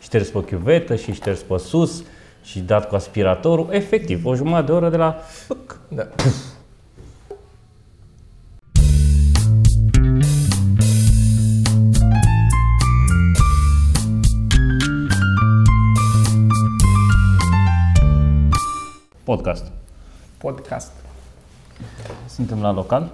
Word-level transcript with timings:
șters 0.00 0.28
pe 0.28 0.44
chiuvetă 0.44 0.96
și 0.96 1.12
șters 1.12 1.40
pe 1.40 1.58
sus 1.58 2.02
și 2.42 2.60
dat 2.60 2.88
cu 2.88 2.94
aspiratorul. 2.94 3.68
Efectiv, 3.70 4.24
o 4.24 4.34
jumătate 4.34 4.66
de 4.66 4.72
oră 4.72 4.88
de 4.90 4.96
la... 4.96 5.16
Pâc, 5.46 5.80
Da. 5.88 6.08
podcast. 19.24 19.64
Podcast. 20.38 20.92
Suntem 22.28 22.60
la 22.60 22.72
local. 22.72 23.12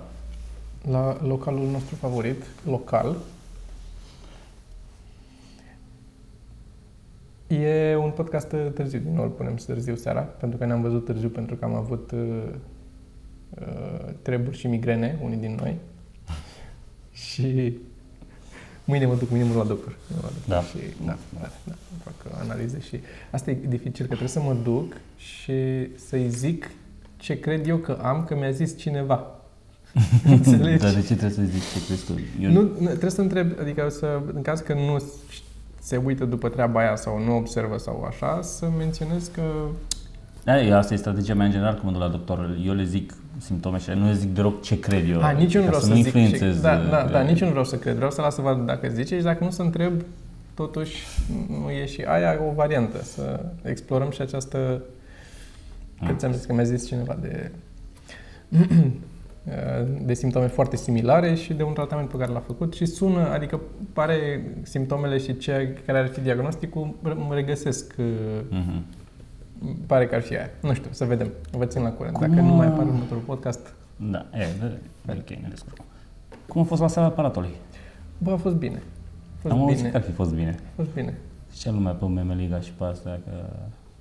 La 0.91 1.17
localul 1.23 1.67
nostru 1.71 1.95
favorit, 1.95 2.43
local. 2.65 3.17
E 7.49 7.97
un 7.97 8.11
podcast 8.11 8.53
uh, 8.53 8.67
târziu, 8.75 8.99
din 8.99 9.15
nou 9.15 9.25
îl 9.25 9.31
punem 9.31 9.55
târziu 9.55 9.95
seara, 9.95 10.21
pentru 10.21 10.59
că 10.59 10.65
ne-am 10.65 10.81
văzut 10.81 11.05
târziu 11.05 11.29
pentru 11.29 11.55
că 11.55 11.65
am 11.65 11.75
avut 11.75 12.11
uh, 12.11 12.43
uh, 13.61 14.13
treburi 14.23 14.57
și 14.57 14.67
migrene, 14.67 15.19
unii 15.23 15.37
din 15.37 15.59
noi. 15.61 15.77
și 17.27 17.79
mâine 18.85 19.07
mă 19.07 19.15
duc, 19.15 19.31
mâine 19.31 19.45
mă 19.45 19.53
duc 19.53 19.63
la 19.63 19.69
doctor. 19.69 19.97
Mâine 20.09 20.23
mă 20.23 20.31
duc 20.35 20.47
Da. 20.47 20.63
Și, 20.63 20.77
da, 21.05 21.17
da, 21.41 21.51
da, 21.65 21.75
fac 22.05 22.41
analize 22.41 22.81
și 22.81 23.01
asta 23.31 23.51
e 23.51 23.59
dificil, 23.69 24.07
că 24.07 24.15
trebuie 24.15 24.29
să 24.29 24.41
mă 24.41 24.57
duc 24.63 24.97
și 25.17 25.89
să-i 25.97 26.29
zic 26.29 26.71
ce 27.17 27.41
cred 27.41 27.67
eu 27.67 27.77
că 27.77 27.99
am, 28.03 28.25
că 28.25 28.37
mi-a 28.37 28.51
zis 28.51 28.79
cineva. 28.79 29.31
Înțelegi? 30.25 30.83
Dar 30.83 30.95
de 30.95 31.01
ce 31.01 31.17
trebuie 31.17 31.31
să 31.31 31.43
zici 31.43 31.63
ce 31.63 31.85
crezi 31.87 32.05
tu? 32.05 32.13
Eu 32.41 32.51
Nu, 32.51 32.61
nu, 32.61 32.87
trebuie 32.87 33.11
să 33.11 33.21
întreb, 33.21 33.53
adică 33.61 33.89
să, 33.89 34.21
în 34.35 34.43
caz 34.43 34.61
că 34.61 34.75
nu 34.75 34.99
se 35.87 35.97
uită 35.97 36.25
după 36.25 36.49
treaba 36.49 36.81
aia 36.81 36.97
sau 36.97 37.19
nu 37.25 37.37
observă 37.37 37.77
sau 37.79 38.05
așa, 38.09 38.43
să 38.43 38.69
menționez 38.79 39.31
că 39.35 39.43
Da, 40.45 40.63
eu- 40.63 40.77
asta 40.77 40.95
e 40.95 40.97
strategia 40.97 41.35
mea 41.35 41.47
în 41.47 41.53
general 41.53 41.73
când 41.73 41.85
mă 41.85 41.91
duc 41.93 42.01
la 42.01 42.09
doctor. 42.09 42.59
Eu 42.65 42.73
le 42.75 42.85
zic 42.85 43.13
simptome 43.39 43.79
și 43.79 43.91
nu 43.91 44.07
le 44.07 44.15
zic 44.15 44.35
deloc 44.35 44.63
ce 44.63 44.79
cred 44.79 45.11
eu. 45.11 45.23
A, 45.23 45.31
nici 45.31 45.55
eu 45.55 45.65
nu 45.65 45.71
ca 45.71 45.77
vreau 45.77 45.83
să, 45.83 45.89
nu 45.89 45.95
zic 45.95 46.05
influențez. 46.05 46.55
ce, 46.55 46.61
da, 46.61 46.77
da, 46.77 47.09
da, 47.13 47.21
uh, 47.21 47.29
nici 47.29 47.41
eu 47.41 47.47
nu 47.47 47.51
vreau 47.51 47.65
să 47.65 47.77
cred. 47.77 47.95
Vreau 47.95 48.11
să 48.11 48.21
las 48.21 48.35
să 48.35 48.41
văd 48.41 48.67
dacă 48.67 48.89
zice 48.89 49.17
și 49.17 49.23
dacă 49.23 49.45
nu 49.45 49.51
să 49.51 49.63
întreb, 49.63 49.93
totuși 50.55 51.05
nu 51.63 51.71
e 51.71 51.87
și 51.87 52.03
aia 52.03 52.39
o 52.51 52.53
variantă. 52.55 53.03
Să 53.03 53.41
explorăm 53.63 54.11
și 54.11 54.21
această... 54.21 54.83
Că 56.07 56.13
ți-am 56.13 56.33
zis 56.33 56.45
că 56.45 56.53
mi-a 56.53 56.65
zis 56.65 56.87
cineva 56.87 57.17
de 57.21 57.51
de 60.03 60.15
simptome 60.15 60.47
foarte 60.47 60.77
similare 60.77 61.35
și 61.35 61.53
de 61.55 61.63
un 61.63 61.73
tratament 61.73 62.09
pe 62.09 62.17
care 62.17 62.33
l-a 62.33 62.41
făcut 62.41 62.75
și 62.75 62.87
sună, 62.87 63.29
adică 63.29 63.61
pare 63.93 64.45
simptomele 64.63 65.19
și 65.19 65.37
ce 65.37 65.79
care 65.87 65.99
ar 65.99 66.09
fi 66.09 66.21
diagnosticul 66.21 66.95
mă 67.03 67.35
regăsesc 67.35 67.95
uh, 67.99 68.05
mhm. 68.51 68.85
Pare 69.87 70.07
că 70.07 70.15
ar 70.15 70.21
fi 70.21 70.37
aia. 70.37 70.51
Nu 70.63 70.75
știu, 70.75 70.91
să 70.93 71.05
vedem. 71.05 71.31
Vă 71.51 71.65
țin 71.65 71.83
la 71.83 71.91
curent. 71.91 72.17
Cum, 72.17 72.29
Dacă 72.29 72.41
nu 72.41 72.55
mai 72.55 72.67
uh, 72.67 72.73
apare 72.73 72.89
următorul 72.89 73.23
podcast, 73.23 73.75
Da, 73.97 74.27
e, 74.33 74.47
de, 74.61 74.79
ok, 75.19 75.29
ne 75.29 75.49
descurcăm. 75.49 75.85
Cum 76.49 76.61
a 76.61 76.65
fost 76.65 76.81
la 76.81 76.89
sala 76.89 77.07
aparatului? 77.07 77.51
bă, 78.19 78.31
a 78.31 78.37
fost 78.37 78.55
bine. 78.55 78.83
A 79.37 79.39
fost 79.41 79.55
Am 79.55 79.61
auzit 79.61 79.77
bine. 79.77 79.91
că 79.91 79.97
ar 79.97 80.03
fi 80.03 80.11
fost 80.11 80.35
bine. 80.35 80.59
A 80.67 80.71
fost 80.75 80.91
bine. 80.95 81.19
Zicea 81.53 81.71
lumea 81.71 81.93
pe 81.93 82.05
Memeliga 82.05 82.61
și 82.61 82.73
pe 82.73 82.85
astea 82.85 83.13
că... 83.13 83.31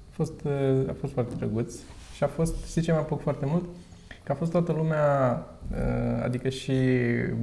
A 0.10 0.12
fost, 0.12 0.42
uh, 0.44 0.90
a 0.90 0.96
fost 1.00 1.14
foarte 1.14 1.36
drăguț 1.36 1.76
și 2.16 2.24
a 2.24 2.28
fost, 2.28 2.66
știi 2.66 2.82
ce 2.82 2.92
mi-a 2.92 3.02
plăcut 3.02 3.24
foarte 3.24 3.46
mult? 3.46 3.66
Că 4.26 4.32
a 4.32 4.36
fost 4.36 4.52
toată 4.52 4.72
lumea, 4.72 5.46
uh, 5.72 6.24
adică 6.24 6.50
și 6.50 6.74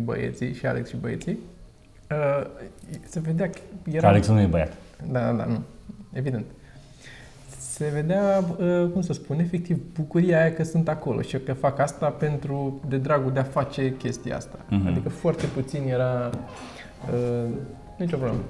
băieții, 0.05 0.55
și 0.55 0.67
Alex 0.67 0.89
și 0.89 0.97
băieții, 0.97 1.39
uh, 2.11 2.47
se 3.05 3.21
vedea 3.21 3.51
că 3.51 3.59
Că 3.83 3.91
era... 3.91 4.09
Alex 4.09 4.29
nu 4.29 4.41
e 4.41 4.47
băiat. 4.47 4.73
Da, 5.11 5.21
da, 5.21 5.33
da, 5.33 5.45
nu. 5.45 5.63
Evident. 6.13 6.45
Se 7.59 7.91
vedea, 7.93 8.45
uh, 8.59 8.91
cum 8.93 9.01
să 9.01 9.13
spun, 9.13 9.39
efectiv 9.39 9.79
bucuria 9.95 10.41
aia 10.41 10.53
că 10.53 10.65
sunt 10.65 10.89
acolo 10.89 11.21
și 11.21 11.39
că 11.39 11.53
fac 11.53 11.79
asta 11.79 12.09
pentru, 12.09 12.81
de 12.89 12.97
dragul 12.97 13.33
de 13.33 13.39
a 13.39 13.45
face 13.45 13.97
chestia 13.97 14.37
asta. 14.37 14.59
Mhm. 14.69 14.87
Adică 14.87 15.09
foarte 15.09 15.47
puțin 15.47 15.89
era, 15.89 16.31
uh, 17.13 17.51
nicio 17.97 18.17
problemă. 18.17 18.43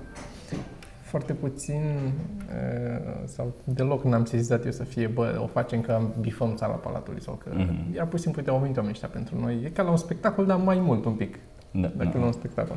Foarte 1.12 1.33
puțin 1.33 1.83
uh, 2.49 3.23
sau 3.25 3.53
deloc 3.65 4.05
n-am 4.05 4.25
sesizat 4.25 4.65
eu 4.65 4.71
să 4.71 4.84
fie, 4.84 5.06
bă, 5.06 5.39
o 5.43 5.47
facem 5.47 5.81
că 5.81 6.00
bifăm 6.21 6.56
sala 6.56 6.75
palatului 6.75 7.23
sau 7.23 7.34
că... 7.34 7.50
Mhm. 7.55 7.95
Ea 7.95 8.06
pur 8.06 8.17
și 8.17 8.23
simplu, 8.23 8.41
uite, 8.41 8.53
au 8.53 8.59
venit 8.61 8.77
oamenii 8.77 8.97
ăștia 9.03 9.19
pentru 9.19 9.41
noi. 9.41 9.62
E 9.65 9.69
ca 9.69 9.83
la 9.83 9.91
un 9.91 9.97
spectacol, 9.97 10.47
dar 10.47 10.56
mai 10.56 10.78
mult 10.78 11.05
un 11.05 11.12
pic 11.12 11.39
Da, 11.71 11.89
decât 11.97 12.15
la 12.15 12.21
da. 12.21 12.27
un 12.27 12.33
spectacol. 12.33 12.77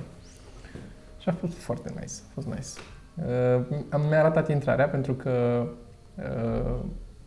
Și 1.19 1.29
a 1.29 1.31
fost 1.31 1.57
foarte 1.57 1.89
nice, 1.89 2.13
a 2.27 2.31
fost 2.33 2.47
nice. 2.47 2.67
Uh, 3.15 3.83
am, 3.89 4.01
mi-a 4.09 4.19
arătat 4.19 4.49
intrarea 4.49 4.89
pentru 4.89 5.13
că 5.13 5.65
uh, 6.15 6.79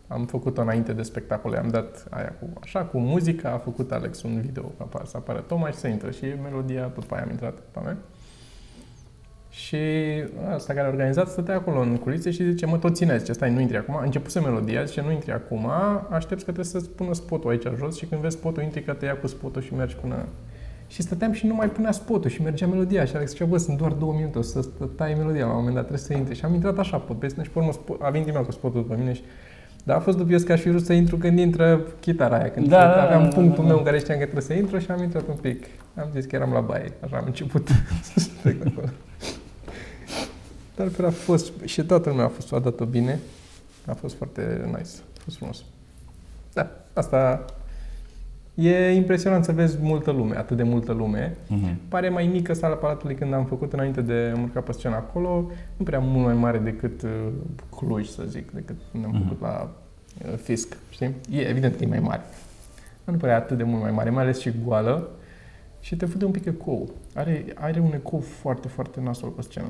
am 0.09 0.27
făcut-o 0.27 0.61
înainte 0.61 0.93
de 0.93 1.03
spectacol, 1.03 1.55
am 1.55 1.69
dat 1.69 2.07
aia 2.11 2.35
cu, 2.41 2.49
așa, 2.63 2.85
cu 2.85 2.99
muzica, 2.99 3.51
a 3.51 3.59
făcut 3.59 3.93
Alex 3.93 4.23
un 4.23 4.41
video, 4.41 4.63
că 4.63 4.83
apare, 4.83 5.05
să 5.05 5.17
apară 5.17 5.41
Toma 5.41 5.71
și 5.71 5.77
să 5.77 5.87
intră 5.87 6.11
și 6.11 6.25
melodia, 6.43 6.93
după 6.95 7.15
aia 7.15 7.25
am 7.25 7.31
intrat 7.31 7.59
pe 7.59 7.81
mea. 7.81 7.97
Și 9.65 9.77
asta 10.55 10.73
care 10.73 10.87
a 10.87 10.91
organizat 10.91 11.29
stătea 11.29 11.55
acolo 11.55 11.81
în 11.81 11.97
culițe 11.97 12.31
și 12.31 12.45
zice, 12.51 12.67
mă, 12.67 12.77
tot 12.77 12.95
țineți, 12.97 13.19
zice, 13.19 13.33
stai, 13.33 13.53
nu 13.53 13.61
intri 13.61 13.77
acum. 13.77 13.97
A 13.97 14.03
început 14.05 14.31
să 14.31 14.41
melodia, 14.41 14.85
zice, 14.85 15.01
nu 15.01 15.13
intri 15.13 15.33
acum, 15.33 15.71
aștept 16.11 16.39
că 16.39 16.43
trebuie 16.45 16.65
să-ți 16.65 16.91
pună 16.91 17.15
spotul 17.15 17.51
aici 17.51 17.63
jos 17.79 17.97
și 17.97 18.07
când 18.07 18.21
vezi 18.21 18.37
spotul, 18.37 18.63
intri 18.63 18.83
că 18.83 18.93
te 18.93 19.05
ia 19.05 19.17
cu 19.17 19.27
spotul 19.27 19.63
și 19.63 19.75
mergi 19.75 19.97
până... 19.97 20.27
Și 20.87 21.03
stăteam 21.03 21.33
și 21.33 21.47
nu 21.47 21.55
mai 21.55 21.69
punea 21.71 21.93
spotul 21.93 22.31
și 22.31 22.43
mergea 22.43 22.67
melodia 22.67 23.05
și 23.05 23.17
Alex 23.17 23.31
zicea, 23.31 23.45
bă, 23.45 23.57
sunt 23.57 23.77
doar 23.79 23.93
două 23.93 24.13
minute, 24.13 24.39
o 24.39 24.43
să 24.43 24.61
stă- 24.63 24.91
tai 24.97 25.15
melodia 25.19 25.45
la 25.45 25.51
un 25.51 25.57
moment 25.57 25.75
dat, 25.75 25.87
trebuie 25.87 26.07
să 26.07 26.13
intri. 26.13 26.35
Și 26.37 26.45
am 26.45 26.55
intrat 26.55 26.79
așa, 26.79 26.97
pe 26.97 27.13
peste 27.19 27.43
și 27.43 27.51
pe 27.51 27.59
urmă 27.59 27.73
spot, 27.73 28.03
a 28.03 28.11
venit 28.11 28.27
din 28.27 28.35
nou 28.35 28.45
cu 28.45 28.53
spotul 28.53 28.81
după 28.81 28.95
mine 28.99 29.13
și 29.13 29.23
dar 29.85 29.97
a 29.97 30.01
fost 30.01 30.17
dubios 30.17 30.43
că 30.43 30.53
aș 30.53 30.61
fi 30.61 30.69
vrut 30.69 30.85
să 30.85 30.93
intru 30.93 31.17
când 31.17 31.39
intră 31.39 31.81
chitara 32.01 32.37
aia, 32.37 32.51
când 32.51 32.69
Da, 32.69 32.79
da, 32.79 33.03
aveam 33.03 33.23
da, 33.23 33.29
punctul 33.29 33.55
da, 33.55 33.63
da. 33.63 33.69
meu 33.69 33.79
în 33.79 33.85
care 33.85 33.99
știam 33.99 34.19
că 34.19 34.23
trebuie 34.23 34.45
să 34.45 34.53
intru 34.53 34.79
și 34.79 34.91
am 34.91 35.03
intrat 35.03 35.29
un 35.29 35.37
pic. 35.41 35.65
Am 35.95 36.09
zis 36.13 36.25
că 36.25 36.37
eram 36.37 36.53
la 36.53 36.61
baie, 36.61 36.93
așa 37.05 37.17
am 37.17 37.23
început 37.27 37.69
spectacolul. 38.41 38.93
Dar 40.79 40.87
altfel 40.87 41.05
a 41.07 41.11
fost, 41.11 41.53
și 41.65 41.83
toată 41.85 42.09
lumea 42.09 42.25
a 42.25 42.29
fost, 42.29 42.53
a 42.53 42.59
dat-o 42.59 42.85
bine. 42.85 43.19
A 43.87 43.95
fost 43.95 44.15
foarte 44.15 44.63
nice, 44.67 44.89
a 45.19 45.21
fost 45.25 45.37
frumos. 45.37 45.65
Da, 46.53 46.71
asta 46.93 47.45
e 48.55 48.91
impresionant 48.93 49.45
să 49.45 49.53
vezi 49.53 49.79
multă 49.81 50.11
lume, 50.11 50.37
atât 50.37 50.57
de 50.57 50.63
multă 50.63 50.93
lume. 50.93 51.37
Mhm. 51.49 51.79
Pare 51.89 52.09
mai 52.09 52.27
mică 52.27 52.53
sala 52.53 52.75
Palatului 52.75 53.15
când 53.15 53.33
am 53.35 53.45
făcut 53.45 53.73
înainte 53.73 54.01
de 54.01 54.33
a 54.37 54.41
urca 54.41 54.61
pe 54.61 54.73
scenă 54.73 54.95
acolo, 54.95 55.51
nu 55.77 55.85
prea 55.85 55.99
mult 55.99 56.25
mai 56.25 56.35
mare 56.35 56.59
decât 56.59 57.03
uh, 57.03 57.11
Cluj, 57.77 58.09
să 58.09 58.23
zic, 58.27 58.51
decât 58.51 58.77
când 58.93 59.05
am 59.05 59.11
Mhm. 59.11 59.23
făcut 59.23 59.41
la 59.41 59.71
uh, 60.33 60.39
Fisc, 60.43 60.77
știi? 60.91 61.15
E 61.31 61.41
evident 61.41 61.77
că 61.77 61.85
e 61.85 61.87
mai 61.87 62.01
mare. 62.01 62.23
Dar 63.05 63.15
nu 63.15 63.21
părea 63.21 63.37
atât 63.37 63.57
de 63.57 63.63
mult 63.63 63.83
mai 63.83 63.91
mare, 63.93 64.11
mai 64.11 64.23
ales 64.23 64.41
și 64.41 64.53
goală 64.65 65.09
și 65.81 65.97
te 65.97 66.07
fute 66.07 66.25
un 66.25 66.31
pic 66.31 66.45
ecou. 66.45 66.91
Are, 67.15 67.45
are 67.55 67.81
un 67.81 67.93
ecou 67.95 68.21
foarte, 68.21 68.69
foarte 68.69 69.01
nasol 69.01 69.29
pe 69.29 69.43
scenă. 69.43 69.67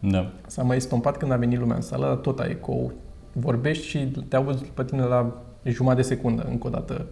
Da. 0.00 0.30
S-a 0.46 0.62
mai 0.62 0.80
stompat 0.80 1.16
când 1.16 1.32
a 1.32 1.36
venit 1.36 1.58
lumea 1.58 1.76
în 1.76 1.82
sală, 1.82 2.06
dar 2.06 2.14
tot 2.16 2.38
ai 2.38 2.50
ecou. 2.50 2.92
Vorbești 3.32 3.86
și 3.86 3.98
te 4.28 4.36
auzi 4.36 4.64
pe 4.64 4.84
tine 4.84 5.02
la 5.02 5.42
jumătate 5.64 6.00
de 6.00 6.06
secundă, 6.06 6.46
încă 6.50 6.66
o 6.66 6.70
dată. 6.70 7.06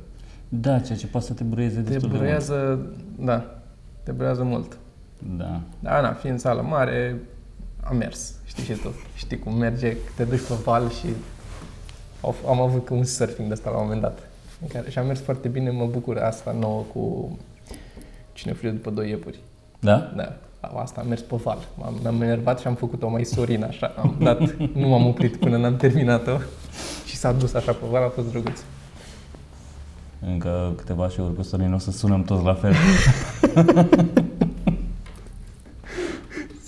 Da, 0.49 0.79
ceea 0.79 0.99
ce 0.99 1.07
poate 1.07 1.27
să 1.27 1.33
te 1.33 1.45
brăieze 1.45 1.81
Te 1.81 1.91
destul 1.91 2.01
de 2.01 2.07
mult. 2.15 2.21
brăiază, 2.21 2.87
da, 3.19 3.45
te 4.03 4.13
brăiază 4.13 4.43
mult. 4.43 4.79
Da. 5.37 5.61
Da, 5.81 6.01
na, 6.01 6.13
fiind 6.13 6.39
sală 6.39 6.63
mare, 6.63 7.21
a 7.85 7.93
mers. 7.93 8.35
Știi 8.45 8.65
și 8.65 8.73
tu. 8.73 8.89
Știi 9.15 9.39
cum 9.39 9.57
merge, 9.57 9.97
te 10.17 10.25
duci 10.25 10.47
pe 10.49 10.55
val 10.65 10.91
și 10.91 11.07
au- 12.21 12.35
am 12.49 12.61
avut 12.61 12.89
un 12.89 13.05
surfing 13.05 13.47
de 13.47 13.53
asta 13.53 13.71
la 13.71 13.77
un 13.77 13.83
moment 13.83 14.01
dat. 14.01 14.19
În 14.63 14.69
care, 14.69 14.91
și 14.91 14.99
a 14.99 15.03
mers 15.03 15.21
foarte 15.21 15.49
bine, 15.49 15.71
mă 15.71 15.87
bucur 15.87 16.17
asta 16.19 16.53
nouă 16.59 16.83
cu 16.93 17.37
cine 18.33 18.53
fuge 18.53 18.71
după 18.71 18.91
doi 18.91 19.09
iepuri. 19.09 19.39
Da? 19.81 20.13
Da, 20.17 20.37
asta 20.61 21.01
am 21.01 21.09
mers 21.09 21.21
pe 21.21 21.37
val. 21.37 21.59
M-am, 21.79 21.95
m-am 22.03 22.23
enervat 22.23 22.61
și 22.61 22.67
am 22.67 22.75
făcut-o 22.75 23.09
mai 23.09 23.25
sorin 23.25 23.65
așa. 23.65 23.95
Am 23.97 24.17
dat, 24.19 24.41
nu 24.75 24.89
m-am 24.89 25.07
oprit 25.07 25.37
până 25.37 25.57
n-am 25.57 25.77
terminat-o 25.77 26.39
și 27.07 27.17
s-a 27.17 27.33
dus 27.33 27.55
așa 27.55 27.73
pe 27.73 27.85
val, 27.91 28.03
a 28.03 28.09
fost 28.09 28.31
drăguț. 28.31 28.61
Încă 30.21 30.73
câteva 30.77 31.09
show-uri 31.09 31.35
cu 31.35 31.43
Sorin 31.43 31.73
o 31.73 31.79
să 31.79 31.91
sunăm 31.91 32.23
toți 32.23 32.45
la 32.45 32.55
fel. 32.55 32.75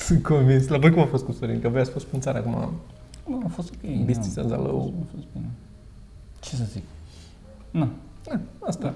Sunt 0.06 0.22
convins. 0.22 0.68
La 0.68 0.78
voi 0.78 0.90
cum 0.90 1.02
a 1.02 1.06
fost 1.06 1.24
cu 1.24 1.32
Sorin? 1.32 1.60
Că 1.60 1.68
voi 1.68 1.80
ați 1.80 1.90
fost 1.90 2.06
în 2.12 2.20
țară 2.20 2.38
acum. 2.38 2.70
Nu, 3.26 3.42
a 3.44 3.48
fost 3.48 3.72
ok. 3.72 4.04
Bistița, 4.04 4.42
da. 4.42 4.48
Zalău. 4.48 4.94
A 5.02 5.06
fost 5.14 5.26
bine. 5.32 5.50
Ce 6.40 6.56
să 6.56 6.64
zic? 6.72 6.82
Nu. 7.70 7.88
Da, 8.24 8.40
asta. 8.58 8.86
A 8.86 8.92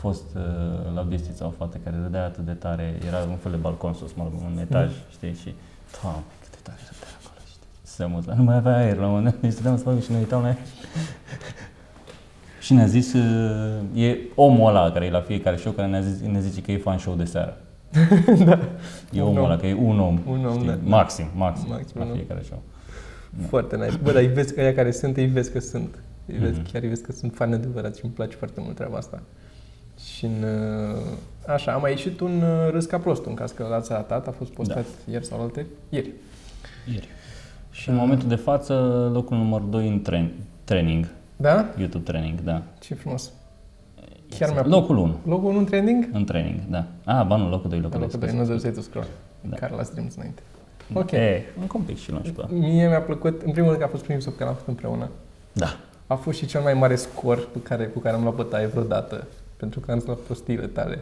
fost 0.00 0.24
uh, 0.36 0.42
la 0.94 1.02
Bistița 1.02 1.46
o 1.46 1.50
fată 1.50 1.76
care 1.84 1.96
râdea 2.02 2.24
atât 2.24 2.44
de 2.44 2.52
tare, 2.52 2.98
era 3.06 3.16
un 3.30 3.36
fel 3.36 3.50
de 3.50 3.56
balcon 3.56 3.94
sus, 3.94 4.12
mă 4.12 4.22
rog, 4.22 4.32
un 4.52 4.58
etaj, 4.58 4.90
știi, 5.10 5.34
și 5.34 5.54
Doamne, 6.02 6.22
cât 6.42 6.50
de 6.50 6.56
tare 6.62 6.78
râdea 6.92 7.08
acolo, 7.24 7.40
știi. 7.48 7.66
Se 7.82 8.04
muta, 8.04 8.34
nu 8.36 8.42
mai 8.42 8.56
avea 8.56 8.76
aer 8.76 8.96
la 8.96 9.06
un 9.06 9.12
moment 9.12 9.32
dat, 9.32 9.40
deci 9.42 9.52
stăteam 9.52 9.74
în 9.74 9.80
spate 9.80 10.00
și 10.00 10.10
ne 10.12 10.18
uitam 10.18 10.42
la 10.42 10.48
ea. 10.48 10.56
și 12.64 12.72
ne-a 12.74 12.86
zis, 12.86 13.12
uh, 13.12 13.80
e 13.94 14.18
omul 14.34 14.68
ăla 14.68 14.90
care 14.92 15.04
e 15.04 15.10
la 15.10 15.20
fiecare 15.20 15.56
show, 15.56 15.72
care 15.72 15.88
ne-a 15.88 16.00
zis, 16.00 16.20
ne 16.20 16.40
zice 16.40 16.62
că 16.62 16.72
e 16.72 16.78
fan 16.78 16.98
show 16.98 17.14
de 17.14 17.24
seară. 17.24 17.56
da. 18.46 18.58
E 19.12 19.22
Un 19.22 19.28
omul 19.28 19.38
om. 19.38 19.44
ăla, 19.44 19.56
că 19.56 19.66
e 19.66 19.74
un 19.74 19.98
om. 20.00 20.20
Un 20.26 20.44
om, 20.44 20.54
știi? 20.54 20.66
da. 20.66 20.78
Maxim, 20.82 21.26
maxim, 21.36 21.66
Maxim, 21.68 21.94
la 22.00 22.04
un 22.04 22.10
om. 22.10 22.16
fiecare 22.16 22.42
show. 22.44 22.62
Da. 23.40 23.46
Foarte 23.46 23.76
nice. 23.76 23.96
Bă, 24.02 24.12
dar 24.12 24.22
îi 24.22 24.28
vezi 24.28 24.54
că 24.54 24.60
aia 24.60 24.74
care 24.74 24.90
sunt, 24.90 25.16
îi 25.16 25.26
vezi 25.26 25.52
că 25.52 25.60
sunt. 25.60 25.98
Îi 26.26 26.38
vezi, 26.38 26.58
Mhm. 26.60 26.72
Chiar 26.72 26.82
îi 26.82 26.88
vezi 26.88 27.02
că 27.02 27.12
sunt 27.12 27.34
fani 27.34 27.54
adevărați 27.54 27.98
și 27.98 28.04
îmi 28.04 28.14
place 28.14 28.36
foarte 28.36 28.60
mult 28.60 28.74
treaba 28.76 28.96
asta. 28.96 29.22
Și 30.04 30.24
în, 30.24 30.42
uh, 30.42 30.96
așa, 31.46 31.72
am 31.72 31.80
mai 31.80 31.90
ieșit 31.90 32.20
un 32.20 32.42
uh, 32.42 32.70
râs 32.70 32.84
ca 32.86 32.98
prostul, 32.98 33.28
în 33.30 33.34
caz 33.34 33.50
că 33.52 33.66
l-ați 33.70 33.92
ratat, 33.92 34.26
a 34.26 34.30
fost 34.30 34.50
postat 34.50 34.76
Da. 34.84 35.12
ieri 35.12 35.24
sau 35.26 35.40
alte 35.40 35.66
Ieri. 35.88 36.10
Ieri. 36.92 37.08
Și 37.70 37.88
în 37.88 37.94
momentul 37.94 38.28
de 38.28 38.34
față, 38.34 38.74
locul 39.12 39.36
numărul 39.36 39.70
2 39.70 39.88
în 39.88 40.02
tren, 40.02 40.30
training, 40.64 41.08
Da? 41.36 41.66
YouTube 41.78 42.04
training, 42.10 42.40
da. 42.40 42.62
Ce 42.80 42.94
frumos. 42.94 43.32
Chiar 44.38 44.50
mi-a 44.52 44.62
Locul 44.66 44.96
1 44.96 45.16
Logul 45.24 45.50
1 45.50 45.58
în 45.58 45.64
trending? 45.64 46.08
în 46.12 46.24
training, 46.24 46.60
da. 46.68 46.84
Ah, 47.04 47.26
ba 47.26 47.36
nu, 47.36 47.48
locul 47.48 47.70
2, 47.70 47.80
locul 47.80 47.98
2. 47.98 48.08
Locul 48.12 48.18
2, 48.18 48.56
nu 48.56 48.60
dă 48.60 48.70
tu 48.70 48.80
scroll. 48.80 49.06
Da. 49.40 49.56
Care 49.56 49.74
l-a 49.74 49.82
streams 49.82 50.14
înainte. 50.16 50.42
Ok. 50.94 51.10
E, 51.10 51.42
încă 51.60 51.76
un 51.76 51.82
pic 51.82 51.98
și 51.98 52.10
luăm 52.10 52.22
și 52.22 52.32
pe 52.32 52.44
Mie 52.48 52.88
mi-a 52.88 53.00
plăcut, 53.02 53.42
în 53.42 53.50
primul 53.50 53.68
rând 53.68 53.80
că 53.80 53.84
a 53.86 53.88
fost 53.90 54.02
primul 54.02 54.20
episod 54.20 54.32
pe 54.32 54.38
care 54.38 54.50
l-am 54.50 54.58
făcut 54.58 54.68
împreună. 54.82 55.08
Da. 55.52 55.76
A 56.06 56.14
fost 56.14 56.38
și 56.38 56.46
cel 56.46 56.60
mai 56.60 56.74
mare 56.74 56.94
scor 56.96 57.48
pe 57.52 57.58
care, 57.62 57.84
cu 57.86 57.98
care 57.98 58.14
am 58.16 58.22
luat 58.22 58.34
bătaie 58.34 58.66
vreodată. 58.66 59.26
Pentru 59.60 59.80
că 59.80 59.90
am 59.92 59.98
zis 59.98 60.08
la 60.08 60.16
prostiile 60.26 60.66
tale. 60.66 60.98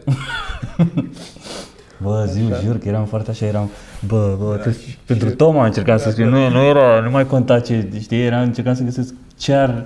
Bă, 2.01 2.25
zi, 2.31 2.39
Așa. 2.51 2.61
jur 2.63 2.77
că 2.77 2.87
eram 2.87 3.05
foarte 3.05 3.29
așa, 3.29 3.45
eram, 3.45 3.69
bă, 4.07 4.35
bă, 4.39 4.55
Da, 4.57 4.63
da, 4.63 4.71
și- 4.71 4.97
pentru 5.05 5.27
și- 5.29 5.35
Toma 5.35 5.65
încercam 5.65 5.97
da, 5.97 6.01
să 6.03 6.09
scriu, 6.09 6.29
da. 6.29 6.37
nu, 6.37 6.49
nu 6.49 6.63
era, 6.63 6.99
nu 6.99 7.09
mai 7.09 7.25
conta 7.27 7.59
ce, 7.59 7.89
știi, 8.01 8.23
era, 8.25 8.41
încercam 8.41 8.73
să 8.75 8.83
găsesc 8.83 9.13
ce 9.37 9.53
ar, 9.53 9.85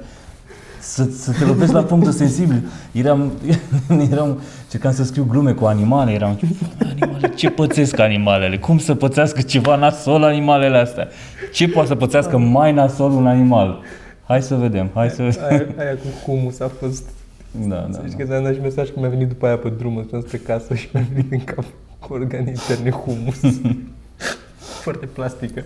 să, 0.79 1.07
să 1.19 1.31
te 1.39 1.45
lovesc 1.45 1.71
la 1.71 1.83
punctul 1.83 2.11
sensibil. 2.11 2.63
Eram, 2.91 3.31
eram, 4.11 4.39
încercam 4.63 4.91
să 4.93 5.03
scriu 5.03 5.25
glume 5.29 5.51
cu 5.51 5.65
animale, 5.65 6.11
eram, 6.11 6.39
animale, 6.79 7.29
ce 7.35 7.49
pățesc 7.49 7.99
animalele? 7.99 8.57
Cum 8.57 8.77
să 8.77 8.95
pățească 8.95 9.41
ceva 9.41 9.75
nasol 9.75 10.23
animalele 10.23 10.77
astea? 10.77 11.07
Ce 11.53 11.67
poate 11.67 11.87
să 11.87 11.95
pățească 11.95 12.37
mai 12.37 12.71
nasol 12.73 13.11
un 13.11 13.27
animal? 13.27 13.79
Hai 14.27 14.41
să 14.41 14.55
vedem, 14.55 14.89
hai 14.93 15.09
să 15.09 15.21
vedem. 15.23 15.41
Aia, 15.49 15.65
aia 15.77 15.93
cu 15.95 16.07
humus 16.25 16.59
a 16.59 16.71
fost... 16.79 17.03
Da, 17.67 17.75
da, 17.75 17.91
Să 17.91 18.01
zici 18.07 18.11
da. 18.17 18.23
că 18.23 18.29
ți-am 18.29 18.43
dat 18.43 18.53
și 18.53 18.59
mesaj 18.61 18.89
că 18.89 18.99
mi-a 18.99 19.09
venit 19.09 19.27
după 19.27 19.45
aia 19.45 19.57
pe 19.57 19.69
drum, 19.69 19.97
îmi 20.11 20.21
spre 20.21 20.37
casă 20.37 20.73
și 20.73 20.89
mi-a 20.93 21.05
venit 21.13 21.31
în 21.31 21.43
cap 21.43 21.63
cu 21.99 22.13
organe 22.13 22.49
interne 22.49 22.89
humus. 22.89 23.39
Foarte 24.83 25.05
plastică. 25.05 25.63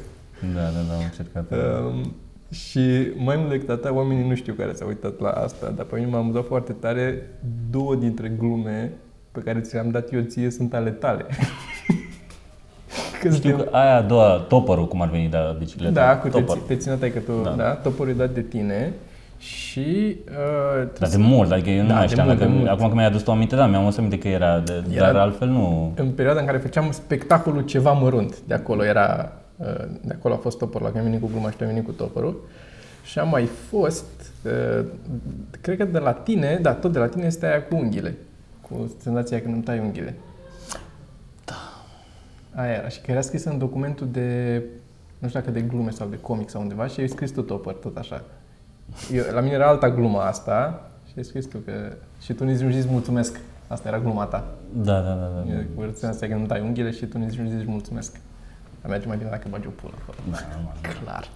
Da, 0.56 0.62
da, 0.62 0.80
da, 0.89 0.94
am 0.95 1.01
încercat. 1.04 1.51
Um, 1.51 2.16
și 2.51 3.12
mai 3.24 3.36
mult 3.36 3.50
decât 3.50 3.69
atât, 3.69 3.89
oamenii 3.92 4.28
nu 4.28 4.36
știu 4.36 4.54
care 4.54 4.74
s-au 4.74 4.88
uitat 4.88 5.19
la 5.19 5.30
asta, 5.30 5.74
dar 5.75 5.86
pe 5.86 5.95
mine 5.95 6.07
m-a 6.10 6.18
amuzat 6.18 6.45
foarte 6.45 6.72
tare. 6.74 7.30
Două 7.72 7.95
dintre 7.95 8.31
glume 8.39 8.92
pe 9.31 9.39
care 9.39 9.60
ți 9.60 9.74
le-am 9.74 9.89
dat 9.92 10.13
eu 10.13 10.22
ție 10.22 10.50
sunt 10.50 10.74
ale 10.74 10.89
tale. 10.89 11.25
Că 13.22 13.30
Știu 13.34 13.50
suntem- 13.51 13.56
că 13.57 13.75
aia 13.75 13.95
a 13.95 14.01
doua, 14.01 14.45
topărul, 14.48 14.88
cum 14.88 15.01
ar 15.01 15.10
veni 15.10 15.28
de 15.30 15.38
la 15.38 15.56
bicicletă. 15.60 15.94
Da, 15.94 16.18
cu 16.18 16.28
te, 16.28 16.39
Topper. 16.39 16.56
ți- 16.57 16.68
te 16.68 16.75
ține 16.75 16.95
tai 16.95 17.12
că 17.12 17.19
tu, 17.19 17.31
da, 17.44 17.50
Da. 17.50 17.56
da 17.56 17.69
toporul 17.74 18.12
e 18.12 18.16
dat 18.16 18.34
de 18.34 18.42
tine 18.42 18.94
și... 19.38 20.18
Uh, 20.30 20.88
Dar 21.00 21.10
de 21.10 21.18
mult, 21.18 21.51
adică 21.51 21.69
eu 21.69 21.81
nu 21.81 21.88
Da, 21.88 21.94
mai 21.94 22.06
de 22.06 22.12
știam. 22.12 22.25
mult, 22.28 22.38
dacă, 22.39 22.50
de 22.51 22.57
mult. 22.57 22.69
acum 22.69 22.88
că 22.88 22.94
mi-ai 22.94 23.06
adus 23.07 23.22
tu 23.22 23.31
aminte, 23.31 23.56
da, 23.56 23.66
mi-am 23.68 23.81
adus 23.84 23.98
aminte 23.98 24.18
că 24.18 24.28
era, 24.28 24.60
de, 24.60 24.84
Era- 24.94 25.06
dar 25.06 25.16
altfel 25.16 25.48
nu. 25.48 25.94
în 25.95 26.12
perioada 26.12 26.39
în 26.39 26.45
care 26.45 26.57
făceam 26.57 26.92
spectacolul 26.92 27.62
ceva 27.62 27.92
mărunt, 27.92 28.39
de 28.39 28.54
acolo 28.54 28.86
era, 28.86 29.31
uh, 29.56 29.66
de 30.01 30.13
acolo 30.18 30.34
a 30.34 30.38
fost 30.38 30.57
toporul, 30.57 30.86
la 30.88 30.92
că 30.94 30.98
am 30.98 31.04
venit 31.04 31.22
cu 31.22 31.28
gluma 31.31 31.50
și 31.50 31.57
tu 31.57 31.63
ai 31.63 31.69
venit 31.69 31.86
cu 31.86 31.92
toporul. 31.92 32.48
Și 33.04 33.19
am 33.19 33.30
mai 33.30 33.45
fost, 33.69 34.06
uh, 34.45 34.86
cred 35.62 35.78
că 35.78 35.84
de 35.86 35.98
la 36.00 36.12
tine, 36.13 36.60
da, 36.62 36.74
tot 36.74 36.92
de 36.92 37.00
la 37.00 37.07
tine 37.07 37.25
este 37.25 37.45
aia 37.45 37.63
cu 37.63 37.75
unghiile, 37.75 38.16
cu 38.62 38.92
senzația 39.01 39.42
când 39.42 39.54
îmi 39.54 39.63
tai 39.63 39.80
unghiile. 39.80 40.16
Da. 41.45 41.54
Aia 42.62 42.72
era, 42.72 42.88
și 42.88 43.01
că 43.01 43.12
era 43.12 43.22
scrisă 43.22 43.50
în 43.50 43.57
documentul 43.57 44.07
de, 44.12 44.62
nu 45.19 45.28
știu 45.28 45.39
dacă 45.39 45.51
de 45.51 45.62
glume 45.62 45.89
sau 45.89 46.07
de 46.07 46.18
comic 46.22 46.50
sau 46.50 46.62
undeva 46.62 46.88
și 46.88 47.00
ai 47.00 47.07
scris 47.07 47.31
tu 47.31 47.42
topor, 47.42 47.74
tot 47.74 47.98
așa. 47.98 48.24
Eu, 49.13 49.24
la 49.34 49.39
mine 49.39 49.54
era 49.54 49.68
alta 49.68 49.89
gluma 49.89 50.25
asta 50.25 50.89
și 51.07 51.13
ai 51.18 51.24
scris 51.24 51.45
tu 51.45 51.57
că, 51.57 51.72
și 52.22 52.34
tu 52.34 52.44
nici 52.44 52.60
nu 52.60 52.72
zici 52.72 52.89
mulțumesc. 52.89 53.39
Asta 53.68 53.88
era 53.88 54.00
gluma 54.00 54.25
ta. 54.25 54.45
Da, 54.74 55.00
da, 55.00 55.13
da. 55.13 55.44
da. 55.48 55.51
E 55.54 55.68
Cu 55.75 55.81
senzația 55.94 56.28
că 56.28 56.36
nu 56.36 56.45
dai 56.45 56.62
unghiile 56.62 56.92
și 56.92 57.06
tu 57.06 57.18
nici 57.18 57.36
nu 57.36 57.50
zici 57.50 57.66
mulțumesc. 57.68 58.19
Dar 58.81 58.92
merge 58.92 59.07
mai 59.07 59.18
bine 59.18 59.30
dacă 59.30 59.48
bagi 59.51 59.68
o 59.68 59.69
pulă 59.69 59.94
acolo. 60.01 60.18
da 60.31 60.38
normal. 60.56 60.75
Clar. 61.04 61.30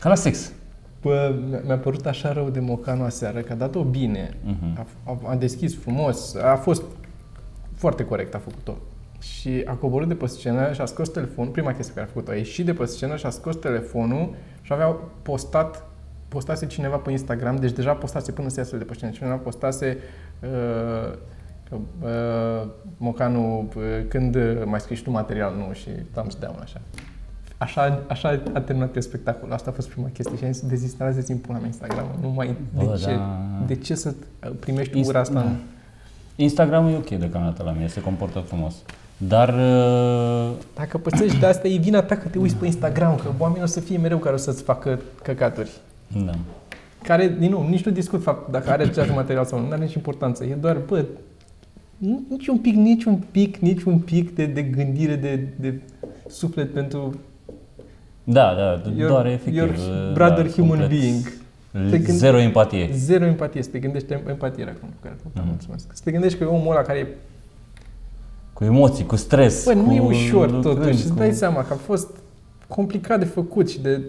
Ca 0.00 0.08
la 0.08 0.14
sex. 0.14 0.52
Bă, 1.02 1.34
mi-a- 1.48 1.60
mi-a 1.64 1.78
părut 1.78 2.06
așa 2.06 2.32
rău 2.32 2.48
de 2.50 2.60
mocanu 2.60 3.02
aseară, 3.04 3.40
că 3.40 3.52
a 3.52 3.56
dat-o 3.56 3.82
bine. 3.82 4.36
Mhm. 4.44 4.78
A, 4.78 4.86
a, 5.04 5.30
a 5.30 5.34
deschis 5.34 5.76
frumos, 5.78 6.34
a 6.34 6.56
fost 6.56 6.82
foarte 7.74 8.04
corect, 8.04 8.34
a 8.34 8.38
făcut-o. 8.38 8.72
Și 9.32 9.62
a 9.66 9.72
coborât 9.72 10.08
de 10.08 10.14
pe 10.14 10.26
scenă 10.26 10.72
și 10.72 10.80
a 10.80 10.84
scos 10.84 11.08
telefonul, 11.08 11.52
prima 11.52 11.72
chestie 11.72 11.92
pe 11.92 11.98
care 11.98 12.10
a 12.10 12.12
făcut-o, 12.14 12.30
a 12.30 12.34
ieșit 12.34 12.64
de 12.64 12.72
pe 12.72 12.84
scenă 12.84 13.16
și 13.16 13.26
a 13.26 13.30
scos 13.30 13.56
telefonul 13.56 14.34
și 14.62 14.72
avea 14.72 14.86
postat, 15.22 15.84
postase 16.28 16.66
cineva 16.66 16.96
pe 16.96 17.10
Instagram, 17.10 17.56
deci 17.56 17.72
deja 17.72 17.92
postase 17.92 18.32
până 18.32 18.48
să 18.48 18.60
iasă 18.60 18.76
de 18.76 18.84
pe 18.84 18.94
scenă, 18.94 19.10
cineva 19.12 19.34
postase 19.34 19.98
uh, 20.42 21.12
că, 21.68 21.76
uh, 22.02 22.68
Mocanu, 22.96 23.68
uh, 23.76 23.82
când 24.08 24.34
uh, 24.34 24.62
mai 24.64 24.80
scrii 24.80 24.96
și 24.96 25.02
tu 25.02 25.10
material, 25.10 25.54
nu, 25.56 25.72
și 25.72 25.88
thumbs 26.12 26.34
down, 26.34 26.56
așa. 26.62 26.80
Așa, 27.58 28.02
așa 28.08 28.40
a 28.52 28.60
terminat 28.60 28.94
eu 28.94 29.00
spectacolul. 29.00 29.54
Asta 29.54 29.70
a 29.70 29.72
fost 29.72 29.88
prima 29.88 30.08
chestie 30.12 30.36
și 30.36 30.44
am 30.44 30.52
zis, 30.52 30.66
dezinstalați-ți 30.68 31.30
în 31.30 31.38
pula 31.38 31.56
mea 31.58 31.66
Instagram. 31.66 32.06
Nu 32.20 32.28
mai, 32.28 32.46
de, 32.78 32.84
Bă, 32.84 32.96
ce, 33.00 33.14
da. 33.14 33.38
de 33.66 33.74
ce 33.76 33.94
să 33.94 34.14
primești 34.60 34.98
Inst- 34.98 35.06
ura 35.08 35.20
asta? 35.20 35.34
da. 35.34 35.40
în- 35.40 35.56
Instagramul 36.36 36.90
e 36.92 36.96
ok 36.96 37.08
deocamdată 37.08 37.62
la 37.62 37.70
mine, 37.72 37.86
se 37.86 38.00
comportă 38.00 38.38
frumos. 38.38 38.74
Dar 39.16 39.48
uh, 39.48 40.50
Dacă 40.74 40.98
pățești 40.98 41.38
de 41.38 41.46
asta, 41.46 41.68
e 41.68 41.78
vina 41.78 42.02
ta 42.02 42.16
că 42.16 42.28
te 42.28 42.38
uiți 42.38 42.56
pe 42.56 42.66
Instagram, 42.66 43.14
că 43.16 43.28
oamenii 43.38 43.62
o 43.62 43.66
să 43.66 43.80
fie 43.80 43.98
mereu 43.98 44.18
care 44.18 44.34
o 44.34 44.38
să-ți 44.38 44.62
facă 44.62 45.00
căcaturi. 45.22 45.70
da. 46.24 46.32
Care, 47.02 47.36
din 47.38 47.50
nou, 47.50 47.68
nici 47.68 47.84
nu 47.84 47.92
discut 47.92 48.22
fapt 48.22 48.50
dacă 48.50 48.70
are 48.70 48.82
același 48.82 49.12
material 49.20 49.44
sau 49.44 49.58
nu, 49.60 49.66
nu 49.66 49.72
are 49.72 49.82
nici 49.84 49.94
importanță. 49.94 50.44
E 50.44 50.54
doar, 50.60 50.76
bă, 50.86 51.04
nu- 51.98 52.22
nici 52.30 52.46
un 52.46 52.58
pic, 52.58 52.74
nici 52.74 53.04
un 53.04 53.16
pic, 53.30 53.56
nici 53.56 53.82
un 53.82 53.98
pic 53.98 54.34
de, 54.34 54.46
de 54.46 54.62
gândire, 54.62 55.14
de, 55.14 55.48
de 55.60 55.80
suflet 56.28 56.72
pentru 56.72 57.20
Da, 58.24 58.54
da, 58.54 58.82
your, 58.96 59.10
doar 59.10 59.26
efectiv. 59.26 59.54
your 59.54 59.68
uh, 59.68 60.12
brother 60.14 60.44
da, 60.46 60.50
human 60.50 60.78
complet. 60.78 60.88
being. 61.00 61.32
L- 61.72 61.90
Te 61.90 61.98
gând- 61.98 62.18
Zero 62.18 62.38
empatie. 62.38 62.88
Zero 62.92 63.24
empatie, 63.24 63.62
să 63.62 63.68
te 63.70 63.78
gândești 63.78 64.12
empatie 64.28 64.62
era 64.62 64.70
acum 64.76 64.88
cu 64.88 64.94
care 65.02 65.14
mm 65.22 65.30
Mhm. 65.34 65.48
mulțumesc. 65.48 65.86
Să 65.92 66.00
te 66.04 66.10
gândești 66.10 66.38
că 66.38 66.44
e 66.44 66.46
omul 66.46 66.70
ăla 66.70 66.82
care 66.82 66.98
e 66.98 67.06
Cu 68.56 68.64
emoții, 68.64 69.06
cu 69.06 69.16
stres. 69.16 69.64
Bă, 69.64 69.72
nu 69.72 69.82
cu 69.84 69.92
e 69.92 70.00
ușor 70.00 70.50
lucrări, 70.50 70.76
totuși, 70.76 70.94
îți 71.02 71.08
cu- 71.12 71.18
dai 71.18 71.32
seama 71.32 71.64
că 71.64 71.72
a 71.72 71.76
fost 71.76 72.08
complicat 72.68 73.18
de 73.18 73.24
făcut 73.24 73.70
și 73.70 73.80
de... 73.80 74.00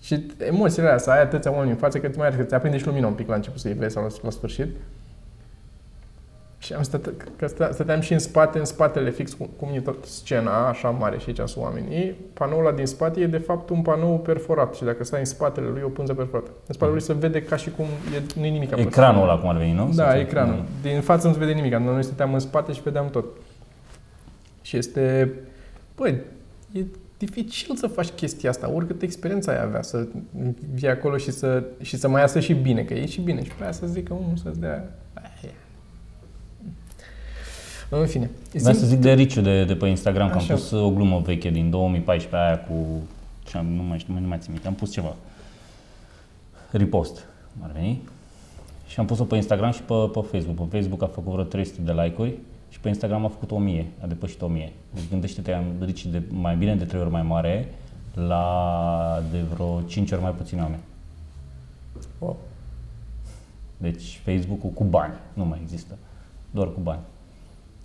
Și 0.00 0.26
emoțiile 0.38 0.86
alea, 0.86 0.98
să 0.98 1.10
ai 1.10 1.22
atâția 1.22 1.52
oameni 1.52 1.70
în 1.70 1.76
față, 1.76 1.98
că 1.98 2.08
ți 2.08 2.18
mai 2.18 2.34
că 2.36 2.42
ți 2.42 2.54
aprinde 2.54 2.78
și 2.78 2.86
lumina 2.86 3.06
un 3.06 3.12
pic 3.12 3.28
la 3.28 3.34
început 3.34 3.60
să-i 3.60 3.72
vezi 3.72 3.92
sau 3.94 4.02
la, 4.02 4.08
la 4.22 4.30
sfârșit. 4.30 4.68
Și 6.58 6.72
am 6.72 6.82
stat, 6.82 7.10
că 7.36 7.46
stă- 7.46 7.70
stăteam 7.72 8.00
și 8.00 8.12
în 8.12 8.18
spate, 8.18 8.58
în 8.58 8.64
spatele 8.64 9.10
fix, 9.10 9.32
cum, 9.32 9.48
cum 9.58 9.68
e 9.74 9.80
tot 9.80 10.04
scena, 10.04 10.68
așa 10.68 10.88
mare 10.90 11.18
și 11.18 11.24
aici 11.28 11.48
sunt 11.48 11.64
oamenii. 11.64 12.14
Panoul 12.32 12.66
ăla 12.66 12.74
din 12.76 12.86
spate 12.86 13.20
e 13.20 13.26
de 13.26 13.38
fapt 13.38 13.70
un 13.70 13.82
panou 13.82 14.18
perforat 14.18 14.74
și 14.74 14.84
dacă 14.84 15.04
stai 15.04 15.18
în 15.18 15.24
spatele 15.24 15.66
lui 15.68 15.80
e 15.80 15.84
o 15.84 15.88
pânză 15.88 16.14
perforată. 16.14 16.50
În 16.66 16.74
spatele 16.74 16.90
lui 16.96 17.02
se 17.02 17.12
vede 17.12 17.42
ca 17.42 17.56
și 17.56 17.70
cum 17.70 17.84
e, 18.16 18.22
nu 18.38 18.44
e 18.44 18.48
nimic. 18.48 18.68
pe 18.68 18.80
Ecranul 18.80 19.14
scenă. 19.20 19.30
ăla 19.32 19.40
cum 19.40 19.48
ar 19.48 19.56
veni, 19.56 19.72
nu? 19.72 19.90
Da, 19.94 20.08
Sau- 20.10 20.18
ecranul. 20.20 20.62
Din 20.82 21.00
față 21.00 21.26
nu 21.26 21.32
se 21.32 21.38
vede 21.38 21.52
nimic. 21.52 21.74
Noi 21.74 22.04
stăteam 22.04 22.32
în 22.32 22.38
spate 22.38 22.72
și 22.72 22.82
vedeam 22.82 23.08
tot. 23.10 23.24
Și 24.68 24.76
este... 24.76 25.32
Băi, 25.96 26.20
e 26.72 26.84
dificil 27.18 27.76
să 27.76 27.86
faci 27.86 28.08
chestia 28.08 28.50
asta, 28.50 28.70
oricât 28.70 29.02
experiența 29.02 29.52
ai 29.52 29.60
avea, 29.62 29.82
să 29.82 30.06
vii 30.74 30.88
acolo 30.88 31.16
și 31.16 31.30
să, 31.30 31.64
și 31.80 31.96
să 31.96 32.08
mai 32.08 32.20
iasă 32.20 32.40
și 32.40 32.54
bine, 32.54 32.82
că 32.82 32.94
e 32.94 33.06
și 33.06 33.20
bine. 33.20 33.44
Și 33.44 33.50
pe 33.50 33.62
aia 33.62 33.72
să 33.72 33.86
zică 33.86 34.14
unul 34.14 34.36
să-ți 34.36 34.60
dea... 34.60 34.98
Aia. 35.14 35.52
În 37.88 38.06
fine. 38.06 38.30
Vreau 38.52 38.74
să 38.74 38.86
zic 38.86 38.98
de 38.98 39.12
Riciu 39.12 39.40
de, 39.40 39.64
de 39.64 39.74
pe 39.74 39.86
Instagram, 39.86 40.26
că 40.28 40.34
am 40.34 40.38
Așa. 40.38 40.54
pus 40.54 40.70
o 40.70 40.90
glumă 40.90 41.20
veche 41.24 41.50
din 41.50 41.70
2014 41.70 42.48
aia 42.48 42.60
cu... 42.60 43.02
Ce 43.44 43.56
am, 43.56 43.66
nu 43.66 43.82
mai 43.82 43.98
știu, 43.98 44.18
nu 44.18 44.26
mai 44.26 44.38
țin 44.40 44.52
minte, 44.52 44.68
am 44.68 44.74
pus 44.74 44.92
ceva. 44.92 45.14
Repost, 46.70 47.26
ar 47.60 47.70
veni. 47.74 48.00
Și 48.86 49.00
am 49.00 49.06
pus-o 49.06 49.24
pe 49.24 49.36
Instagram 49.36 49.72
și 49.72 49.82
pe, 49.82 49.94
pe 50.12 50.20
Facebook. 50.30 50.68
Pe 50.68 50.76
Facebook 50.76 51.02
a 51.02 51.06
făcut 51.06 51.32
vreo 51.32 51.44
300 51.44 51.80
de 51.80 51.92
like-uri 51.92 52.34
și 52.68 52.80
pe 52.80 52.88
Instagram 52.88 53.24
a 53.24 53.28
făcut 53.28 53.50
1000, 53.50 53.86
a 54.02 54.06
depășit 54.06 54.40
1000. 54.42 54.72
Deci 54.94 55.08
gândește-te, 55.10 55.52
am 55.52 55.64
Ricci 55.80 56.06
de 56.06 56.22
mai 56.30 56.56
bine 56.56 56.76
de 56.76 56.84
3 56.84 57.00
ori 57.00 57.10
mai 57.10 57.22
mare 57.22 57.68
la 58.14 59.22
de 59.30 59.40
vreo 59.40 59.80
5 59.82 60.10
ori 60.12 60.22
mai 60.22 60.30
puțini 60.32 60.60
oameni. 60.60 60.82
Wow. 62.18 62.36
Deci 63.76 64.20
Facebook-ul 64.24 64.70
cu 64.70 64.84
bani 64.84 65.14
nu 65.32 65.44
mai 65.44 65.58
există, 65.62 65.94
doar 66.50 66.72
cu 66.72 66.80
bani. 66.80 67.00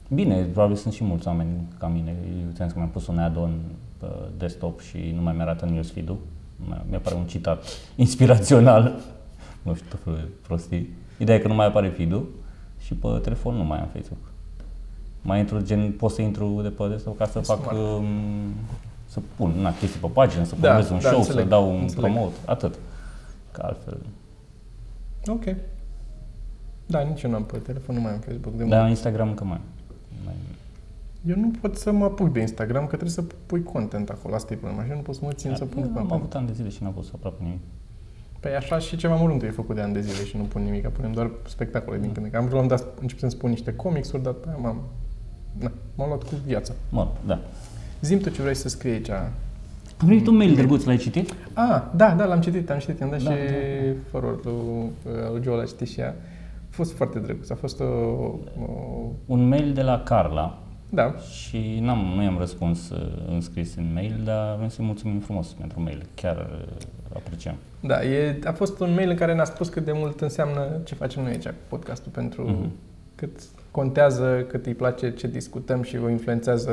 Bine, 0.10 0.44
probabil 0.44 0.76
sunt 0.76 0.94
și 0.94 1.04
mulți 1.04 1.28
oameni 1.28 1.50
ca 1.80 1.88
mine. 1.88 2.10
Eu 2.46 2.52
ți-am 2.54 2.68
zis 2.68 2.72
că 2.74 2.78
mi-am 2.80 2.90
pus 2.90 3.08
un 3.08 3.18
add-on 3.20 3.60
pe 3.98 4.06
desktop 4.38 4.80
și 4.82 5.12
nu 5.16 5.22
mai 5.22 5.34
mi-arată 5.34 5.66
newsfeed-ul. 5.66 6.18
Mi- 6.68 6.82
Mi-apare 6.90 7.16
un 7.16 7.26
citat 7.26 7.64
inspirațional. 7.96 9.00
nu 9.62 9.74
știu, 9.74 9.88
tot 9.90 10.00
felul 10.04 10.20
de 10.20 10.28
prostii. 10.48 10.90
Ideea 11.18 11.38
e 11.38 11.42
că 11.42 11.48
nu 11.48 11.54
mai 11.54 11.66
apare 11.66 11.90
feed-ul 11.90 12.30
și 12.80 12.94
pe 12.94 13.08
telefon 13.22 13.56
nu 13.56 13.64
mai 13.64 13.80
am 13.80 13.88
Facebook. 13.88 14.20
Mai 15.26 15.40
intru, 15.40 15.62
gen, 15.62 15.92
pot 15.92 16.12
să 16.12 16.22
intru 16.22 16.60
de 16.62 16.70
pe 16.70 16.98
sau 17.04 17.14
ca 17.14 17.26
să 17.26 17.40
fac, 17.40 17.60
Smart. 17.62 17.78
um, 17.78 18.06
să 19.06 19.20
pun 19.36 19.52
na, 19.62 19.74
chestii 19.74 20.00
pe 20.00 20.08
pagină, 20.14 20.44
să 20.44 20.56
Da, 20.60 20.68
promovez 20.68 20.90
un 20.90 21.00
da, 21.00 21.08
show, 21.10 21.20
înțeleg, 21.20 21.44
să 21.44 21.50
dau 21.50 21.70
un 21.70 21.80
înțeleg. 21.82 22.12
promote, 22.12 22.34
atât. 22.46 22.76
Că 23.52 23.62
altfel. 23.62 23.98
Ok. 25.28 25.44
Da, 26.86 27.00
nici 27.02 27.22
eu 27.22 27.30
nu 27.30 27.36
am 27.36 27.44
pe 27.44 27.58
telefon, 27.58 27.96
nu 27.96 28.02
mai 28.02 28.12
am 28.12 28.20
Facebook 28.20 28.56
de 28.56 28.64
Dar 28.64 28.78
mult. 28.80 28.90
Instagram 28.90 29.28
încă 29.28 29.44
mai. 29.44 29.60
mai 30.26 30.34
Eu 31.28 31.36
nu 31.40 31.52
pot 31.62 31.76
să 31.78 31.92
mă 31.92 32.06
apuc 32.06 32.32
de 32.34 32.40
Instagram, 32.42 32.82
că 32.82 32.88
trebuie 32.90 33.10
să 33.10 33.24
pui 33.46 33.64
content 33.64 34.10
acolo, 34.10 34.36
asta 34.36 34.54
e 34.54 34.56
problema. 34.58 34.84
Și 34.84 34.90
eu 34.90 34.96
nu 34.96 35.02
pot 35.02 35.16
să 35.16 35.22
mă 35.24 35.32
țin 35.34 35.56
să 35.56 35.66
pun 35.66 35.84
am 35.84 35.90
content. 35.90 36.12
avut 36.12 36.36
ani 36.36 36.48
de 36.48 36.54
zile 36.54 36.70
și 36.70 36.84
n-am 36.84 36.94
pus 36.94 37.12
aproape 37.14 37.44
nimic. 37.44 37.60
Păi 38.40 38.56
așa 38.56 38.78
și 38.78 38.96
ceva 38.98 39.16
mărunt 39.16 39.44
e 39.44 39.50
făcut 39.50 39.76
de 39.76 39.82
ani 39.82 39.94
de 39.94 40.02
zile 40.02 40.26
și 40.26 40.38
nu 40.38 40.44
pun 40.44 40.62
nimic, 40.64 40.88
punem 40.88 41.12
doar 41.12 41.32
spectacole 41.48 41.98
din 42.00 42.12
când 42.12 42.26
în 42.26 42.32
când. 42.32 42.44
Am 42.44 42.50
vrut 42.50 42.68
dat, 42.68 42.86
încep 43.02 43.20
să-mi 43.20 43.32
spun 43.32 43.50
niște 43.50 43.74
comicsuri, 43.76 44.24
dar 44.24 44.34
pe 44.34 44.48
aia 44.50 44.58
m-am, 44.58 44.82
na, 45.60 45.72
m-am 45.96 46.08
luat 46.08 46.24
cu 46.24 46.30
viața. 46.46 46.74
Mă, 46.90 47.08
da. 47.26 47.40
Zim 48.02 48.20
tu 48.20 48.30
ce 48.30 48.42
vrei 48.42 48.56
să 48.56 48.70
scrii 48.70 48.92
aici. 48.92 49.10
Am 49.10 50.08
primit 50.08 50.28
un 50.28 50.36
mail 50.36 50.56
drăguț, 50.56 50.84
l-ai 50.84 50.98
citit? 50.98 51.34
Ah, 51.54 51.82
da, 51.96 52.12
da, 52.12 52.26
l-am 52.26 52.42
citit, 52.42 52.70
am 52.70 52.80
citit, 52.80 53.02
am 53.02 53.10
dat 53.10 53.22
Da, 53.24 53.32
și 53.32 53.38
da. 53.38 54.00
forward 54.10 54.40
lui, 54.46 54.90
lui 55.32 55.42
Joel 55.44 55.60
a 55.60 55.64
citit 55.66 55.88
și 55.88 56.00
ea. 56.00 56.16
A 56.70 56.76
fost 56.76 56.94
foarte 56.96 57.20
drăguț, 57.20 57.50
a 57.50 57.56
fost 57.56 57.80
o, 57.80 57.84
o 57.84 58.38
Un 59.26 59.48
mail 59.48 59.74
de 59.74 59.82
la 59.82 60.02
Carla 60.04 60.58
da, 60.90 61.16
și 61.32 61.78
n-am, 61.82 62.14
nu 62.16 62.24
i-am 62.24 62.38
răspuns 62.38 62.90
uh, 62.90 63.24
în 63.28 63.42
scris 63.42 63.76
în 63.76 63.94
mail, 63.94 64.22
dar 64.24 64.56
vrem 64.56 64.70
să-i 64.70 64.86
mulțumim 64.86 65.20
frumos 65.20 65.48
pentru 65.48 65.82
mail. 65.82 66.06
Chiar 66.16 66.38
uh, 66.38 66.86
apreciem. 67.16 67.56
da, 67.80 68.04
e, 68.04 68.40
a 68.46 68.52
fost 68.52 68.80
un 68.80 68.94
mail 68.94 69.10
în 69.10 69.16
care 69.16 69.34
ne-a 69.34 69.44
spus 69.46 69.70
cât 69.70 69.86
de 69.86 69.92
mult 69.96 70.22
înseamnă 70.22 70.68
ce 70.84 70.96
facem 70.96 71.22
noi 71.24 71.32
aici 71.32 71.46
cu 71.46 71.54
podcastul 71.68 72.12
pentru 72.12 72.44
Mhm. 72.44 72.70
cât 73.16 73.42
contează, 73.74 74.46
cât 74.48 74.66
îi 74.66 74.74
place 74.74 75.12
ce 75.12 75.28
discutăm 75.28 75.82
și 75.82 75.98
o 75.98 76.10
influențează 76.10 76.72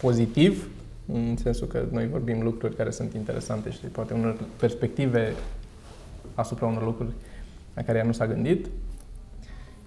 pozitiv, 0.00 0.68
în 1.12 1.36
sensul 1.36 1.66
că 1.66 1.84
noi 1.90 2.08
vorbim 2.08 2.42
lucruri 2.42 2.76
care 2.76 2.90
sunt 2.90 3.14
interesante 3.14 3.70
și 3.70 3.78
poate 3.78 4.14
unor 4.14 4.36
perspective 4.56 5.32
asupra 6.34 6.66
unor 6.66 6.84
lucruri 6.84 7.10
la 7.74 7.82
care 7.82 7.98
ea 7.98 8.04
nu 8.04 8.12
s-a 8.12 8.26
gândit. 8.26 8.66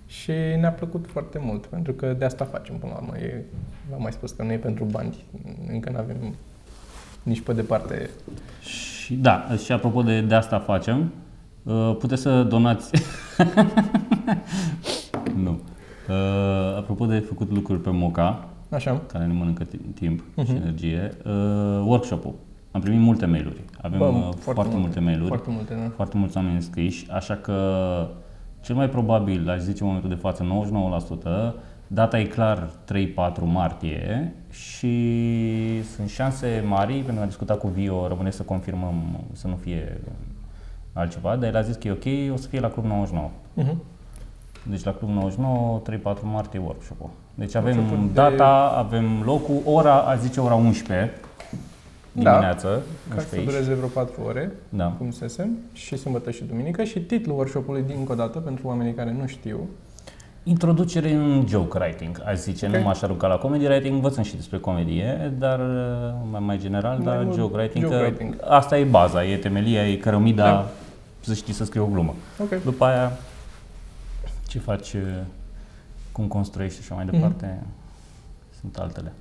Și 0.05 0.31
ne-a 0.31 0.71
plăcut 0.71 1.05
foarte 1.07 1.39
mult, 1.41 1.65
pentru 1.65 1.93
că 1.93 2.13
de 2.13 2.25
asta 2.25 2.45
facem 2.45 2.75
până 2.75 2.91
la 2.91 2.99
urmă. 3.01 3.17
E, 3.17 3.43
v-am 3.89 4.01
mai 4.01 4.11
spus 4.11 4.31
că 4.31 4.43
nu 4.43 4.51
e 4.51 4.57
pentru 4.57 4.83
bani. 4.83 5.23
Încă 5.71 5.89
nu 5.89 5.97
avem 5.97 6.35
nici 7.23 7.41
pe 7.41 7.53
departe. 7.53 8.09
Și 8.61 9.13
da, 9.13 9.47
și 9.63 9.71
apropo 9.71 10.01
de, 10.01 10.21
de 10.21 10.35
asta 10.35 10.59
facem, 10.59 11.11
uh, 11.63 11.95
puteți 11.99 12.21
să 12.21 12.43
donați. 12.43 12.91
nu. 15.43 15.59
Uh, 16.09 16.77
apropo 16.77 17.05
de 17.05 17.19
făcut 17.19 17.51
lucruri 17.51 17.81
pe 17.81 17.89
Moca, 17.89 18.47
Așa. 18.71 19.01
care 19.07 19.25
ne 19.25 19.33
mănâncă 19.33 19.63
ti- 19.63 19.77
timp 19.77 20.19
și 20.19 20.51
Mhm. 20.51 20.55
energie, 20.55 21.11
uh, 21.25 21.31
workshop-ul. 21.85 22.33
Am 22.71 22.81
primit 22.81 22.99
multe 22.99 23.25
mail-uri. 23.25 23.61
Avem 23.81 23.97
Bă, 23.99 24.05
uh, 24.05 24.13
foarte, 24.21 24.39
foarte 24.61 24.77
multe 24.77 24.99
mail-uri. 24.99 25.27
Foarte 25.27 25.49
multe, 25.51 25.73
da. 25.73 25.91
foarte 25.95 26.17
mulți 26.17 26.37
oameni 26.37 26.55
înscriși, 26.55 27.11
așa 27.11 27.35
că 27.35 27.55
cel 28.61 28.75
mai 28.75 28.89
probabil, 28.89 29.49
aș 29.49 29.59
zice 29.59 29.81
în 29.81 29.87
momentul 29.87 30.09
de 30.09 30.15
față, 30.15 30.43
99%, 30.43 31.55
data 31.87 32.19
e 32.19 32.23
clar 32.25 32.69
3-4 32.85 33.45
martie 33.45 34.33
și 34.49 35.83
sunt 35.83 36.09
șanse 36.09 36.63
mari, 36.67 36.93
pentru 36.93 37.13
că 37.13 37.19
am 37.21 37.27
discutat 37.27 37.57
cu 37.59 37.67
Vio, 37.67 38.07
rămâne 38.07 38.29
să 38.31 38.43
confirmăm 38.43 39.19
să 39.31 39.47
nu 39.47 39.55
fie 39.55 40.01
altceva, 40.93 41.35
dar 41.35 41.49
el 41.49 41.55
a 41.55 41.61
zis 41.61 41.75
că 41.75 41.87
e 41.87 41.91
ok, 41.91 42.33
o 42.33 42.37
să 42.37 42.47
fie 42.47 42.59
la 42.59 42.67
Club 42.67 42.85
99. 42.85 43.29
Uh-huh. 43.57 43.75
Deci 44.63 44.83
la 44.83 44.91
Club 44.93 45.09
99, 45.11 45.81
3-4 45.89 46.01
martie 46.23 46.59
workshop-ul. 46.65 47.09
Deci 47.35 47.55
avem 47.55 47.75
Workshop-ul 47.77 48.05
de- 48.07 48.13
data, 48.13 48.73
avem 48.77 49.21
locul, 49.25 49.61
ora, 49.65 49.95
a 49.99 50.15
zice 50.15 50.39
ora 50.39 50.53
11 50.53 51.11
Da. 52.11 52.29
dimineață, 52.31 52.67
Ca 52.67 53.15
11 53.15 53.29
să 53.29 53.35
aici. 53.35 53.45
dureze 53.45 53.73
vreo 53.73 53.87
4 53.87 54.13
ore, 54.27 54.51
Da. 54.69 54.85
cum 54.97 55.11
se 55.11 55.27
semn, 55.27 55.51
și 55.73 55.97
sâmbătă 55.97 56.31
și 56.31 56.43
duminică. 56.43 56.83
Și 56.83 56.99
titlul 56.99 57.35
workshopului, 57.35 57.83
din 57.87 57.95
încă 57.99 58.11
o 58.11 58.15
dată, 58.15 58.39
pentru 58.39 58.67
oamenii 58.67 58.93
care 58.93 59.15
nu 59.19 59.27
știu, 59.27 59.59
Introducere 60.43 61.11
în 61.11 61.45
joke 61.47 61.77
writing, 61.77 62.21
aș 62.25 62.37
zice. 62.37 62.65
Ok. 62.65 62.73
Nu 62.75 62.81
m-aș 62.81 63.01
arunca 63.01 63.27
la 63.27 63.35
comedy 63.35 63.65
writing, 63.65 63.93
învățăm 63.93 64.23
și 64.23 64.35
despre 64.35 64.57
comedie, 64.57 65.33
dar 65.39 65.59
uh, 65.59 65.65
mai, 66.31 66.39
mai 66.45 66.57
general, 66.57 66.97
Mai 66.97 67.05
dar 67.15 67.23
mult 67.23 67.37
joke 67.37 67.55
writing, 67.57 67.83
joke 67.83 67.95
că 67.97 68.01
writing. 68.01 68.35
asta 68.47 68.77
e 68.77 68.83
baza, 68.83 69.25
e 69.25 69.37
temelia, 69.37 69.87
e 69.89 69.95
cărămida, 69.95 70.43
Da. 70.43 70.67
să 71.19 71.33
știi 71.33 71.53
să 71.53 71.65
scrii 71.65 71.81
o 71.81 71.85
glumă. 71.85 72.13
ok, 72.41 72.63
După 72.63 72.85
aia, 72.85 73.11
ce 74.49 74.59
faci, 74.59 74.93
uh, 74.93 75.01
cum 76.11 76.27
construiești 76.27 76.75
și 76.77 76.81
așa 76.83 76.95
mai 76.95 77.03
Mhm. 77.03 77.13
departe, 77.13 77.63
sunt 78.59 78.77
altele. 78.77 79.13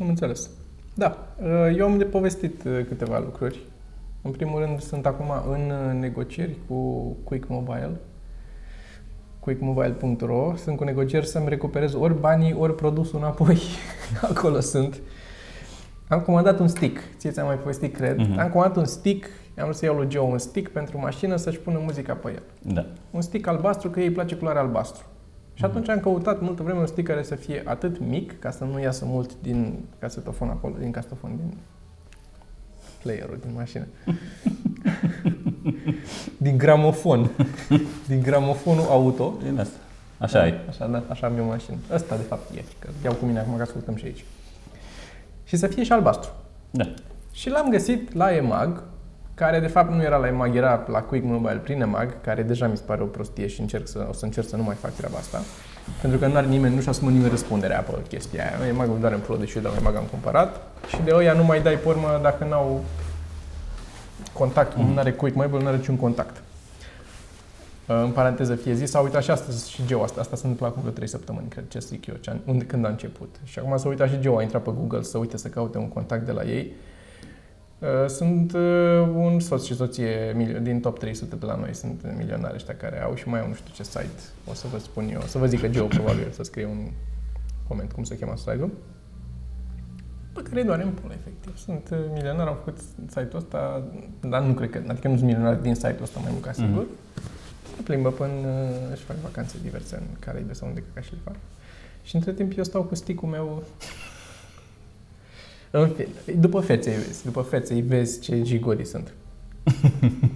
am 0.00 0.08
înțeles. 0.08 0.50
Da, 0.94 1.26
eu 1.76 1.84
am 1.86 1.98
de 1.98 2.04
povestit 2.04 2.64
uh, 2.64 2.84
câteva 2.88 3.18
lucruri. 3.18 3.58
În 4.22 4.30
primul 4.30 4.60
rând, 4.60 4.80
sunt 4.80 5.06
acum 5.06 5.30
în 5.52 5.70
uh, 5.70 6.00
negocieri 6.00 6.56
cu 6.68 7.00
Quick 7.24 7.48
Mobile, 7.48 7.90
quickmobile.ro. 9.40 10.54
Sunt 10.56 10.76
cu 10.76 10.84
negocieri 10.84 11.26
să-mi 11.26 11.48
recuperez 11.48 11.94
ori 11.94 12.20
banii, 12.20 12.52
ori 12.52 12.74
produsul 12.74 13.18
înapoi. 13.18 13.58
Acolo 14.30 14.60
sunt. 14.60 15.00
Am 16.08 16.20
comandat 16.20 16.58
un 16.60 16.68
stick. 16.68 16.98
Ție 17.18 17.30
ți-am 17.30 17.46
mai 17.46 17.56
povestit, 17.56 17.94
cred. 17.94 18.18
Mhm. 18.18 18.38
Am 18.38 18.50
comandat 18.50 18.76
un 18.76 18.84
stick. 18.84 19.26
Am 19.56 19.64
vrut 19.64 19.76
să 19.76 19.84
iau 19.84 19.96
lui 19.96 20.10
Joe 20.10 20.22
un 20.22 20.38
stick 20.38 20.72
pentru 20.72 20.98
mașină 20.98 21.36
să-și 21.36 21.58
pună 21.58 21.78
muzica 21.82 22.14
pe 22.14 22.30
el. 22.30 22.42
Da. 22.74 22.86
un 23.10 23.20
stick 23.20 23.46
albastru, 23.46 23.90
că 23.90 24.00
ei 24.00 24.06
îi 24.06 24.12
place 24.12 24.36
culoarea 24.36 24.62
albastru. 24.62 25.04
Și 25.54 25.64
atunci 25.64 25.88
am 25.88 26.00
căutat 26.00 26.40
multă 26.40 26.62
vreme 26.62 26.78
un 26.78 26.86
stick 26.86 27.08
care 27.08 27.22
să 27.22 27.34
fie 27.34 27.62
atât 27.64 28.00
mic, 28.00 28.38
ca 28.38 28.50
să 28.50 28.64
nu 28.64 28.80
iasă 28.80 29.04
mult 29.04 29.30
din 29.42 29.78
casetofon 29.98 30.48
acolo, 30.48 30.74
din 30.78 30.90
casetofon, 30.90 31.30
din 31.36 31.56
playerul 33.02 33.38
din 33.40 33.50
mașină. 33.54 33.86
din 36.36 36.58
gramofon. 36.58 37.30
din 38.08 38.22
gramofonul 38.22 38.86
auto. 38.88 39.34
Din 39.42 39.58
asta. 39.58 39.76
Așa 40.18 40.46
e. 40.46 40.54
Așa, 40.68 40.86
da, 40.86 41.02
așa 41.08 41.26
am 41.26 41.36
eu 41.36 41.44
mașină. 41.44 41.76
Ăsta, 41.92 42.16
de 42.16 42.22
fapt, 42.22 42.56
e. 42.56 42.62
Că 42.78 42.88
iau 43.04 43.14
cu 43.14 43.24
mine 43.24 43.38
acum 43.38 43.52
ca 43.52 43.56
să 43.56 43.62
ascultăm 43.62 43.96
și 43.96 44.04
aici. 44.04 44.24
Și 45.44 45.56
să 45.56 45.66
fie 45.66 45.84
și 45.84 45.92
albastru. 45.92 46.30
Da. 46.70 46.94
Și 47.32 47.50
l-am 47.50 47.70
găsit 47.70 48.14
la 48.14 48.34
EMAG, 48.34 48.82
care 49.34 49.60
de 49.60 49.66
fapt 49.66 49.92
nu 49.92 50.02
era 50.02 50.16
la 50.16 50.26
EMAG, 50.26 50.54
era 50.54 50.84
la 50.88 51.02
Quick 51.02 51.24
Mobile 51.24 51.60
prin 51.62 51.80
EMAG, 51.80 52.20
care 52.20 52.42
deja 52.42 52.66
mi 52.66 52.76
se 52.76 52.82
pare 52.86 53.02
o 53.02 53.06
prostie 53.06 53.46
și 53.46 53.60
încerc 53.60 53.88
să, 53.88 54.06
o 54.08 54.12
să 54.12 54.24
încerc 54.24 54.48
să 54.48 54.56
nu 54.56 54.62
mai 54.62 54.74
fac 54.74 54.92
treaba 54.92 55.16
asta. 55.16 55.40
Pentru 56.00 56.18
că 56.18 56.26
nu 56.26 56.36
are 56.36 56.46
nimeni, 56.46 56.74
nu-și 56.74 56.88
asumă 56.88 57.10
nimeni 57.10 57.30
răspunderea 57.30 57.80
pe 57.80 57.92
chestia 58.08 58.44
aia. 58.44 58.68
EMAG 58.68 58.98
doar 59.00 59.12
în 59.12 59.20
pro, 59.20 59.36
deși 59.36 59.56
eu 59.56 59.62
de 59.62 59.68
la 59.68 59.74
EMAG 59.80 59.96
am 59.96 60.04
cumpărat. 60.10 60.60
Și 60.88 61.02
de 61.04 61.10
ăia 61.14 61.32
nu 61.32 61.44
mai 61.44 61.62
dai 61.62 61.74
pe 61.74 61.88
urmă 61.88 62.18
dacă 62.22 62.44
n-au 62.44 62.84
contact, 64.32 64.72
cum 64.72 64.86
nu 64.86 64.98
are 64.98 65.12
Quick 65.12 65.36
Mobile, 65.36 65.62
nu 65.62 65.66
are 65.66 65.76
niciun 65.76 65.96
contact. 65.96 66.42
În 67.86 68.10
paranteză 68.10 68.54
fie 68.54 68.74
zis, 68.74 68.90
s-a 68.90 69.00
uitat 69.00 69.22
și 69.22 69.30
astăzi 69.30 69.70
și 69.70 69.82
Geo 69.86 70.02
asta. 70.02 70.20
Asta 70.20 70.36
se 70.36 70.42
întâmplă 70.42 70.66
acum 70.66 70.80
vreo 70.80 70.94
3 70.94 71.08
săptămâni, 71.08 71.48
cred, 71.48 71.64
ce 71.68 71.78
zic 71.78 72.06
eu, 72.06 72.14
ce, 72.20 72.36
unde, 72.44 72.64
când 72.64 72.84
a 72.84 72.88
început. 72.88 73.36
Și 73.44 73.58
acum 73.58 73.76
s-a 73.76 73.88
uitat 73.88 74.08
și 74.08 74.20
Geo, 74.20 74.38
a 74.38 74.42
intrat 74.42 74.62
pe 74.62 74.70
Google 74.70 75.02
să 75.02 75.18
uite 75.18 75.36
să 75.36 75.48
caute 75.48 75.78
un 75.78 75.88
contact 75.88 76.26
de 76.26 76.32
la 76.32 76.42
ei. 76.42 76.72
Uh, 77.82 78.08
Sunt 78.08 78.52
uh, 78.52 78.60
un 79.14 79.40
soț 79.40 79.64
și 79.64 79.74
soție 79.74 80.32
mili- 80.36 80.62
din 80.62 80.80
top 80.80 80.98
300 80.98 81.36
de 81.36 81.46
la 81.46 81.56
noi, 81.56 81.74
sunt 81.74 82.14
milionari 82.16 82.54
ăștia 82.54 82.74
care 82.76 83.02
au 83.02 83.14
și 83.14 83.28
mai 83.28 83.40
au 83.40 83.48
nu 83.48 83.54
știu 83.54 83.72
ce 83.74 83.82
site, 83.82 84.20
o 84.50 84.54
să 84.54 84.66
vă 84.72 84.78
spun 84.78 85.08
eu, 85.12 85.20
o 85.22 85.26
să 85.26 85.38
vă 85.38 85.46
zică 85.46 85.68
Geo 85.68 85.86
probabil 85.86 86.28
să 86.30 86.42
scrie 86.42 86.64
un 86.66 86.90
coment 87.68 87.92
cum 87.92 88.04
se 88.04 88.18
cheamă 88.18 88.36
site-ul. 88.36 88.70
Pe 90.32 90.42
care 90.42 90.60
îi 90.60 90.66
doare 90.66 90.82
în 90.82 90.90
pulă, 90.90 91.12
efectiv. 91.12 91.56
Sunt 91.58 91.88
uh, 91.92 91.98
milionari, 92.14 92.48
au 92.48 92.54
făcut 92.54 92.78
site-ul 93.08 93.36
ăsta, 93.36 93.82
dar 94.20 94.42
nu 94.42 94.52
cred 94.52 94.70
că, 94.70 94.82
adică 94.88 95.08
nu 95.08 95.16
sunt 95.16 95.26
milionari 95.28 95.62
din 95.62 95.74
site-ul 95.74 96.02
ăsta 96.02 96.20
mai 96.20 96.30
mult 96.32 96.44
ca 96.44 96.52
sigur. 96.52 96.86
Se 97.76 97.82
plimbă 97.82 98.10
până 98.10 98.32
uh, 98.32 98.92
își 98.92 99.02
fac 99.02 99.16
vacanțe 99.16 99.56
diverse 99.62 99.96
în 99.96 100.06
Caraibe 100.18 100.52
sau 100.52 100.68
unde 100.68 100.82
ca 100.94 101.00
și 101.00 101.12
le 101.12 101.18
fac. 101.24 101.34
Și 102.02 102.14
între 102.16 102.32
timp 102.32 102.56
eu 102.56 102.64
stau 102.64 102.82
cu 102.82 102.94
sticul 102.94 103.28
meu 103.28 103.62
în 105.80 105.88
fine, 105.88 106.08
după 106.38 106.60
fețe 106.60 106.90
îi 106.90 106.96
vezi, 106.96 107.24
după 107.24 107.40
fețe 107.40 107.74
îi 107.74 107.80
vezi 107.80 108.20
ce 108.20 108.42
gigori 108.42 108.84
sunt. 108.84 109.12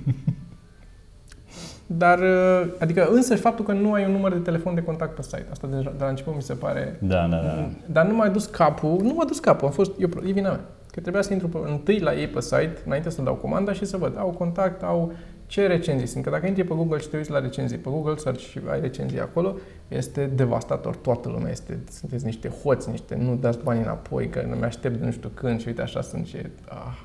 Dar, 1.86 2.18
uh, 2.18 2.66
adică 2.78 3.08
însă 3.10 3.36
faptul 3.36 3.64
că 3.64 3.72
nu 3.72 3.92
ai 3.92 4.04
un 4.04 4.10
număr 4.10 4.32
de 4.32 4.38
telefon 4.38 4.74
de 4.74 4.82
contact 4.82 5.14
pe 5.14 5.22
site, 5.22 5.46
asta 5.50 5.66
deja 5.66 5.92
de 5.96 6.02
la 6.04 6.08
început 6.08 6.34
mi 6.34 6.42
se 6.42 6.54
pare... 6.54 6.98
Da, 7.00 7.26
da, 7.26 7.36
da. 7.36 7.68
Dar 7.86 8.06
nu 8.06 8.14
m-a 8.14 8.28
dus 8.28 8.46
capul, 8.46 8.98
nu 9.02 9.14
m-a 9.14 9.24
dus 9.24 9.38
capul, 9.38 9.68
a 9.68 9.70
fost, 9.70 9.92
eu, 9.98 10.08
e 10.26 10.32
vina 10.32 10.48
mea. 10.48 10.60
Că 10.90 11.00
trebuia 11.00 11.22
să 11.22 11.32
intru 11.32 11.48
pe, 11.48 11.58
întâi 11.64 11.98
la 11.98 12.14
ei 12.14 12.26
pe 12.26 12.40
site, 12.40 12.78
înainte 12.84 13.10
să 13.10 13.22
dau 13.22 13.34
comanda 13.34 13.72
și 13.72 13.84
să 13.84 13.96
văd, 13.96 14.18
au 14.18 14.28
contact, 14.28 14.82
au 14.82 15.12
ce 15.46 15.66
recenzii 15.66 16.06
sunt. 16.06 16.24
Că 16.24 16.30
dacă 16.30 16.46
intri 16.46 16.64
pe 16.64 16.74
Google 16.74 16.98
și 16.98 17.08
te 17.08 17.16
uiți 17.16 17.30
la 17.30 17.40
recenzii 17.40 17.78
pe 17.78 17.90
Google, 17.90 18.16
search 18.16 18.40
și 18.40 18.60
ai 18.70 18.80
recenzii 18.80 19.20
acolo, 19.20 19.56
este 19.88 20.26
devastator. 20.26 20.96
Toată 20.96 21.28
lumea 21.28 21.50
este, 21.50 21.78
sunteți 21.90 22.24
niște 22.24 22.48
hoți, 22.48 22.90
niște, 22.90 23.14
nu 23.14 23.36
dați 23.36 23.58
bani 23.62 23.80
înapoi, 23.82 24.28
că 24.28 24.42
nu 24.48 24.54
mi 24.56 24.64
aștept 24.64 24.98
de 24.98 25.04
nu 25.04 25.10
știu 25.10 25.28
când 25.34 25.60
și 25.60 25.68
uite 25.68 25.82
așa 25.82 26.00
sunt 26.00 26.26
și, 26.26 26.36
ah. 26.68 26.98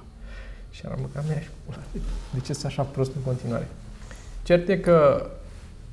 Și 0.69 0.81
am 0.85 0.91
rămas 0.95 1.27
mea 1.27 1.39
și 1.39 1.49
pula. 1.65 1.77
De 2.33 2.39
ce 2.39 2.53
să 2.53 2.67
așa 2.67 2.83
prost 2.83 3.15
în 3.15 3.21
continuare? 3.21 3.67
Cert 4.43 4.67
e 4.67 4.77
că 4.77 5.29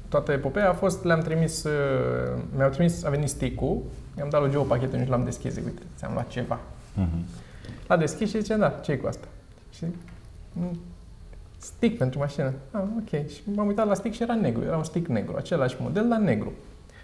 toată 0.09 0.33
epopeea 0.33 0.71
a 0.71 0.73
fost, 0.73 1.05
le-am 1.05 1.21
trimis, 1.21 1.65
uh, 1.65 2.43
mi-au 2.57 2.71
trimis, 2.71 3.05
a 3.05 3.11
venit 3.11 3.29
stick-ul, 3.29 3.83
i-am 4.19 4.29
dat 4.29 4.41
lui 4.41 4.51
Joe 4.51 4.65
pachetul 4.65 5.03
și 5.03 5.09
l-am 5.09 5.25
deschis, 5.25 5.53
zic, 5.53 5.65
uite, 5.65 5.83
ți-am 5.97 6.13
luat 6.13 6.29
ceva. 6.29 6.61
Mhm. 6.95 7.25
L-a 7.87 7.97
deschis 7.97 8.29
și 8.31 8.39
zice, 8.41 8.57
da, 8.57 8.69
ce 8.69 8.99
cu 8.99 9.07
asta? 9.07 9.27
Și 9.71 9.85
zic, 9.85 9.95
"Mm, 10.53 10.81
stick 11.59 11.99
pentru 11.99 12.19
mașină. 12.19 12.53
Ah, 12.71 12.81
ok. 12.99 13.29
Și 13.29 13.41
m-am 13.55 13.67
uitat 13.67 13.87
la 13.87 13.95
stick 13.95 14.15
și 14.15 14.23
era 14.23 14.35
negru, 14.35 14.63
era 14.67 14.77
un 14.77 14.85
stick 14.85 15.07
negru, 15.09 15.35
același 15.37 15.77
model, 15.81 16.09
dar 16.09 16.19
negru. 16.19 16.53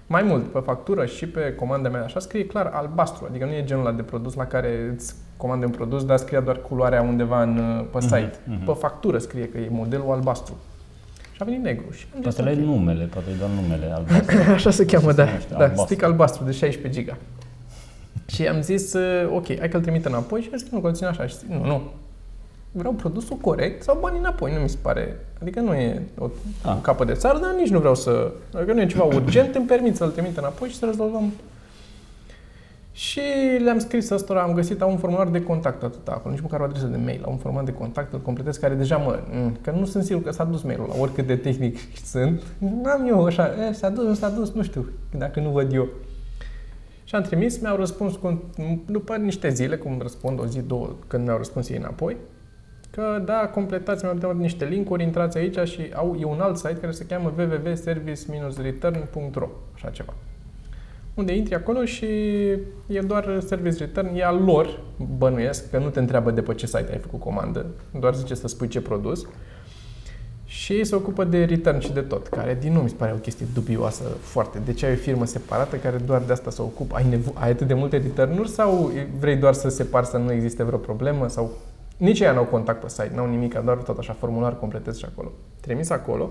Mai 0.07 0.23
mult, 0.23 0.45
pe 0.45 0.59
factură 0.59 1.07
și 1.07 1.29
pe 1.29 1.55
comanda 1.55 1.89
mea, 1.89 2.05
așa 2.05 2.21
scrie 2.21 2.47
clar 2.47 2.67
albastru, 2.75 3.27
adică 3.31 3.45
nu 3.45 3.53
e 3.53 3.65
genul 3.65 3.87
ăla 3.87 3.95
de 3.95 4.03
produs 4.03 4.35
la 4.35 4.47
care 4.47 4.91
îți 4.95 5.15
comande 5.37 5.65
un 5.65 5.71
produs, 5.71 6.05
dar 6.05 6.17
scrie 6.17 6.41
doar 6.41 6.57
culoarea 6.57 7.03
undeva 7.03 7.43
în, 7.43 7.57
uh, 7.59 7.85
pe 7.93 8.01
site. 8.01 8.33
mhm. 8.45 8.65
Pe 8.65 8.73
factură 8.73 9.19
scrie 9.19 9.49
că 9.49 9.59
e 9.59 9.69
modelul 9.71 10.11
albastru. 10.11 10.55
Și 11.33 11.39
a 11.43 11.45
venit 11.45 11.63
negru. 11.63 11.91
Și 11.91 12.07
am 12.15 12.23
zis, 12.23 12.35
Poate 12.35 12.51
le 12.51 12.61
ok. 12.63 12.67
numele, 12.67 13.05
poate 13.05 13.31
e 13.31 13.35
doar 13.39 13.51
numele 13.51 13.93
albastru. 13.93 14.37
Așa 14.53 14.71
se 14.71 14.85
cheamă, 14.85 15.13
da. 15.13 15.25
numește, 15.25 15.49
da 15.51 15.57
albastru. 15.59 15.85
stick 15.87 16.03
albastru 16.03 16.45
de 16.45 16.51
16 16.51 17.01
giga. 17.01 17.17
Și 18.27 18.47
am 18.47 18.61
zis, 18.61 18.93
uh, 18.93 19.31
ok, 19.35 19.59
hai 19.59 19.69
că-l 19.69 19.81
trimit 19.81 20.05
înapoi 20.05 20.41
și 20.41 20.49
am 20.53 20.59
zis, 20.59 20.71
nu, 20.71 20.81
că 20.81 20.91
țin 20.91 21.07
așa. 21.07 21.27
Și 21.27 21.37
zic, 21.39 21.49
nu, 21.49 21.65
nu. 21.65 21.83
Vreau 22.77 22.93
produsul 22.93 23.37
corect 23.37 23.83
sau 23.83 23.99
banii 24.01 24.19
înapoi, 24.19 24.53
nu 24.55 24.61
mi 24.61 24.69
se 24.69 24.79
pare. 24.83 25.17
Adică 25.41 25.61
nu 25.61 25.75
e 25.75 26.03
o 26.19 26.29
Ah. 26.65 26.77
capă 26.83 27.05
de 27.05 27.13
țară, 27.13 27.39
dar 27.39 27.55
nici 27.55 27.69
nu 27.71 27.79
vreau 27.79 27.95
să... 27.95 28.33
Dacă 28.51 28.73
nu 28.73 28.81
e 28.81 28.87
ceva 28.87 29.05
urgent, 29.05 29.55
îmi 29.55 29.67
permit 29.67 29.97
să-l 29.97 30.11
trimit 30.11 30.37
înapoi 30.37 30.69
și 30.69 30.77
să 30.77 30.85
rezolvăm. 30.85 31.33
Și 32.93 33.21
le-am 33.63 33.79
scris 33.79 34.11
ăstora, 34.11 34.43
am 34.43 34.53
găsit, 34.55 34.81
au 34.83 34.91
un 34.91 34.97
formular 34.97 35.29
de 35.29 35.43
contact 35.43 35.83
atât 35.83 36.09
acolo, 36.09 36.35
nici 36.35 36.43
măcar 36.43 36.61
o 36.61 36.65
adresă 36.65 36.87
de 36.87 36.97
mail, 36.97 37.21
au 37.25 37.31
un 37.33 37.39
formular 37.39 37.65
de 37.65 37.73
contact, 37.73 38.13
îl 38.13 38.21
completez, 38.21 38.57
care 38.57 38.75
deja 38.75 38.97
mă, 38.97 39.19
mm, 39.31 39.57
că 39.61 39.71
nu 39.71 39.85
sunt 39.85 40.05
sigur 40.05 40.23
că 40.23 40.31
s-a 40.31 40.45
dus 40.45 40.63
mailul 40.63 40.87
la 40.89 41.01
oricât 41.01 41.27
de 41.27 41.37
tehnic 41.37 41.79
sunt, 42.13 42.43
n-am 42.59 43.07
eu 43.09 43.25
așa, 43.25 43.51
e, 43.69 43.73
s-a 43.73 43.89
dus, 43.89 44.05
nu 44.05 44.15
s-a 44.15 44.29
dus, 44.29 44.53
nu 44.53 44.63
știu, 44.63 44.89
dacă 45.19 45.41
nu 45.41 45.51
văd 45.51 45.73
eu. 45.73 45.89
Și 47.05 47.15
am 47.15 47.23
trimis, 47.23 47.61
mi-au 47.61 47.77
răspuns 47.77 48.15
cu, 48.17 48.43
după 48.87 49.17
niște 49.17 49.49
zile, 49.49 49.77
cum 49.77 49.99
răspund 50.03 50.41
o 50.41 50.47
zi, 50.47 50.61
două, 50.61 50.91
când 51.07 51.25
mi-au 51.25 51.37
răspuns 51.37 51.69
ei 51.69 51.77
înapoi, 51.77 52.17
că 52.95 53.23
da, 53.25 53.51
completați, 53.55 54.05
mi-au 54.05 54.17
dat 54.17 54.37
niște 54.37 54.65
linkuri, 54.65 55.03
intrați 55.03 55.39
aici 55.39 55.59
și 55.59 55.91
au, 55.95 56.17
e 56.21 56.25
un 56.25 56.41
alt 56.41 56.57
site 56.57 56.79
care 56.81 56.93
se 56.93 57.07
cheamă 57.07 57.33
www.service-return.ro, 57.39 59.49
așa 59.75 59.91
ceva. 59.91 60.15
Unde 61.15 61.35
intri 61.35 61.55
acolo 61.55 61.85
și 61.85 62.07
e 62.87 63.01
doar 63.07 63.41
service 63.47 63.79
return, 63.79 64.15
e 64.15 64.25
al 64.25 64.45
lor, 64.45 64.81
bănuiesc, 65.19 65.71
că 65.71 65.79
nu 65.79 65.89
te 65.89 65.99
întreabă 65.99 66.31
de 66.31 66.43
pe 66.43 66.55
ce 66.55 66.67
site 66.67 66.93
ai 66.93 66.99
făcut 66.99 67.21
comandă, 67.21 67.67
doar 67.99 68.15
zice 68.15 68.35
să 68.35 68.49
spui 68.49 68.69
ce 68.69 68.81
produs. 68.81 69.27
Și 70.45 70.73
ei 70.73 70.85
se 70.85 70.95
ocupă 70.95 71.25
de 71.25 71.45
return 71.45 71.79
și 71.79 71.93
de 71.93 72.01
tot, 72.01 72.27
care 72.27 72.59
din 72.61 72.73
nou 72.73 72.83
mi 72.83 72.89
se 72.89 72.95
pare 72.95 73.13
o 73.13 73.17
chestie 73.17 73.47
dubioasă 73.55 74.03
foarte. 74.21 74.59
De 74.65 74.73
ce 74.73 74.87
ai 74.87 74.93
o 74.93 74.97
firmă 74.97 75.25
separată 75.25 75.77
care 75.77 75.97
doar 75.97 76.23
de 76.23 76.33
asta 76.33 76.51
se 76.51 76.63
ocupă? 76.63 76.97
Ai, 76.97 77.05
nevo- 77.05 77.35
ai 77.35 77.51
atât 77.51 77.67
de 77.67 77.75
multe 77.75 77.97
return 77.97 78.45
sau 78.45 78.93
vrei 79.19 79.37
doar 79.37 79.53
să 79.53 79.69
separi 79.69 80.07
să 80.07 80.17
nu 80.17 80.33
existe 80.33 80.63
vreo 80.63 80.79
problemă? 80.79 81.29
Sau 81.29 81.51
nici 81.97 82.21
ei 82.21 82.33
n-au 82.35 82.45
contact 82.45 82.81
pe 82.81 82.89
site, 82.89 83.11
n-au 83.15 83.27
nimic, 83.29 83.55
doar 83.59 83.77
tot 83.77 83.99
așa 83.99 84.13
formular 84.13 84.59
completez 84.59 84.99
și 84.99 85.05
acolo. 85.05 85.33
Trimis 85.61 85.91
acolo, 85.91 86.31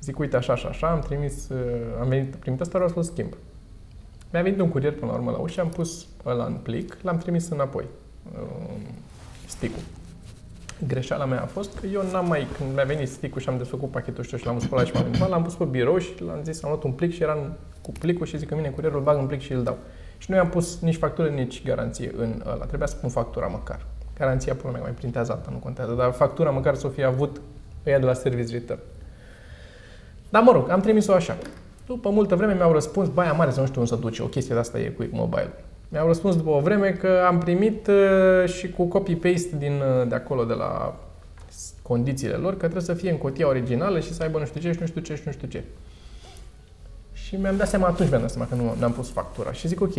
zic 0.00 0.18
uite 0.18 0.36
așa 0.36 0.54
și 0.56 0.66
așa, 0.66 0.86
am 0.90 1.00
trimis, 1.00 1.48
uh, 1.48 1.58
am 2.00 2.08
venit, 2.08 2.34
primit 2.34 2.60
asta, 2.60 2.78
vreau 2.78 2.92
să-l 2.92 3.02
schimb. 3.02 3.32
Mi-a 4.32 4.42
venit 4.42 4.60
un 4.60 4.68
curier 4.68 4.92
până 4.92 5.10
la 5.10 5.16
urmă 5.16 5.30
la 5.30 5.36
ușă, 5.38 5.60
am 5.60 5.68
pus 5.68 6.06
ăla 6.26 6.44
în 6.44 6.54
plic, 6.54 6.96
l-am 7.02 7.18
trimis 7.18 7.48
înapoi, 7.48 7.84
uh, 8.32 8.40
stick-ul. 9.46 9.82
Greșeala 10.86 11.24
mea 11.24 11.42
a 11.42 11.46
fost 11.46 11.78
că 11.78 11.86
eu 11.86 12.02
n-am 12.12 12.26
mai, 12.26 12.46
când 12.56 12.74
mi-a 12.74 12.84
venit 12.84 13.08
stick-ul 13.08 13.40
și 13.40 13.48
am 13.48 13.56
desfăcut 13.58 13.90
pachetul 13.90 14.24
știu, 14.24 14.36
și 14.36 14.46
l-am 14.46 14.58
spălat 14.58 14.86
și 14.86 14.92
m-am 14.92 15.02
întâmplat, 15.02 15.30
l-am 15.30 15.42
pus 15.42 15.54
pe 15.54 15.64
birou 15.64 15.98
și 15.98 16.22
l-am 16.22 16.40
zis, 16.42 16.62
am 16.62 16.70
luat 16.70 16.82
un 16.82 16.92
plic 16.92 17.12
și 17.12 17.22
era 17.22 17.32
în- 17.32 17.52
cu 17.82 17.92
plicul 17.98 18.26
și 18.26 18.38
zic 18.38 18.48
că 18.48 18.54
vine 18.54 18.68
curierul, 18.68 18.98
îl 18.98 19.04
bag 19.04 19.18
în 19.18 19.26
plic 19.26 19.40
și 19.40 19.52
îl 19.52 19.62
dau. 19.62 19.76
Și 20.18 20.30
nu 20.30 20.36
i-am 20.36 20.48
pus 20.48 20.80
nici 20.80 20.96
factură, 20.96 21.28
nici 21.28 21.64
garanție 21.64 22.12
în 22.16 22.42
ăla. 22.46 22.64
Trebuia 22.64 22.86
să 22.86 22.96
pun 22.96 23.08
factura 23.10 23.46
măcar. 23.46 23.86
Garanția, 24.18 24.54
până 24.54 24.72
mai 24.72 24.80
mai 24.82 24.90
printează 24.90 25.32
alta, 25.32 25.48
nu 25.52 25.56
contează, 25.56 25.92
dar 25.92 26.12
factura 26.12 26.50
măcar 26.50 26.74
să 26.74 26.86
o 26.86 26.90
fie 26.90 27.04
avut 27.04 27.40
ăia 27.86 27.98
de 27.98 28.04
la 28.04 28.12
Service 28.12 28.52
Return. 28.52 28.78
Dar 30.28 30.42
mă 30.42 30.52
rog, 30.52 30.70
am 30.70 30.80
trimis-o 30.80 31.12
așa. 31.12 31.36
După 31.86 32.10
multă 32.10 32.34
vreme 32.36 32.54
mi-au 32.54 32.72
răspuns, 32.72 33.08
baia 33.08 33.32
mare 33.32 33.50
să 33.50 33.60
nu 33.60 33.66
știu 33.66 33.80
unde 33.80 33.92
să 33.94 34.00
duce, 34.00 34.22
o 34.22 34.26
chestie 34.26 34.54
de 34.54 34.60
asta 34.60 34.78
e 34.78 34.84
cu 34.88 35.04
mobile. 35.10 35.50
Mi-au 35.88 36.06
răspuns 36.06 36.36
după 36.36 36.50
o 36.50 36.60
vreme 36.60 36.90
că 36.90 37.22
am 37.26 37.38
primit 37.38 37.86
uh, 37.86 38.48
și 38.48 38.70
cu 38.70 38.84
copy-paste 38.84 39.56
din, 39.58 39.72
uh, 39.72 40.08
de 40.08 40.14
acolo, 40.14 40.44
de 40.44 40.52
la 40.54 40.96
s- 41.48 41.72
condițiile 41.82 42.34
lor, 42.34 42.50
că 42.52 42.58
trebuie 42.58 42.82
să 42.82 42.94
fie 42.94 43.10
în 43.10 43.18
cutia 43.18 43.48
originală 43.48 44.00
și 44.00 44.12
să 44.14 44.22
aibă 44.22 44.38
nu 44.38 44.44
știu 44.44 44.60
ce 44.60 44.72
și 44.72 44.78
nu 44.80 44.86
știu 44.86 45.00
ce 45.00 45.14
și 45.14 45.22
nu 45.24 45.32
știu 45.32 45.48
ce. 45.48 45.62
Și 47.12 47.36
mi-am 47.36 47.56
dat 47.56 47.68
seama, 47.68 47.86
atunci 47.86 48.08
mi-am 48.08 48.20
dat 48.20 48.30
seama 48.30 48.48
că 48.48 48.54
nu 48.54 48.84
am 48.84 48.92
pus 48.92 49.10
factura. 49.10 49.52
Și 49.52 49.68
zic, 49.68 49.80
ok, 49.80 49.92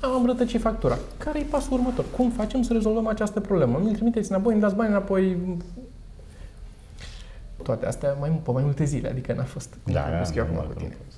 am 0.00 0.14
îmbrătăcit 0.16 0.60
factura. 0.60 0.98
Care 1.18 1.38
e 1.38 1.42
pasul 1.50 1.72
următor? 1.72 2.04
Cum 2.16 2.30
facem 2.30 2.62
să 2.62 2.72
rezolvăm 2.72 3.06
această 3.06 3.40
problemă? 3.40 3.80
Mi-l 3.84 3.94
trimiteți 3.94 4.30
înapoi, 4.30 4.52
îmi 4.52 4.62
dați 4.62 4.74
bani 4.74 4.90
înapoi. 4.90 5.36
Toate 7.62 7.86
astea 7.86 8.12
mai, 8.20 8.40
pe 8.44 8.50
mai 8.50 8.62
multe 8.62 8.84
zile, 8.84 9.08
adică 9.08 9.32
n-a 9.32 9.42
fost 9.44 9.76
cum 9.84 9.92
Da, 9.92 10.04
am 10.04 10.10
da, 10.10 10.24
spus 10.24 10.36
eu 10.36 10.42
acum 10.42 10.54
normal 10.54 10.72
cu 10.72 10.78
că 10.78 10.84
nu 10.84 10.88
tine. 10.90 11.00
poți. 11.04 11.16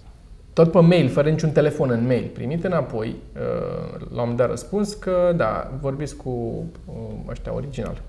Tot 0.53 0.71
pe 0.73 0.81
mail, 0.81 1.09
fără 1.09 1.31
niciun 1.31 1.51
telefon 1.51 1.91
în 1.91 2.07
mail, 2.07 2.31
primit 2.35 2.65
înapoi, 2.65 3.17
uh, 3.35 4.07
l-am 4.15 4.37
dat 4.37 4.49
răspuns 4.49 4.95
că 4.95 5.33
da, 5.37 5.73
vorbiți 5.81 6.17
cu 6.17 6.65
uh, 6.87 6.95
ăștia 7.29 7.55
original, 7.55 8.03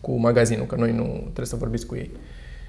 cu 0.00 0.12
magazinul, 0.16 0.66
că 0.66 0.74
noi 0.76 0.92
nu 0.92 1.04
trebuie 1.22 1.46
să 1.46 1.56
vorbiți 1.56 1.86
cu 1.86 1.94
ei, 1.94 2.10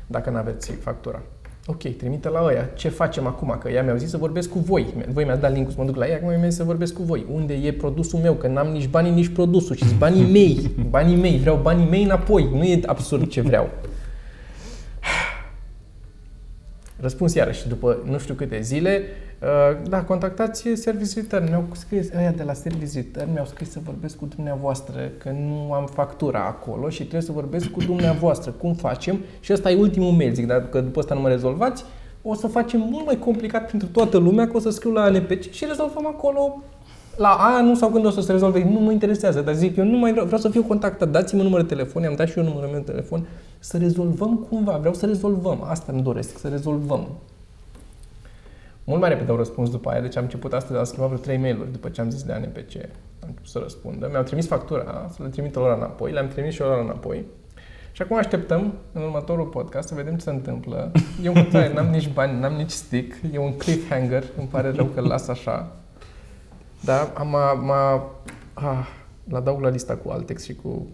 dacă 0.07 0.29
nu 0.29 0.37
aveți 0.37 0.71
factura. 0.71 1.21
Ok, 1.69 1.97
trimite 1.97 2.29
la 2.29 2.43
ăia. 2.43 2.69
Ce 2.75 2.89
facem 2.89 3.27
acum? 3.27 3.57
Că 3.59 3.69
ea 3.69 3.83
mi-au 3.83 3.97
zis 3.97 4.09
să 4.09 4.17
vorbesc 4.17 4.49
cu 4.49 4.59
voi. 4.59 4.93
Voi 5.11 5.23
mi-ați 5.23 5.41
dat 5.41 5.53
link 5.53 5.69
să 5.69 5.75
mă 5.77 5.85
duc 5.85 5.95
la 5.95 6.07
ea, 6.07 6.15
acum 6.15 6.27
mi-a 6.27 6.47
zis 6.47 6.55
să 6.55 6.63
vorbesc 6.63 6.93
cu 6.93 7.03
voi. 7.03 7.25
Unde 7.31 7.53
e 7.53 7.73
produsul 7.73 8.19
meu? 8.19 8.33
Că 8.33 8.47
n-am 8.47 8.67
nici 8.67 8.87
banii, 8.87 9.11
nici 9.11 9.27
produsul. 9.27 9.75
Și 9.75 9.87
zic, 9.87 9.97
banii 9.97 10.31
mei. 10.31 10.71
Banii 10.89 11.15
mei. 11.15 11.37
Vreau 11.37 11.59
banii 11.61 11.89
mei 11.89 12.03
înapoi. 12.03 12.49
Nu 12.53 12.63
e 12.63 12.79
absurd 12.85 13.29
ce 13.29 13.41
vreau. 13.41 13.69
Răspuns 16.99 17.33
iarăși, 17.33 17.67
după 17.67 17.97
nu 18.05 18.17
știu 18.17 18.33
câte 18.33 18.61
zile, 18.61 19.01
uh, 19.01 19.26
da, 19.89 20.03
contactați 20.03 20.69
Service 20.73 21.19
Return. 21.19 21.49
Mi-au 21.49 21.65
scris, 21.71 22.09
ăia 22.17 22.31
de 22.31 22.43
la 22.43 22.53
Service 22.53 22.91
Return 22.93 23.31
mi-au 23.31 23.45
scris 23.45 23.71
să 23.71 23.79
vorbesc 23.83 24.17
cu 24.17 24.25
dumneavoastră, 24.35 25.11
că 25.17 25.29
nu 25.29 25.73
am 25.73 25.85
factura 25.85 26.45
acolo 26.45 26.89
și 26.89 26.99
trebuie 26.99 27.21
să 27.21 27.31
vorbesc 27.31 27.69
cu 27.69 27.79
dumneavoastră. 27.79 28.51
Cum 28.51 28.73
facem? 28.73 29.19
Și 29.39 29.53
ăsta 29.53 29.71
e 29.71 29.79
ultimul 29.79 30.11
mail, 30.11 30.33
zic, 30.33 30.47
dacă 30.47 30.81
după 30.81 30.99
ăsta 30.99 31.13
nu 31.13 31.21
mă 31.21 31.27
rezolvați, 31.27 31.83
o 32.21 32.33
să 32.33 32.47
facem 32.47 32.87
mult 32.91 33.05
mai 33.05 33.19
complicat 33.19 33.69
pentru 33.69 33.87
toată 33.87 34.17
lumea, 34.17 34.47
că 34.47 34.57
o 34.57 34.59
să 34.59 34.69
scriu 34.69 34.91
la 34.91 35.01
ANPC 35.01 35.51
și 35.51 35.65
rezolvăm 35.65 36.07
acolo 36.07 36.61
la 37.15 37.37
anul 37.39 37.75
sau 37.75 37.89
când 37.89 38.05
o 38.05 38.09
să 38.09 38.21
se 38.21 38.31
rezolve, 38.31 38.63
nu 38.63 38.79
mă 38.79 38.91
interesează, 38.91 39.41
dar 39.41 39.53
zic, 39.53 39.77
eu 39.77 39.85
nu 39.85 39.97
mai 39.97 40.11
vreau, 40.11 40.25
vreau 40.25 40.41
să 40.41 40.49
fiu 40.49 40.63
contactat, 40.63 41.09
dați-mi 41.09 41.39
un 41.39 41.47
număr 41.47 41.61
de 41.61 41.67
telefon, 41.67 42.03
am 42.03 42.15
dat 42.15 42.27
și 42.27 42.37
eu 42.37 42.43
numărul 42.43 42.69
meu 42.69 42.79
de 42.79 42.91
telefon, 42.91 43.27
să 43.59 43.77
rezolvăm 43.77 44.47
cumva, 44.49 44.77
vreau 44.77 44.93
să 44.93 45.05
rezolvăm, 45.05 45.63
asta 45.63 45.91
îmi 45.91 46.01
doresc, 46.01 46.37
să 46.37 46.47
rezolvăm. 46.47 47.07
Mult 48.89 48.99
mai 48.99 49.09
repede 49.09 49.31
au 49.31 49.37
răspuns 49.37 49.69
după 49.69 49.89
aia, 49.89 50.01
deci 50.01 50.15
am 50.15 50.23
început 50.23 50.53
astăzi, 50.53 50.79
am 50.79 50.83
schimbat 50.83 51.07
vreo 51.07 51.19
3 51.21 51.37
mail-uri 51.37 51.71
după 51.71 51.89
ce 51.89 52.01
am 52.01 52.09
zis 52.09 52.23
de 52.23 52.33
ANPC, 52.33 52.75
am 53.19 53.27
început 53.27 53.47
să 53.47 53.59
răspundă, 53.59 54.07
mi-au 54.11 54.23
trimis 54.23 54.47
factura, 54.47 55.07
să 55.13 55.23
le 55.23 55.29
trimit 55.29 55.55
lor 55.55 55.77
înapoi, 55.77 56.11
le-am 56.11 56.27
trimis 56.27 56.53
și 56.53 56.61
eu 56.61 56.67
lor 56.67 56.79
înapoi. 56.79 57.25
Și 57.91 58.01
acum 58.01 58.17
așteptăm 58.17 58.73
în 58.91 59.01
următorul 59.01 59.45
podcast 59.45 59.87
să 59.87 59.95
vedem 59.95 60.15
ce 60.15 60.23
se 60.23 60.29
întâmplă. 60.29 60.91
Eu 61.23 61.33
în 61.33 61.41
continuare 61.41 61.73
n-am 61.73 61.87
nici 61.87 62.09
bani, 62.13 62.39
n-am 62.39 62.53
nici 62.53 62.69
stick, 62.69 63.15
e 63.33 63.37
un 63.37 63.57
cliffhanger, 63.57 64.23
îmi 64.37 64.47
pare 64.47 64.71
rău 64.71 64.85
că 64.85 64.99
îl 64.99 65.07
las 65.07 65.27
așa. 65.27 65.71
Da, 66.83 67.11
am, 67.13 67.35
am, 67.35 67.71
ah, 68.53 68.87
la 69.29 69.37
adaug 69.37 69.61
la 69.61 69.69
lista 69.69 69.95
cu 69.95 70.09
Altex 70.09 70.43
și 70.43 70.55
cu 70.55 70.87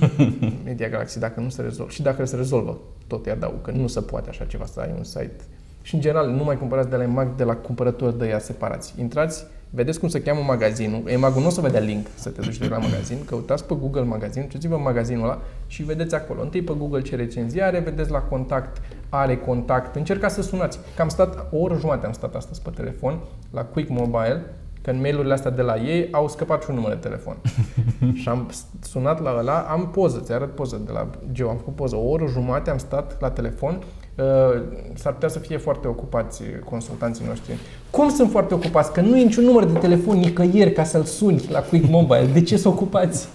Media 0.64 0.88
Galaxy 0.88 1.18
dacă 1.18 1.40
nu 1.40 1.48
se 1.48 1.62
rezolvă. 1.62 1.90
Și 1.90 2.02
dacă 2.02 2.24
se 2.24 2.36
rezolvă, 2.36 2.78
tot 3.06 3.26
îi 3.26 3.32
adaug, 3.32 3.60
că 3.62 3.70
nu 3.70 3.86
se 3.86 4.00
poate 4.00 4.28
așa 4.28 4.44
ceva 4.44 4.64
să 4.64 4.80
ai 4.80 4.94
un 4.96 5.04
site. 5.04 5.44
Și 5.82 5.94
în 5.94 6.00
general, 6.00 6.28
nu 6.28 6.44
mai 6.44 6.58
cumpărați 6.58 6.88
de 6.88 6.96
la 6.96 7.02
EMAG, 7.02 7.34
de 7.34 7.44
la 7.44 7.56
cumpărători 7.56 8.18
de 8.18 8.28
ea 8.28 8.38
separați. 8.38 8.94
Intrați, 8.98 9.46
vedeți 9.70 10.00
cum 10.00 10.08
se 10.08 10.22
cheamă 10.22 10.40
magazinul. 10.46 11.02
EMAG-ul 11.06 11.40
nu 11.40 11.46
o 11.46 11.50
să 11.50 11.60
vă 11.60 11.68
dea 11.68 11.80
link 11.80 12.06
să 12.14 12.28
te 12.28 12.40
duci 12.40 12.58
de 12.58 12.68
la 12.68 12.78
magazin, 12.78 13.24
căutați 13.24 13.64
pe 13.64 13.74
Google 13.80 14.02
magazin, 14.02 14.48
ceți-vă 14.48 14.76
magazinul 14.76 15.24
ăla 15.24 15.38
și 15.66 15.82
vedeți 15.82 16.14
acolo. 16.14 16.42
Întâi 16.42 16.62
pe 16.62 16.72
Google 16.78 17.02
ce 17.02 17.16
recenzie 17.16 17.62
are, 17.62 17.78
vedeți 17.78 18.10
la 18.10 18.18
contact, 18.18 18.82
are 19.08 19.36
contact, 19.36 19.96
încercați 19.96 20.34
să 20.34 20.42
sunați. 20.42 20.78
Că 20.96 21.02
am 21.02 21.08
stat 21.08 21.46
o 21.52 21.56
oră 21.56 21.76
jumate, 21.78 22.06
am 22.06 22.12
stat 22.12 22.34
astăzi 22.34 22.62
pe 22.62 22.70
telefon, 22.70 23.18
la 23.50 23.64
Quick 23.64 23.90
Mobile, 23.90 24.42
că 24.82 24.90
în 24.90 25.00
mailurile 25.00 25.32
astea 25.32 25.50
de 25.50 25.62
la 25.62 25.76
ei 25.76 26.08
au 26.10 26.28
scăpat 26.28 26.62
și 26.62 26.70
un 26.70 26.74
număr 26.74 26.90
de 26.90 26.98
telefon. 26.98 27.36
și 28.20 28.28
am 28.28 28.50
sunat 28.80 29.22
la 29.22 29.36
ăla, 29.38 29.58
am 29.58 29.88
poză, 29.88 30.20
ți 30.20 30.32
arăt 30.32 30.54
poză 30.54 30.80
de 30.86 30.92
la 30.92 31.10
Geo, 31.32 31.48
am 31.48 31.56
făcut 31.56 31.74
poză, 31.74 31.96
o 31.96 32.08
oră 32.08 32.26
jumate 32.26 32.70
am 32.70 32.78
stat 32.78 33.20
la 33.20 33.30
telefon, 33.30 33.74
uh, 33.74 33.99
s-ar 34.94 35.12
putea 35.12 35.28
să 35.28 35.38
fie 35.38 35.56
foarte 35.56 35.88
ocupați 35.88 36.42
consultanții 36.64 37.24
noștri. 37.26 37.58
Cum 37.90 38.08
sunt 38.08 38.30
foarte 38.30 38.54
ocupați? 38.54 38.92
Că 38.92 39.00
nu 39.00 39.16
e 39.16 39.22
niciun 39.22 39.44
număr 39.44 39.64
de 39.64 39.78
telefon 39.78 40.18
nicăieri 40.18 40.72
ca 40.72 40.84
să-l 40.84 41.04
suni 41.04 41.44
la 41.50 41.60
Quick 41.60 41.90
Mobile. 41.90 42.26
De 42.32 42.42
ce 42.42 42.56
să 42.56 42.68
ocupați? 42.68 43.28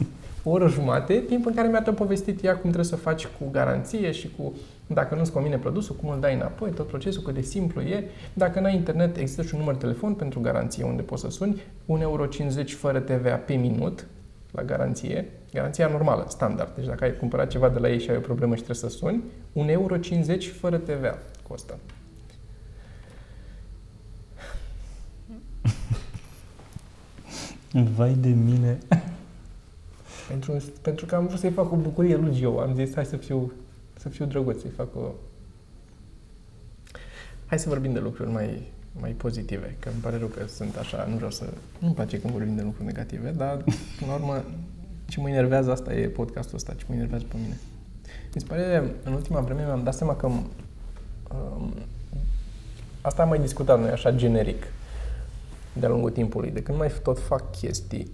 o 0.47 0.49
oră 0.49 0.67
jumate, 0.67 1.23
timp 1.27 1.45
în 1.45 1.53
care 1.53 1.67
mi-a 1.67 1.81
tot 1.81 1.95
povestit 1.95 2.43
ea 2.43 2.51
cum 2.51 2.61
trebuie 2.61 2.85
să 2.85 2.95
faci 2.95 3.25
cu 3.25 3.49
garanție 3.51 4.11
și 4.11 4.31
cu 4.37 4.53
dacă 4.87 5.15
nu-ți 5.15 5.31
convine 5.31 5.57
produsul, 5.57 5.95
cum 5.95 6.09
îl 6.09 6.19
dai 6.19 6.33
înapoi, 6.33 6.69
tot 6.69 6.87
procesul, 6.87 7.21
cât 7.21 7.33
de 7.33 7.41
simplu 7.41 7.81
e. 7.81 8.03
Dacă 8.33 8.59
n-ai 8.59 8.75
internet, 8.75 9.17
există 9.17 9.41
și 9.41 9.53
un 9.53 9.59
număr 9.59 9.73
de 9.73 9.79
telefon 9.79 10.13
pentru 10.13 10.39
garanție 10.39 10.83
unde 10.83 11.01
poți 11.01 11.21
să 11.21 11.29
suni, 11.29 11.53
1,50 11.53 12.01
euro 12.01 12.27
fără 12.67 12.99
TVA 12.99 13.35
pe 13.35 13.53
minut 13.53 14.05
la 14.51 14.63
garanție, 14.63 15.29
garanția 15.55 15.87
normală, 15.87 16.25
standard. 16.27 16.75
Deci 16.75 16.85
dacă 16.85 17.03
ai 17.03 17.15
cumpărat 17.17 17.47
ceva 17.47 17.69
de 17.69 17.79
la 17.79 17.89
ei 17.89 17.99
și 17.99 18.09
ai 18.09 18.17
o 18.17 18.19
problemă 18.19 18.55
și 18.55 18.63
trebuie 18.63 18.91
să 18.91 18.97
suni, 18.97 19.23
1,50 19.53 19.67
euro 19.71 19.97
fără 20.59 20.77
TVA 20.77 21.17
costă. 21.47 21.77
Vai 27.95 28.13
de 28.13 28.29
mine. 28.29 28.77
Pentru, 30.27 30.63
pentru 30.81 31.05
că 31.05 31.15
am 31.15 31.27
vrut 31.27 31.39
să-i 31.39 31.51
fac 31.51 31.71
o 31.71 31.75
bucurie 31.75 32.15
lui 32.15 32.33
Gio. 32.33 32.59
Am 32.59 32.75
zis, 32.75 32.93
hai 32.93 33.05
să 33.05 33.17
fiu, 33.17 33.51
să 33.97 34.09
fiu 34.09 34.25
drăguț, 34.25 34.61
să-i 34.61 34.69
fac 34.69 34.95
o... 34.95 35.11
Hai 37.45 37.59
să 37.59 37.69
vorbim 37.69 37.93
de 37.93 37.99
lucruri 37.99 38.29
mai, 38.29 38.71
mai 38.99 39.11
pozitive, 39.11 39.75
că 39.79 39.89
îmi 39.89 40.01
pare 40.01 40.17
rău 40.17 40.27
că 40.27 40.47
sunt 40.47 40.75
așa, 40.75 41.05
nu 41.09 41.15
vreau 41.15 41.31
să... 41.31 41.45
Nu-mi 41.79 41.93
place 41.93 42.19
când 42.19 42.33
vorbim 42.33 42.55
de 42.55 42.61
lucruri 42.61 42.85
negative, 42.85 43.31
dar, 43.31 43.63
până 43.99 44.11
la 44.11 44.13
urmă, 44.13 44.43
ce 45.05 45.19
mă 45.19 45.29
enervează 45.29 45.71
asta 45.71 45.93
e 45.93 46.07
podcastul 46.07 46.55
ăsta, 46.55 46.73
ce 46.73 46.83
mă 46.87 46.95
enervează 46.95 47.25
pe 47.27 47.35
mine. 47.41 47.57
Mi 48.33 48.41
se 48.41 48.47
pare, 48.47 48.91
în 49.03 49.13
ultima 49.13 49.39
vreme 49.39 49.63
mi-am 49.63 49.83
dat 49.83 49.93
seama 49.93 50.15
că 50.15 50.25
um, 50.25 51.73
asta 53.01 53.21
am 53.21 53.29
mai 53.29 53.39
discutat 53.39 53.79
noi 53.79 53.89
așa 53.89 54.11
generic 54.11 54.63
de-a 55.73 55.89
lungul 55.89 56.09
timpului. 56.09 56.51
De 56.51 56.61
când 56.61 56.77
mai 56.77 56.91
tot 57.03 57.19
fac 57.19 57.51
chestii, 57.51 58.11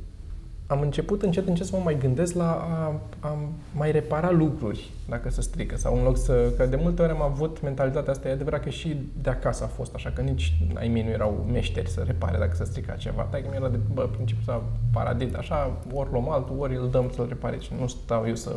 am 0.72 0.82
început 0.82 1.22
încet, 1.22 1.48
încet 1.48 1.66
să 1.66 1.76
mă 1.76 1.82
mai 1.84 1.98
gândesc 1.98 2.34
la 2.34 2.52
a, 2.52 3.00
a 3.20 3.38
mai 3.76 3.92
repara 3.92 4.32
lucruri 4.32 4.90
dacă 5.10 5.30
se 5.30 5.42
strică 5.42 5.78
sau 5.78 5.98
în 5.98 6.04
loc 6.04 6.18
să... 6.18 6.52
Că 6.58 6.66
de 6.66 6.76
multe 6.76 7.02
ori 7.02 7.12
am 7.12 7.22
avut 7.22 7.62
mentalitatea 7.62 8.12
asta, 8.12 8.28
e 8.28 8.32
adevărat 8.32 8.64
că 8.64 8.70
și 8.70 8.98
de 9.22 9.30
acasă 9.30 9.64
a 9.64 9.68
fost 9.68 9.96
așa, 9.96 10.10
că 10.10 10.22
nici 10.22 10.54
ai 10.74 10.88
mei 10.88 11.04
nu 11.04 11.10
erau 11.10 11.46
meșteri 11.52 11.90
să 11.90 12.04
repare 12.06 12.38
dacă 12.38 12.56
se 12.56 12.64
strica 12.64 12.94
ceva. 12.94 13.28
Dacă 13.32 13.44
mi 13.50 13.56
era 13.56 13.70
de, 13.70 13.80
bă, 13.94 14.02
principiul 14.02 14.44
să 14.44 14.60
paradit, 14.92 15.36
așa, 15.36 15.78
ori 15.94 16.12
luăm 16.12 16.30
altul, 16.30 16.56
ori 16.60 16.76
îl 16.76 16.90
dăm 16.90 17.12
să-l 17.16 17.26
repare 17.28 17.58
și 17.60 17.72
nu 17.80 17.88
stau 17.88 18.28
eu 18.28 18.36
să 18.36 18.56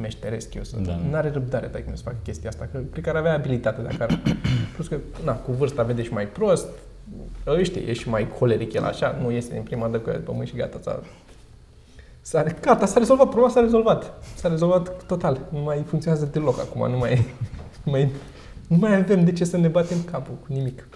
meșteresc 0.00 0.54
eu 0.54 0.62
să... 0.62 0.76
Da. 0.76 1.00
N-are 1.10 1.30
răbdare 1.30 1.66
dacă 1.66 1.84
să 1.92 2.02
fac 2.02 2.22
chestia 2.22 2.48
asta, 2.48 2.68
că 2.72 2.78
cred 2.90 3.04
că 3.04 3.10
ar 3.10 3.16
avea 3.16 3.34
abilitate 3.34 3.82
dacă 3.82 4.02
ar... 4.02 4.20
Plus 4.74 4.88
că, 4.88 4.96
na, 5.24 5.32
cu 5.32 5.52
vârsta 5.52 5.82
vede 5.82 6.02
și 6.02 6.12
mai 6.12 6.26
prost, 6.26 6.68
știi, 7.62 7.88
e 7.88 7.92
și 7.92 8.08
mai 8.08 8.28
coleric 8.38 8.72
el 8.72 8.84
așa, 8.84 9.18
nu 9.22 9.30
iese 9.30 9.52
din 9.52 9.62
prima 9.62 9.88
dată 9.88 9.98
cu 9.98 10.10
pe 10.10 10.30
mâini 10.32 10.46
și 10.46 10.56
gata, 10.56 10.78
s-a 10.82 11.02
S-a, 12.22 12.44
gata, 12.60 12.86
s-a 12.86 12.98
rezolvat, 12.98 13.26
problema 13.26 13.52
s-a 13.52 13.60
rezolvat. 13.60 14.24
S-a 14.34 14.48
rezolvat 14.48 15.04
total. 15.06 15.40
Nu 15.50 15.58
mai 15.58 15.82
funcționează 15.86 16.28
deloc 16.32 16.58
acum, 16.60 16.90
nu 16.90 16.96
mai, 16.96 17.26
nu 17.84 17.90
mai, 17.90 18.10
nu 18.68 18.76
mai 18.76 18.96
avem 18.96 19.24
de 19.24 19.32
ce 19.32 19.44
să 19.44 19.56
ne 19.56 19.68
batem 19.68 20.02
capul 20.10 20.34
cu 20.34 20.52
nimic. 20.52 20.88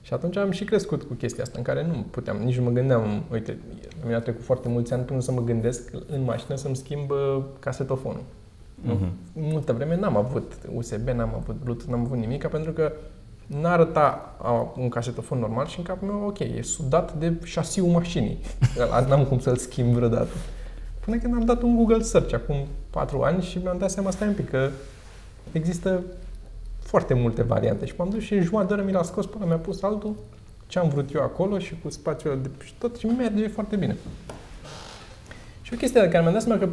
Și 0.00 0.12
atunci 0.12 0.36
am 0.36 0.50
și 0.50 0.64
crescut 0.64 1.02
cu 1.02 1.14
chestia 1.14 1.42
asta, 1.42 1.58
în 1.58 1.64
care 1.64 1.86
nu 1.86 2.06
puteam, 2.10 2.36
nici 2.36 2.56
nu 2.56 2.64
mă 2.64 2.70
gândeam, 2.70 3.22
uite, 3.32 3.58
mi-a 4.06 4.20
trecut 4.20 4.44
foarte 4.44 4.68
mulți 4.68 4.92
ani 4.92 5.02
până 5.02 5.20
să 5.20 5.32
mă 5.32 5.40
gândesc 5.40 5.90
în 6.06 6.22
mașină 6.24 6.56
să-mi 6.56 6.76
schimb 6.76 7.10
uh, 7.10 7.42
casetofonul. 7.58 8.22
Uh-huh. 8.86 9.08
Multă 9.32 9.72
vreme 9.72 9.96
n-am 9.96 10.16
avut 10.16 10.52
USB, 10.74 11.08
n-am 11.08 11.34
avut 11.34 11.56
Bluetooth, 11.62 11.90
n-am 11.90 12.00
avut 12.00 12.18
nimic, 12.18 12.46
pentru 12.46 12.72
că 12.72 12.92
n-arăta 13.46 14.36
un 14.76 14.88
casetofon 14.88 15.38
normal 15.38 15.66
și 15.66 15.78
în 15.78 15.84
capul 15.84 16.08
meu, 16.08 16.26
ok, 16.26 16.38
e 16.38 16.62
sudat 16.62 17.14
de 17.14 17.32
șasiul 17.44 17.88
mașinii. 17.88 18.38
Azi 18.90 19.08
n-am 19.08 19.24
cum 19.24 19.38
să-l 19.38 19.56
schimb 19.56 19.92
vreodată. 19.92 20.32
Până 21.04 21.16
când 21.16 21.34
am 21.34 21.44
dat 21.44 21.62
un 21.62 21.76
Google 21.76 22.02
Search 22.02 22.34
acum 22.34 22.56
4 22.90 23.22
ani 23.22 23.42
și 23.42 23.58
mi-am 23.58 23.78
dat 23.78 23.90
seama, 23.90 24.10
stai 24.10 24.28
un 24.28 24.34
pic, 24.34 24.50
că 24.50 24.70
există 25.52 26.02
foarte 26.78 27.14
multe 27.14 27.42
variante 27.42 27.86
și 27.86 27.94
m-am 27.96 28.08
dus 28.08 28.22
și 28.22 28.34
în 28.34 28.42
jumătate 28.42 28.74
de 28.74 28.80
oră 28.80 28.88
mi 28.88 28.92
l-a 28.92 29.02
scos 29.02 29.26
până 29.26 29.44
mi-a 29.44 29.56
pus 29.56 29.82
altul 29.82 30.14
ce 30.66 30.78
am 30.78 30.88
vrut 30.88 31.14
eu 31.14 31.22
acolo 31.22 31.58
și 31.58 31.78
cu 31.82 31.90
spațiul 31.90 32.38
de 32.42 32.50
și 32.64 32.74
tot 32.78 32.96
și 32.96 33.06
merge 33.06 33.48
foarte 33.48 33.76
bine. 33.76 33.96
Și 35.62 35.74
o 35.74 35.76
chestie 35.76 36.00
de 36.00 36.08
care 36.08 36.20
mi-am 36.22 36.32
dat 36.32 36.42
seama 36.42 36.60
că 36.60 36.68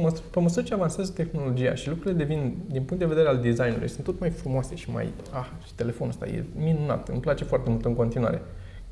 cum, 0.00 0.14
pe 0.30 0.40
măsură 0.40 0.64
ce 0.64 0.74
avansează 0.74 1.12
tehnologia 1.12 1.74
și 1.74 1.88
lucrurile 1.88 2.24
devin, 2.24 2.56
din 2.66 2.82
punct 2.82 3.02
de 3.02 3.08
vedere 3.08 3.28
al 3.28 3.38
designului, 3.38 3.88
sunt 3.88 4.04
tot 4.04 4.20
mai 4.20 4.30
frumoase 4.30 4.74
și 4.74 4.90
mai... 4.90 5.08
Ah, 5.32 5.46
și 5.66 5.74
telefonul 5.74 6.12
ăsta 6.12 6.26
e 6.26 6.44
minunat, 6.56 7.08
îmi 7.08 7.20
place 7.20 7.44
foarte 7.44 7.70
mult 7.70 7.84
în 7.84 7.94
continuare 7.94 8.42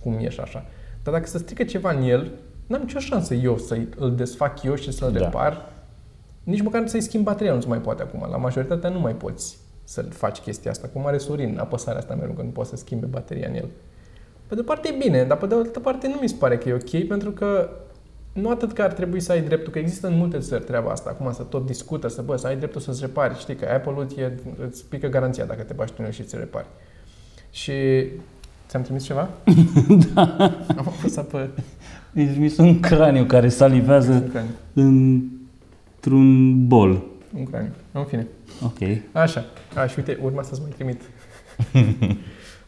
cum 0.03 0.19
e 0.21 0.29
și 0.29 0.40
așa. 0.40 0.64
Dar 1.03 1.14
dacă 1.14 1.27
se 1.27 1.38
strică 1.38 1.64
ceva 1.64 1.90
în 1.90 2.03
el, 2.03 2.31
n-am 2.66 2.81
nicio 2.81 2.99
șansă 2.99 3.35
eu 3.35 3.59
să 3.59 3.79
îl 3.97 4.14
desfac 4.14 4.62
eu 4.62 4.75
și 4.75 4.92
să-l 4.92 5.12
da. 5.12 5.19
repar. 5.19 5.73
Nici 6.42 6.62
măcar 6.62 6.87
să-i 6.87 7.01
schimb 7.01 7.25
bateria 7.25 7.55
nu 7.55 7.61
se 7.61 7.69
mai 7.69 7.81
poate 7.81 8.03
acum. 8.03 8.27
La 8.31 8.37
majoritatea 8.37 8.90
nu 8.90 9.01
mai 9.01 9.14
poți 9.14 9.59
să 9.85 10.03
faci 10.03 10.38
chestia 10.38 10.71
asta. 10.71 10.88
Cum 10.92 11.07
are 11.07 11.19
Sorin, 11.19 11.59
apăsarea 11.59 12.01
asta 12.01 12.14
mereu, 12.14 12.33
că 12.33 12.42
nu 12.42 12.49
poți 12.49 12.69
să 12.69 12.77
schimbe 12.77 13.07
bateria 13.07 13.49
în 13.49 13.55
el. 13.55 13.69
Pe 14.47 14.55
de 14.55 14.61
o 14.61 14.64
parte 14.64 14.88
e 14.88 14.97
bine, 14.99 15.25
dar 15.25 15.38
pe 15.38 15.47
de 15.47 15.55
altă 15.55 15.81
parte 15.81 16.09
nu 16.09 16.19
mi 16.21 16.29
se 16.29 16.35
pare 16.38 16.59
că 16.59 16.69
e 16.69 16.73
ok, 16.73 17.09
pentru 17.09 17.31
că 17.31 17.71
nu 18.37 18.51
atât 18.51 18.72
că 18.72 18.83
ar 18.83 18.92
trebui 18.92 19.20
să 19.20 19.33
ai 19.33 19.42
dreptul, 19.42 19.72
că 19.72 19.79
există 19.79 20.07
în 20.07 20.16
multe 20.16 20.38
țări 20.38 20.64
treaba 20.64 20.90
asta, 20.90 21.11
acum 21.11 21.33
să 21.33 21.42
tot 21.42 21.66
discută, 21.66 22.09
să 22.09 22.22
bă, 22.22 22.37
să 22.37 22.46
ai 22.46 22.57
dreptul 22.57 22.81
să-ți 22.81 23.01
repari, 23.01 23.38
știi 23.38 23.57
că 23.57 23.68
Apple-ul 23.75 24.07
e, 24.16 24.33
îți 24.66 24.85
pică 24.85 25.07
garanția 25.07 25.44
dacă 25.44 25.62
te 25.62 25.72
bași 25.72 25.92
tu 25.92 26.11
și 26.11 26.22
ți 26.22 26.37
repari. 26.37 26.66
Și 27.51 27.72
ți-am 28.68 28.83
trimis 28.83 29.05
ceva? 29.05 29.29
da. 30.14 30.22
Am 30.77 30.94
apăsat 30.99 31.27
pe... 31.27 31.49
Deci 32.12 32.29
trimis 32.29 32.57
un 32.57 32.81
craniu 32.81 33.25
care 33.25 33.49
salivează 33.49 34.12
un 34.12 34.31
craniu. 34.31 34.51
într-un 34.72 36.66
bol. 36.66 37.03
Un 37.37 37.44
craniu. 37.44 37.72
În 37.92 38.05
fine. 38.05 38.27
Ok. 38.64 38.79
Așa. 39.12 39.44
Aș, 39.75 39.92
și 39.92 39.99
uite, 39.99 40.18
urma 40.22 40.42
să-ți 40.42 40.61
mai 40.61 40.70
trimit. 40.70 41.03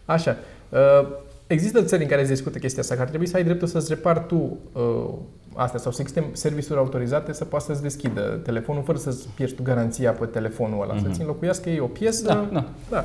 Așa. 0.04 0.36
Uh, 0.68 1.08
există 1.46 1.82
țări 1.82 2.02
în 2.02 2.08
care 2.08 2.24
se 2.24 2.32
discută 2.32 2.58
chestia 2.58 2.82
asta, 2.82 2.94
că 2.94 3.00
ar 3.00 3.08
trebui 3.08 3.26
să 3.26 3.36
ai 3.36 3.44
dreptul 3.44 3.68
să-ți 3.68 3.88
repari 3.88 4.26
tu 4.26 4.58
uh, 4.72 5.14
astea 5.58 5.78
sau 5.78 5.92
să 5.92 6.00
existe 6.00 6.30
serviciuri 6.32 6.78
autorizate 6.78 7.32
să 7.32 7.44
poată 7.44 7.64
să-ți 7.64 7.82
deschidă 7.82 8.40
telefonul 8.42 8.82
fără 8.82 8.98
să-ți 8.98 9.28
pierzi 9.28 9.54
tu 9.54 9.62
garanția 9.62 10.12
pe 10.12 10.26
telefonul 10.26 10.82
ăla, 10.82 10.94
mm-hmm. 10.94 11.02
să-ți 11.02 11.20
înlocuiască 11.20 11.70
ei 11.70 11.80
o 11.80 11.86
piesă. 11.86 12.26
Da, 12.26 12.48
da. 12.52 12.64
da. 12.90 13.04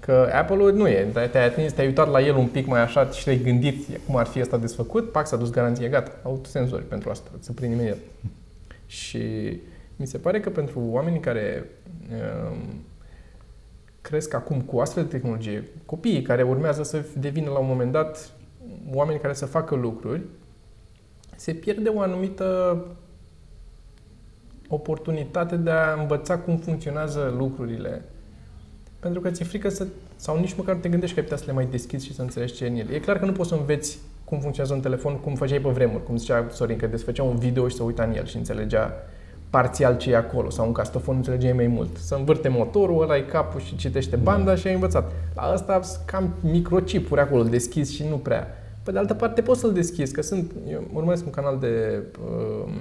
Că 0.00 0.30
Apple-ul 0.32 0.72
nu 0.72 0.88
e. 0.88 1.10
Te-ai 1.12 1.46
atins, 1.46 1.72
te-ai 1.72 1.86
uitat 1.86 2.10
la 2.10 2.20
el 2.20 2.36
un 2.36 2.46
pic 2.46 2.66
mai 2.66 2.80
așa 2.80 3.06
și 3.06 3.24
te-ai 3.24 3.38
gândit 3.38 3.98
cum 4.06 4.16
ar 4.16 4.26
fi 4.26 4.40
asta 4.40 4.56
desfăcut, 4.56 5.12
pac, 5.12 5.26
s-a 5.26 5.36
dus 5.36 5.50
garanție, 5.50 5.88
gata. 5.88 6.12
Au 6.22 6.40
senzori 6.44 6.84
pentru 6.84 7.10
asta, 7.10 7.30
să 7.38 7.52
prind 7.52 7.72
imediat. 7.72 7.98
Și 8.86 9.20
mi 9.96 10.06
se 10.06 10.18
pare 10.18 10.40
că 10.40 10.50
pentru 10.50 10.82
oamenii 10.90 11.20
care 11.20 11.70
um, 12.10 12.84
cresc 14.00 14.34
acum 14.34 14.60
cu 14.60 14.78
astfel 14.78 15.02
de 15.02 15.08
tehnologie, 15.08 15.64
copiii 15.86 16.22
care 16.22 16.42
urmează 16.42 16.82
să 16.82 17.04
devină 17.18 17.50
la 17.50 17.58
un 17.58 17.66
moment 17.66 17.92
dat 17.92 18.30
oameni 18.92 19.20
care 19.20 19.32
să 19.32 19.46
facă 19.46 19.74
lucruri, 19.74 20.22
se 21.40 21.52
pierde 21.52 21.88
o 21.88 22.00
anumită 22.00 22.76
oportunitate 24.68 25.56
de 25.56 25.70
a 25.70 26.00
învăța 26.00 26.38
cum 26.38 26.56
funcționează 26.56 27.34
lucrurile. 27.38 28.02
Pentru 28.98 29.20
că 29.20 29.30
ți-e 29.30 29.44
frică 29.44 29.68
să... 29.68 29.86
sau 30.16 30.38
nici 30.38 30.54
măcar 30.54 30.74
nu 30.74 30.80
te 30.80 30.88
gândești 30.88 31.14
că 31.14 31.20
ai 31.20 31.26
putea 31.26 31.42
să 31.42 31.50
le 31.50 31.56
mai 31.56 31.66
deschizi 31.66 32.06
și 32.06 32.14
să 32.14 32.22
înțelegi 32.22 32.54
ce 32.54 32.64
e 32.64 32.68
în 32.68 32.76
ele. 32.76 32.94
E 32.94 32.98
clar 32.98 33.18
că 33.18 33.24
nu 33.24 33.32
poți 33.32 33.48
să 33.48 33.54
înveți 33.54 33.98
cum 34.24 34.40
funcționează 34.40 34.74
un 34.74 34.80
telefon, 34.80 35.16
cum 35.16 35.34
făceai 35.34 35.58
pe 35.58 35.68
vremuri, 35.68 36.04
cum 36.04 36.16
zicea 36.16 36.46
Sorin, 36.50 36.76
că 36.76 36.86
desfăcea 36.86 37.22
un 37.22 37.36
video 37.36 37.68
și 37.68 37.76
să 37.76 37.82
uita 37.82 38.02
în 38.02 38.16
el 38.16 38.26
și 38.26 38.36
înțelegea 38.36 38.92
parțial 39.50 39.96
ce 39.96 40.10
e 40.10 40.16
acolo 40.16 40.50
sau 40.50 40.66
un 40.66 40.72
castofon 40.72 41.16
înțelegeai 41.16 41.52
mai 41.52 41.66
mult. 41.66 41.96
Să 41.96 42.14
învârte 42.14 42.48
motorul, 42.48 43.02
ăla 43.02 43.16
e 43.16 43.20
capul 43.20 43.60
și 43.60 43.76
citește 43.76 44.16
banda 44.16 44.54
și 44.54 44.66
ai 44.66 44.74
învățat. 44.74 45.12
La 45.34 45.42
asta 45.42 45.80
cam 46.04 46.34
microchipuri 46.40 47.20
acolo, 47.20 47.42
deschizi 47.42 47.94
și 47.94 48.04
nu 48.08 48.16
prea. 48.16 48.59
Pe 48.82 48.90
de 48.90 48.98
altă 48.98 49.14
parte 49.14 49.42
poți 49.42 49.60
să-l 49.60 49.72
deschizi, 49.72 50.12
că 50.12 50.22
sunt, 50.22 50.52
eu 50.68 50.90
urmăresc 50.92 51.24
un 51.24 51.30
canal 51.30 51.58
de 51.58 52.02
uh, 52.24 52.72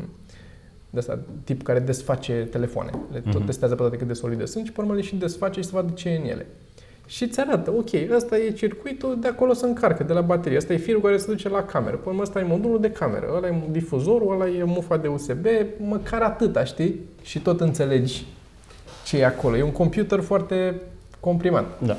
de 0.90 1.00
asta, 1.00 1.20
tip 1.44 1.64
care 1.64 1.80
desface 1.80 2.48
telefoane. 2.52 2.92
Le 3.12 3.20
tot 3.20 3.42
uh-huh. 3.42 3.46
testează 3.46 3.76
pe 3.76 3.82
toate 3.82 3.98
cât 3.98 4.08
de 4.08 4.14
solide 4.14 4.46
sunt 4.46 4.66
și 4.66 4.72
pe 4.72 4.82
urmă 4.82 4.94
le 4.94 5.02
și 5.02 5.16
desface 5.16 5.62
și 5.62 5.68
să 5.68 5.72
vadă 5.74 5.92
ce 5.94 6.10
e 6.10 6.18
în 6.18 6.26
ele. 6.26 6.48
Și 7.06 7.24
îți 7.24 7.40
arată, 7.40 7.74
ok, 7.78 7.90
ăsta 8.16 8.38
e 8.38 8.52
circuitul, 8.52 9.18
de 9.20 9.28
acolo 9.28 9.54
se 9.54 9.66
încarcă, 9.66 10.04
de 10.04 10.14
la 10.14 10.22
baterie. 10.22 10.58
Ăsta 10.58 10.74
e 10.74 10.78
firul 10.78 11.02
care 11.02 11.18
se 11.18 11.26
duce 11.26 11.50
la 11.50 11.64
cameră. 11.64 11.96
Până 11.96 12.10
urmă, 12.10 12.22
ăsta 12.22 12.40
e 12.40 12.44
modulul 12.44 12.82
de 12.82 12.92
cameră. 12.92 13.34
Ăla 13.36 13.48
e 13.48 13.64
difuzorul, 13.72 14.34
ăla 14.34 14.50
e 14.50 14.64
mufa 14.64 14.98
de 14.98 15.08
USB, 15.08 15.46
măcar 15.78 16.22
atâta, 16.22 16.64
știi? 16.64 17.00
Și 17.22 17.40
tot 17.40 17.62
înțelegi 17.62 18.26
ce 19.06 19.18
e 19.18 19.26
acolo. 19.26 19.58
E 19.58 19.64
un 19.64 19.72
computer 19.72 20.20
foarte 20.20 20.82
comprimat. 21.20 21.66
Da. 21.86 21.98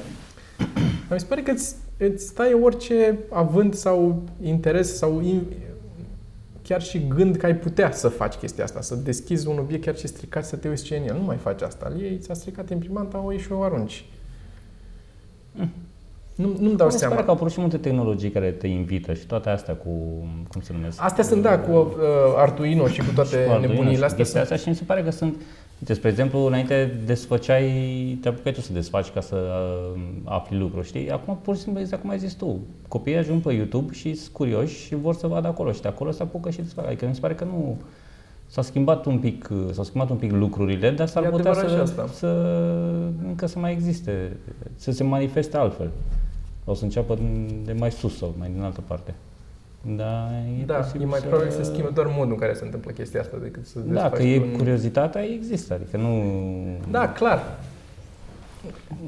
mi 1.11 1.21
se 1.21 1.27
pare 1.27 1.43
că 1.43 1.51
îți, 1.51 1.75
îți 2.01 2.25
stai 2.27 2.53
orice 2.63 3.19
avânt 3.31 3.75
sau 3.75 4.23
interes 4.43 4.97
sau 4.97 5.21
in, 5.21 5.43
chiar 6.63 6.83
și 6.83 7.07
gând 7.09 7.37
că 7.37 7.47
ai 7.47 7.57
putea 7.57 7.93
să 7.93 8.09
faci 8.09 8.35
chestia 8.35 8.65
asta, 8.65 8.81
să 8.81 8.95
deschizi 8.95 9.49
un 9.49 9.59
obiect 9.59 9.85
chiar 9.85 9.97
și 9.97 10.07
stricat, 10.07 10.45
să 10.45 10.57
te 10.57 10.69
uiți 10.69 10.85
ce 10.85 10.95
e 10.95 10.99
în 10.99 11.07
el. 11.09 11.15
Nu 11.15 11.25
mai 11.25 11.37
faci 11.37 11.63
asta. 11.63 11.93
Ei 12.01 12.19
ți-a 12.19 12.35
stricat 12.35 12.71
imprimanta, 12.71 13.23
o 13.25 13.33
ieși 13.33 13.45
și 13.45 13.53
o 13.53 13.63
arunci. 13.63 14.05
Nu, 16.35 16.57
nu-mi 16.59 16.77
dau 16.77 16.87
Mi 16.87 16.93
se 16.93 16.99
seama. 16.99 17.13
pare 17.15 17.25
că 17.25 17.31
au 17.31 17.37
apărut 17.37 17.53
și 17.53 17.61
multe 17.61 17.77
tehnologii 17.77 18.31
care 18.31 18.51
te 18.51 18.67
invită 18.67 19.13
și 19.15 19.27
toate 19.27 19.49
astea 19.49 19.75
cu, 19.75 19.89
cum 20.53 20.61
se 20.61 20.73
numesc? 20.73 21.03
Astea 21.03 21.25
sunt, 21.25 21.43
da, 21.43 21.59
cu 21.59 21.71
uh, 21.73 21.87
Arduino 22.37 22.87
și 22.87 23.01
cu 23.01 23.11
toate 23.15 23.45
cu 23.45 23.51
Arduino 23.51 23.73
nebunile 23.73 23.97
și 23.97 24.03
astea. 24.03 24.17
chestia 24.17 24.41
Sunt, 24.41 24.53
asta 24.53 24.63
și 24.63 24.69
mi 24.69 24.75
se 24.75 24.85
pare 24.85 25.03
că 25.03 25.11
sunt 25.11 25.37
Uite, 25.81 25.95
spre 25.95 26.09
exemplu, 26.09 26.39
înainte 26.39 27.01
desfăceai, 27.07 28.19
te 28.23 28.29
apucai 28.29 28.53
tu 28.53 28.61
să 28.61 28.73
desfaci 28.73 29.09
ca 29.11 29.21
să 29.21 29.37
uh, 29.95 30.01
afli 30.25 30.59
lucruri, 30.59 30.87
știi? 30.87 31.11
Acum, 31.11 31.39
pur 31.43 31.57
și 31.57 31.61
simplu, 31.63 31.81
exact 31.81 32.01
cum 32.01 32.11
ai 32.11 32.19
zis 32.19 32.33
tu, 32.33 32.59
copiii 32.89 33.17
ajung 33.17 33.41
pe 33.43 33.53
YouTube 33.53 33.93
și 33.93 34.15
sunt 34.15 34.33
curioși 34.33 34.85
și 34.85 34.95
vor 34.95 35.15
să 35.15 35.27
vadă 35.27 35.49
acolo 35.49 35.73
și 35.73 35.81
de 35.81 35.89
acolo 35.89 36.11
se 36.11 36.23
apucă 36.23 36.51
și 36.51 36.61
desfac. 36.61 36.87
Adică 36.87 37.07
mi 37.07 37.15
se 37.15 37.21
pare 37.21 37.35
că 37.35 37.45
nu... 37.45 37.77
S-a 38.47 38.63
schimbat 38.63 39.05
un 39.07 39.19
pic, 39.19 39.49
uh, 39.53 39.73
s-au 39.73 39.85
schimbat 39.85 40.11
un 40.11 40.17
pic 40.17 40.33
lucrurile, 40.33 40.91
dar 40.91 41.07
s-ar 41.07 41.25
E 41.25 41.29
putea 41.29 41.51
adevărat 41.51 41.71
și 41.71 41.77
să, 41.77 41.83
asta. 42.01 42.07
să, 42.13 42.27
încă 43.27 43.47
să 43.47 43.59
mai 43.59 43.73
existe, 43.73 44.37
să 44.77 44.91
se 44.91 45.05
manifeste 45.05 45.57
altfel. 45.57 45.91
O 46.65 46.75
să 46.75 46.85
înceapă 46.85 47.15
din- 47.15 47.63
de 47.65 47.73
mai 47.73 47.91
sus 47.91 48.17
sau 48.17 48.35
mai 48.39 48.51
din 48.55 48.63
altă 48.63 48.81
parte. 48.87 49.15
Da, 49.97 50.29
e, 50.61 50.65
da, 50.65 50.75
posibil 50.75 51.03
e 51.03 51.05
mai 51.05 51.19
să... 51.21 51.27
probabil 51.27 51.51
să 51.53 51.63
schimbe 51.63 51.89
doar 51.95 52.07
modul 52.17 52.33
în 52.33 52.39
care 52.39 52.55
se 52.55 52.65
întâmplă 52.65 52.91
chestia 52.91 53.21
asta 53.21 53.37
decât 53.43 53.67
să 53.67 53.79
Da, 53.79 53.93
desfaci 53.93 54.13
că 54.13 54.23
e 54.23 54.41
un- 54.41 54.57
curiozitatea, 54.57 55.23
există, 55.25 55.75
adică 55.75 55.97
nu... 55.97 56.23
Da, 56.91 57.09
clar. 57.13 57.59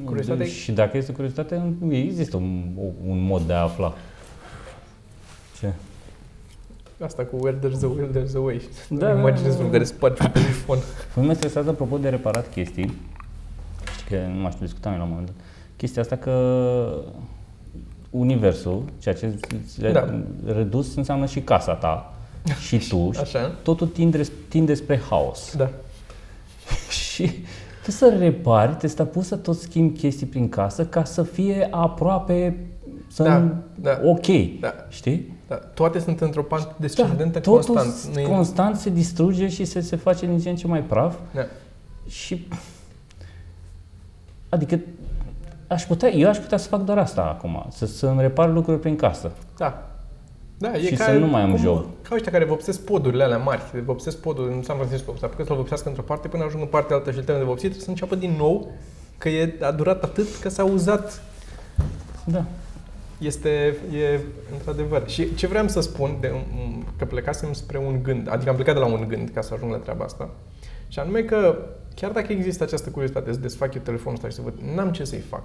Curiozitatea 0.05 0.47
e- 0.47 0.49
Și 0.49 0.73
dacă 0.73 0.97
este 0.97 1.13
curiozitate, 1.13 1.63
nu 1.81 1.95
există 1.95 2.37
un, 2.37 2.63
un 3.09 3.25
mod 3.25 3.43
de 3.43 3.53
a 3.53 3.61
afla. 3.63 3.95
Ce? 5.59 5.73
Asta 7.05 7.25
cu 7.25 7.37
where 7.37 7.57
there's 7.59 7.83
a 7.83 7.87
will, 7.87 8.09
there's 8.23 8.35
a 8.37 8.39
way. 8.39 8.61
Da, 8.89 8.97
Da, 9.07 9.13
da, 9.13 9.19
Imaginezi 9.19 9.53
da, 9.55 9.59
unul 9.59 9.67
da. 9.67 9.73
care 9.73 9.85
sparge 9.85 10.23
un 10.23 10.31
telefon. 10.31 10.79
Pe 10.79 10.85
mine 11.21 11.27
mă 11.27 11.35
stresează 11.35 11.71
apropo 11.71 11.99
de 11.99 12.09
reparat 12.09 12.51
chestii. 12.51 12.93
Știi 13.99 14.17
că 14.17 14.23
nu 14.35 14.41
mai 14.41 14.51
știu, 14.51 14.65
discutam 14.65 14.93
eu 14.93 14.99
la 14.99 15.05
un 15.05 15.11
moment 15.11 15.27
dat. 15.29 15.37
Chestia 15.77 16.03
asta 16.03 16.17
că 16.17 16.33
universul, 18.13 18.83
ceea 18.99 19.15
ce 19.15 19.35
Da. 19.93 20.21
redus 20.47 20.97
înseamnă 20.97 21.27
și 21.27 21.41
casa 21.41 21.73
ta 21.75 22.15
și 22.61 22.89
tu, 22.89 23.11
și 23.15 23.21
Așa? 23.21 23.49
totul 23.63 23.87
tinde, 23.87 24.23
tinde 24.49 24.75
spre 24.75 25.01
haos. 25.11 25.55
Da. 25.57 25.71
Și 26.91 27.31
tu 27.85 27.91
să 27.91 28.17
repari, 28.19 28.75
te 28.75 28.87
stai 28.87 29.07
pus 29.07 29.27
să 29.27 29.37
tot 29.37 29.57
schimbi 29.59 29.99
chestii 29.99 30.27
prin 30.27 30.49
casă 30.49 30.85
ca 30.87 31.05
să 31.05 31.23
fie 31.23 31.69
aproape, 31.71 32.57
să 33.09 33.23
Da, 33.23 33.37
nu- 33.39 33.55
da. 33.75 34.01
ok, 34.05 34.27
Da. 34.61 34.75
știi? 34.89 35.33
Da, 35.49 35.55
toate 35.55 35.99
sunt 35.99 36.21
într-o 36.21 36.43
pantă 36.43 36.67
Da, 36.69 36.75
descendentă 36.81 37.39
totul 37.41 37.75
constant. 37.75 38.15
Nu 38.15 38.21
e- 38.21 38.25
constant 38.27 38.77
se 38.77 38.91
distruge 38.91 39.49
și 39.49 39.65
se, 39.65 39.81
se 39.81 39.97
face 39.97 40.27
din 40.27 40.39
ce 40.39 40.49
în 40.51 40.57
ce 40.57 40.67
mai 40.67 40.81
praf 40.83 41.15
Da. 41.35 41.47
și 42.09 42.49
adică 44.49 44.81
aș 45.73 45.83
putea, 45.85 46.09
eu 46.11 46.29
aș 46.29 46.39
putea 46.39 46.59
să 46.59 46.69
fac 46.69 46.81
doar 46.81 46.99
asta 46.99 47.23
acum, 47.23 47.67
să, 47.71 47.87
să-mi 47.87 48.21
repar 48.21 48.53
lucruri 48.53 48.79
prin 48.81 48.97
casă. 48.97 49.31
Da. 49.57 49.87
Da, 50.59 50.73
e 50.73 50.87
Și 50.87 50.95
ca, 50.95 51.05
să 51.05 51.11
nu 51.11 51.27
mai 51.27 51.43
am 51.43 51.51
cum- 51.51 51.59
job. 51.61 51.85
Ca 52.09 52.15
ăștia 52.15 52.33
care 52.33 52.45
vopsesc 52.45 52.85
podurile 52.85 53.23
alea 53.23 53.39
mari. 53.39 53.61
Vopsesc 53.85 54.17
podul 54.21 54.51
în 54.57 54.63
San 54.63 54.77
Francisco. 54.77 55.15
S-a 55.19 55.27
apucat 55.27 55.47
să-l 55.47 55.57
vopsească 55.57 55.89
într-o 55.89 56.03
parte 56.03 56.29
până 56.29 56.45
ajung 56.45 56.63
în 56.63 56.69
partea 56.69 56.97
altă 56.97 57.11
și 57.11 57.17
îl 57.19 57.23
termină 57.25 57.45
de 57.47 57.51
vopsit. 57.51 57.71
Trebuie 57.71 57.85
să 57.85 57.91
înceapă 57.91 58.15
din 58.15 58.35
nou 58.39 58.71
că 59.19 59.29
e, 59.29 59.55
a 59.61 59.71
durat 59.71 60.03
atât 60.03 60.27
că 60.41 60.49
s-a 60.49 60.65
uzat. 60.65 61.23
Da. 62.25 62.45
Este, 63.19 63.49
e 63.93 64.21
într-adevăr. 64.53 65.09
Și 65.09 65.35
ce 65.35 65.47
vreau 65.47 65.69
să 65.69 65.81
spun, 65.81 66.17
de, 66.21 66.29
m- 66.29 66.85
că 66.99 67.05
plecasem 67.05 67.53
spre 67.53 67.79
un 67.79 68.03
gând, 68.03 68.29
adică 68.31 68.51
am 68.51 68.57
plecat 68.57 68.75
de 68.75 68.81
la 68.81 68.87
un 68.87 69.05
gând 69.09 69.31
ca 69.35 69.41
să 69.41 69.55
ajung 69.55 69.71
la 69.71 69.77
treaba 69.77 70.05
asta, 70.05 70.29
și 70.93 70.99
anume 70.99 71.23
că 71.23 71.57
chiar 71.95 72.11
dacă 72.11 72.33
există 72.33 72.63
această 72.63 72.91
curiozitate 72.91 73.33
să 73.33 73.39
desfac 73.39 73.75
eu 73.75 73.81
telefonul 73.85 74.15
ăsta 74.15 74.29
și 74.29 74.35
să 74.35 74.41
văd, 74.43 74.55
n-am 74.75 74.93
ce 74.93 75.05
să-i 75.05 75.19
fac. 75.19 75.43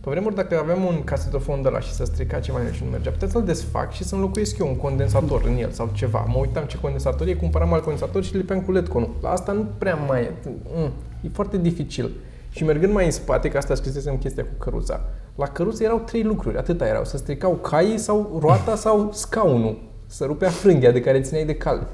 Pe 0.00 0.10
vremuri, 0.10 0.34
dacă 0.34 0.58
aveam 0.58 0.84
un 0.84 1.04
casetofon 1.04 1.62
de 1.62 1.68
la 1.68 1.80
și 1.80 1.92
să 1.92 2.04
strica 2.04 2.40
ceva 2.40 2.60
în 2.60 2.66
el 2.66 2.72
și 2.72 2.84
nu 2.84 2.90
mergea, 2.90 3.10
puteam 3.10 3.30
să-l 3.30 3.44
desfac 3.44 3.92
și 3.92 4.04
să 4.04 4.14
înlocuiesc 4.14 4.58
eu 4.58 4.66
un 4.66 4.76
condensator 4.76 5.44
în 5.44 5.56
el 5.56 5.70
sau 5.70 5.90
ceva. 5.92 6.26
Mă 6.28 6.38
uitam 6.38 6.64
ce 6.64 6.78
condensator 6.78 7.26
e, 7.26 7.34
cumpăram 7.34 7.72
alt 7.72 7.82
condensator 7.82 8.24
și 8.24 8.36
lipeam 8.36 8.60
cu 8.60 8.72
LED-conul. 8.72 9.10
La 9.22 9.30
asta 9.30 9.52
nu 9.52 9.66
prea 9.78 9.94
mai 9.94 10.22
e. 10.22 10.32
Mm, 10.74 10.92
e 11.20 11.28
foarte 11.32 11.58
dificil. 11.58 12.10
Și 12.50 12.64
mergând 12.64 12.92
mai 12.92 13.04
în 13.04 13.10
spate, 13.10 13.48
că 13.48 13.56
asta 13.56 13.74
scrisesem 13.74 14.16
chestia 14.16 14.42
cu 14.42 14.64
căruța, 14.64 15.00
la 15.34 15.46
căruță 15.46 15.82
erau 15.82 15.98
trei 15.98 16.22
lucruri, 16.22 16.58
atâta 16.58 16.86
erau. 16.86 17.04
Să 17.04 17.16
stricau 17.16 17.52
caii 17.52 17.98
sau 17.98 18.38
roata 18.40 18.76
sau 18.76 19.10
scaunul. 19.12 19.78
Să 20.06 20.24
rupea 20.24 20.48
frânghia 20.48 20.90
de 20.90 21.00
care 21.00 21.20
țineai 21.20 21.44
de 21.44 21.54
cal. 21.54 21.86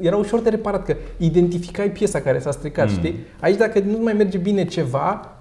Era 0.00 0.16
ușor 0.16 0.40
de 0.40 0.48
reparat, 0.48 0.84
că 0.84 0.96
identificai 1.16 1.90
piesa 1.90 2.20
care 2.20 2.38
s-a 2.38 2.50
stricat, 2.50 2.86
Mm. 2.86 2.92
mm. 2.92 2.98
știi? 2.98 3.18
Aici 3.40 3.56
dacă 3.56 3.78
nu 3.78 3.98
mai 4.02 4.12
merge 4.12 4.38
bine 4.38 4.64
ceva, 4.64 5.32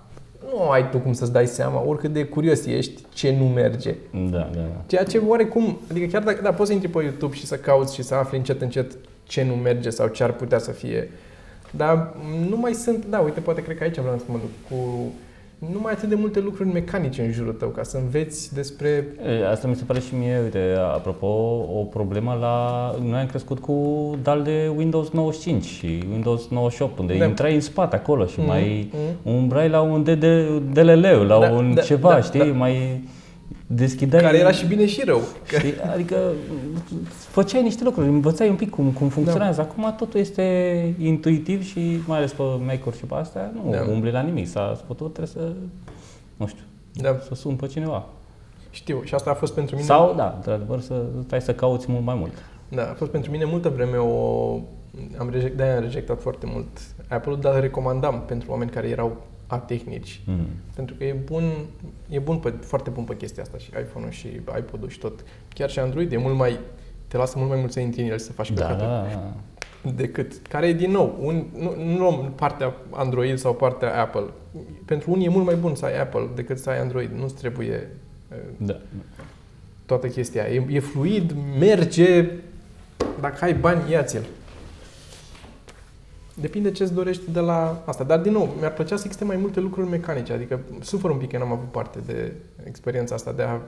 nu 0.53 0.69
ai 0.69 0.89
tu 0.89 0.97
cum 0.97 1.13
să-ți 1.13 1.31
dai 1.31 1.47
seama, 1.47 1.83
oricât 1.85 2.13
de 2.13 2.23
curios 2.23 2.65
ești, 2.65 3.01
ce 3.13 3.35
nu 3.39 3.45
merge. 3.47 3.95
Da, 4.11 4.37
da, 4.37 4.47
da. 4.53 4.81
Ceea 4.87 5.03
ce 5.03 5.17
oarecum, 5.27 5.77
adică 5.91 6.05
chiar 6.11 6.23
dacă 6.23 6.41
da, 6.41 6.51
poți 6.53 6.67
să 6.67 6.73
intri 6.73 6.89
pe 6.89 7.03
YouTube 7.03 7.35
și 7.35 7.45
să 7.45 7.55
cauți 7.55 7.95
și 7.95 8.01
să 8.03 8.15
afli 8.15 8.37
încet 8.37 8.61
încet 8.61 8.91
ce 9.23 9.43
nu 9.43 9.53
merge 9.53 9.89
sau 9.89 10.07
ce 10.07 10.23
ar 10.23 10.31
putea 10.33 10.59
să 10.59 10.71
fie. 10.71 11.09
Dar 11.71 12.13
nu 12.49 12.57
mai 12.57 12.73
sunt, 12.73 13.05
da, 13.09 13.19
uite, 13.19 13.39
poate 13.39 13.61
cred 13.63 13.77
că 13.77 13.83
aici 13.83 13.97
vreau 13.97 14.17
să 14.17 14.23
mă 14.27 14.37
duc 14.37 14.49
cu 14.79 15.11
nu 15.59 15.79
mai 15.81 15.93
atât 15.93 16.09
de 16.09 16.15
multe 16.15 16.39
lucruri 16.39 16.69
mecanice 16.69 17.21
în 17.21 17.31
jurul 17.31 17.53
tău, 17.53 17.69
ca 17.69 17.83
să 17.83 17.97
înveți 17.97 18.53
despre... 18.53 19.05
E, 19.41 19.47
Asta 19.49 19.67
mi 19.67 19.75
se 19.75 19.83
pare 19.83 19.99
și 19.99 20.15
mie, 20.15 20.39
uite, 20.43 20.75
apropo, 20.93 21.27
o 21.79 21.83
problemă 21.83 22.37
la... 22.41 22.95
Noi 23.09 23.19
am 23.19 23.25
crescut 23.25 23.59
cu 23.59 23.75
dal 24.23 24.41
de 24.43 24.71
Windows 24.77 25.09
95 25.09 25.65
și 25.65 26.03
Windows 26.11 26.47
98, 26.47 26.99
unde 26.99 27.17
Da. 27.17 27.25
intrai 27.25 27.53
în 27.53 27.61
spate 27.61 27.95
acolo 27.95 28.25
și 28.25 28.39
Mhm, 28.39 28.47
mai 28.47 28.89
mhm. 28.91 29.35
umbrai 29.35 29.69
la 29.69 29.81
un 29.81 30.03
DD, 30.03 30.25
DLL, 30.73 31.25
la 31.27 31.39
Da, 31.39 31.49
un 31.49 31.73
da, 31.73 31.81
ceva, 31.81 32.09
da, 32.09 32.21
știi? 32.21 32.39
da. 32.39 32.45
Mai 32.45 33.03
deschideai... 33.67 34.21
Care 34.21 34.37
era 34.37 34.51
și 34.51 34.65
bine 34.65 34.85
și 34.85 35.03
rău. 35.05 35.21
Că, 35.47 35.57
Știi? 35.57 35.73
Adică 35.93 36.31
făceai 37.09 37.63
niște 37.63 37.83
lucruri, 37.83 38.07
învățai 38.07 38.49
un 38.49 38.55
pic 38.55 38.69
cum, 38.69 38.91
cum 38.91 39.07
funcționează. 39.09 39.61
Acum 39.61 39.95
totul 39.97 40.19
este 40.19 40.43
intuitiv 40.99 41.63
și 41.63 41.99
mai 42.05 42.17
ales 42.17 42.31
pe 42.31 42.43
Mac-uri 42.65 42.97
și 42.97 43.05
pe 43.05 43.13
astea, 43.13 43.51
nu 43.63 43.71
Da. 43.71 43.85
umbli 43.91 44.11
la 44.11 44.21
nimic. 44.21 44.47
S-a 44.47 44.73
sputut, 44.77 45.13
trebuie 45.13 45.33
să, 45.43 45.51
nu 46.35 46.47
știu, 46.47 46.63
da, 46.93 47.17
să 47.27 47.35
sun 47.35 47.55
pe 47.55 47.67
cineva. 47.67 48.05
știu. 48.69 49.01
Și 49.03 49.13
asta 49.13 49.29
a 49.29 49.33
fost 49.33 49.53
pentru 49.53 49.75
mine... 49.75 49.87
Sau, 49.87 50.13
da, 50.15 50.33
într-adevăr, 50.35 50.79
să 50.79 51.03
stai 51.25 51.41
să 51.41 51.53
cauți 51.53 51.91
mult 51.91 52.03
mai 52.05 52.15
mult. 52.15 52.31
Da, 52.69 52.81
a 52.81 52.93
fost 52.93 53.11
pentru 53.11 53.31
mine 53.31 53.45
multă 53.45 53.69
vreme 53.69 53.97
o... 53.97 54.59
Am 55.17 55.29
reject, 55.29 55.57
de-aia 55.57 55.75
am 55.75 55.81
rejectat 55.81 56.21
foarte 56.21 56.45
mult 56.53 56.67
Apple-ul, 57.07 57.39
dar 57.39 57.53
îl 57.55 57.61
recomandam 57.61 58.23
pentru 58.27 58.51
oameni 58.51 58.69
care 58.69 58.87
erau 58.87 59.17
atehnici. 59.47 60.21
Mm. 60.25 60.47
Pentru 60.75 60.95
că 60.95 61.03
e 61.03 61.15
bun, 61.25 61.51
e 62.09 62.19
bun 62.19 62.37
pe, 62.37 62.49
foarte 62.49 62.89
bun 62.89 63.03
pe 63.03 63.15
chestia 63.15 63.43
asta 63.43 63.57
și 63.57 63.69
iPhone-ul 63.79 64.11
și 64.11 64.27
iPod-ul 64.57 64.89
și 64.89 64.99
tot. 64.99 65.23
Chiar 65.53 65.69
și 65.69 65.79
Android 65.79 66.11
e 66.11 66.17
mult 66.17 66.35
mai, 66.35 66.59
te 67.07 67.17
lasă 67.17 67.37
mult 67.37 67.49
mai 67.49 67.59
mult 67.59 67.71
să 67.71 67.79
intri 67.79 68.01
în 68.01 68.09
el 68.09 68.17
să 68.17 68.31
faci 68.31 68.51
Da, 68.51 68.61
da, 68.61 68.67
căcaturi 68.67 69.11
da. 69.11 69.89
decât, 69.95 70.33
care 70.49 70.67
e 70.67 70.73
din 70.73 70.91
nou, 70.91 71.17
un, 71.21 71.45
nu, 71.57 71.75
nu 71.83 71.97
luăm 71.97 72.31
partea 72.35 72.75
Android 72.89 73.37
sau 73.37 73.53
partea 73.53 74.01
Apple. 74.01 74.25
Pentru 74.85 75.11
unii 75.11 75.25
e 75.25 75.29
mult 75.29 75.45
mai 75.45 75.55
bun 75.55 75.75
să 75.75 75.85
ai 75.85 75.99
Apple 75.99 76.29
decât 76.35 76.57
să 76.57 76.69
ai 76.69 76.79
Android. 76.79 77.11
Nu-ți 77.11 77.35
trebuie 77.35 77.89
uh, 78.31 78.37
da. 78.57 78.79
toată 79.85 80.07
chestia. 80.07 80.43
E, 80.43 80.65
e 80.69 80.79
fluid, 80.79 81.35
merge, 81.59 82.29
dacă 83.19 83.45
ai 83.45 83.53
bani, 83.53 83.91
ia-ți-l. 83.91 84.25
Depinde 86.41 86.71
ce-ți 86.71 86.93
dorești 86.93 87.31
de 87.31 87.39
la 87.39 87.83
asta. 87.85 88.03
Dar, 88.03 88.19
din 88.19 88.31
nou, 88.31 88.55
mi-ar 88.59 88.73
plăcea 88.73 88.95
să 88.95 89.01
existe 89.05 89.25
mai 89.25 89.35
multe 89.35 89.59
lucruri 89.59 89.89
mecanice. 89.89 90.33
Adică 90.33 90.59
sufăr 90.81 91.09
un 91.09 91.17
pic 91.17 91.31
că 91.31 91.37
n-am 91.37 91.51
avut 91.51 91.71
parte 91.71 91.99
de 92.05 92.33
experiența 92.63 93.15
asta 93.15 93.31
de 93.31 93.41
a 93.43 93.59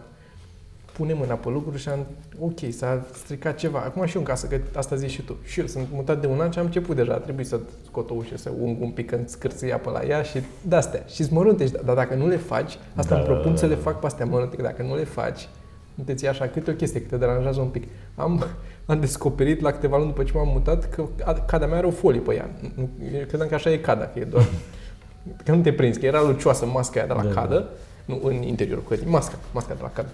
pune 0.94 1.14
mâna 1.14 1.34
pe 1.34 1.50
lucruri 1.50 1.78
și 1.82 1.90
am, 1.90 2.06
ok, 2.40 2.60
s-a 2.70 3.06
stricat 3.14 3.56
ceva. 3.56 3.80
Acum 3.80 4.06
și 4.06 4.16
eu 4.16 4.22
în 4.22 4.28
casă, 4.28 4.48
că 4.48 4.60
asta 4.76 4.96
zici 4.96 5.10
și 5.10 5.22
tu. 5.22 5.36
Și 5.44 5.60
eu 5.60 5.66
sunt 5.66 5.88
mutat 5.92 6.22
de 6.22 6.28
un 6.28 6.40
an 6.40 6.52
și 6.52 6.60
am 6.60 6.66
început 6.66 6.96
deja. 6.96 7.14
Trebuie 7.14 7.46
să 7.46 7.60
scot 7.86 8.10
o 8.10 8.14
ușă, 8.14 8.38
să 8.38 8.52
ung 8.60 8.82
un 8.82 8.90
pic 8.90 9.12
în 9.12 9.28
scârție 9.28 9.80
pe 9.84 9.90
la 9.90 10.04
ea 10.04 10.22
și 10.22 10.40
de-astea. 10.62 11.04
Și 11.08 11.28
mărunte. 11.32 11.64
Dar 11.86 11.96
dacă 11.96 12.16
nu 12.16 12.28
le 12.28 12.38
faci, 12.38 12.78
asta 12.96 13.14
Da, 13.16 13.22
îmi 13.22 13.26
propun 13.30 13.52
da, 13.52 13.58
să 13.58 13.68
da. 13.68 13.74
le 13.74 13.80
fac 13.80 14.00
pe 14.00 14.06
astea 14.06 14.26
mărunte, 14.26 14.56
că 14.56 14.62
dacă 14.62 14.84
nu 14.84 14.96
le 14.96 15.04
faci, 15.04 15.50
nu 15.94 16.04
te 16.04 16.14
ții 16.14 16.28
așa, 16.28 16.48
câte 16.48 16.72
o 16.72 16.74
chestie, 16.74 17.02
câte 17.02 17.18
deranjează 17.18 17.60
un 17.60 17.68
pic. 17.68 17.84
Am, 18.16 18.46
am 18.90 19.00
descoperit 19.00 19.62
la 19.62 19.72
câteva 19.72 19.98
luni 19.98 20.10
după 20.10 20.24
ce 20.24 20.32
m-am 20.36 20.48
mutat 20.48 20.90
că 20.90 21.04
a- 21.24 21.34
cada 21.34 21.66
mea 21.66 21.78
are 21.78 21.88
o 21.88 21.92
folie 21.92 22.20
pe 22.20 22.36
ea. 22.36 22.50
Nu, 22.76 22.90
eu 23.20 23.26
credeam 23.26 23.50
că 23.50 23.56
așa 23.56 23.70
e 23.72 23.78
cada, 23.78 24.04
că 24.06 24.20
e 24.20 24.24
doar... 24.24 24.46
Că 25.46 25.52
nu 25.52 25.62
te 25.62 25.74
prinzi, 25.74 26.00
că 26.00 26.06
era 26.06 26.22
lucioasă 26.22 26.66
masca 26.66 27.00
aia 27.00 27.08
de 27.08 27.14
la 27.14 27.22
Da, 27.24 27.28
da. 27.34 27.42
cadă, 27.42 27.70
nu 28.06 28.20
în 28.24 28.42
interiorul 28.42 28.84
clădirii, 28.84 29.12
masca, 29.12 29.36
masca 29.54 29.74
de 29.74 29.80
la 29.82 29.90
cadă. 29.90 30.10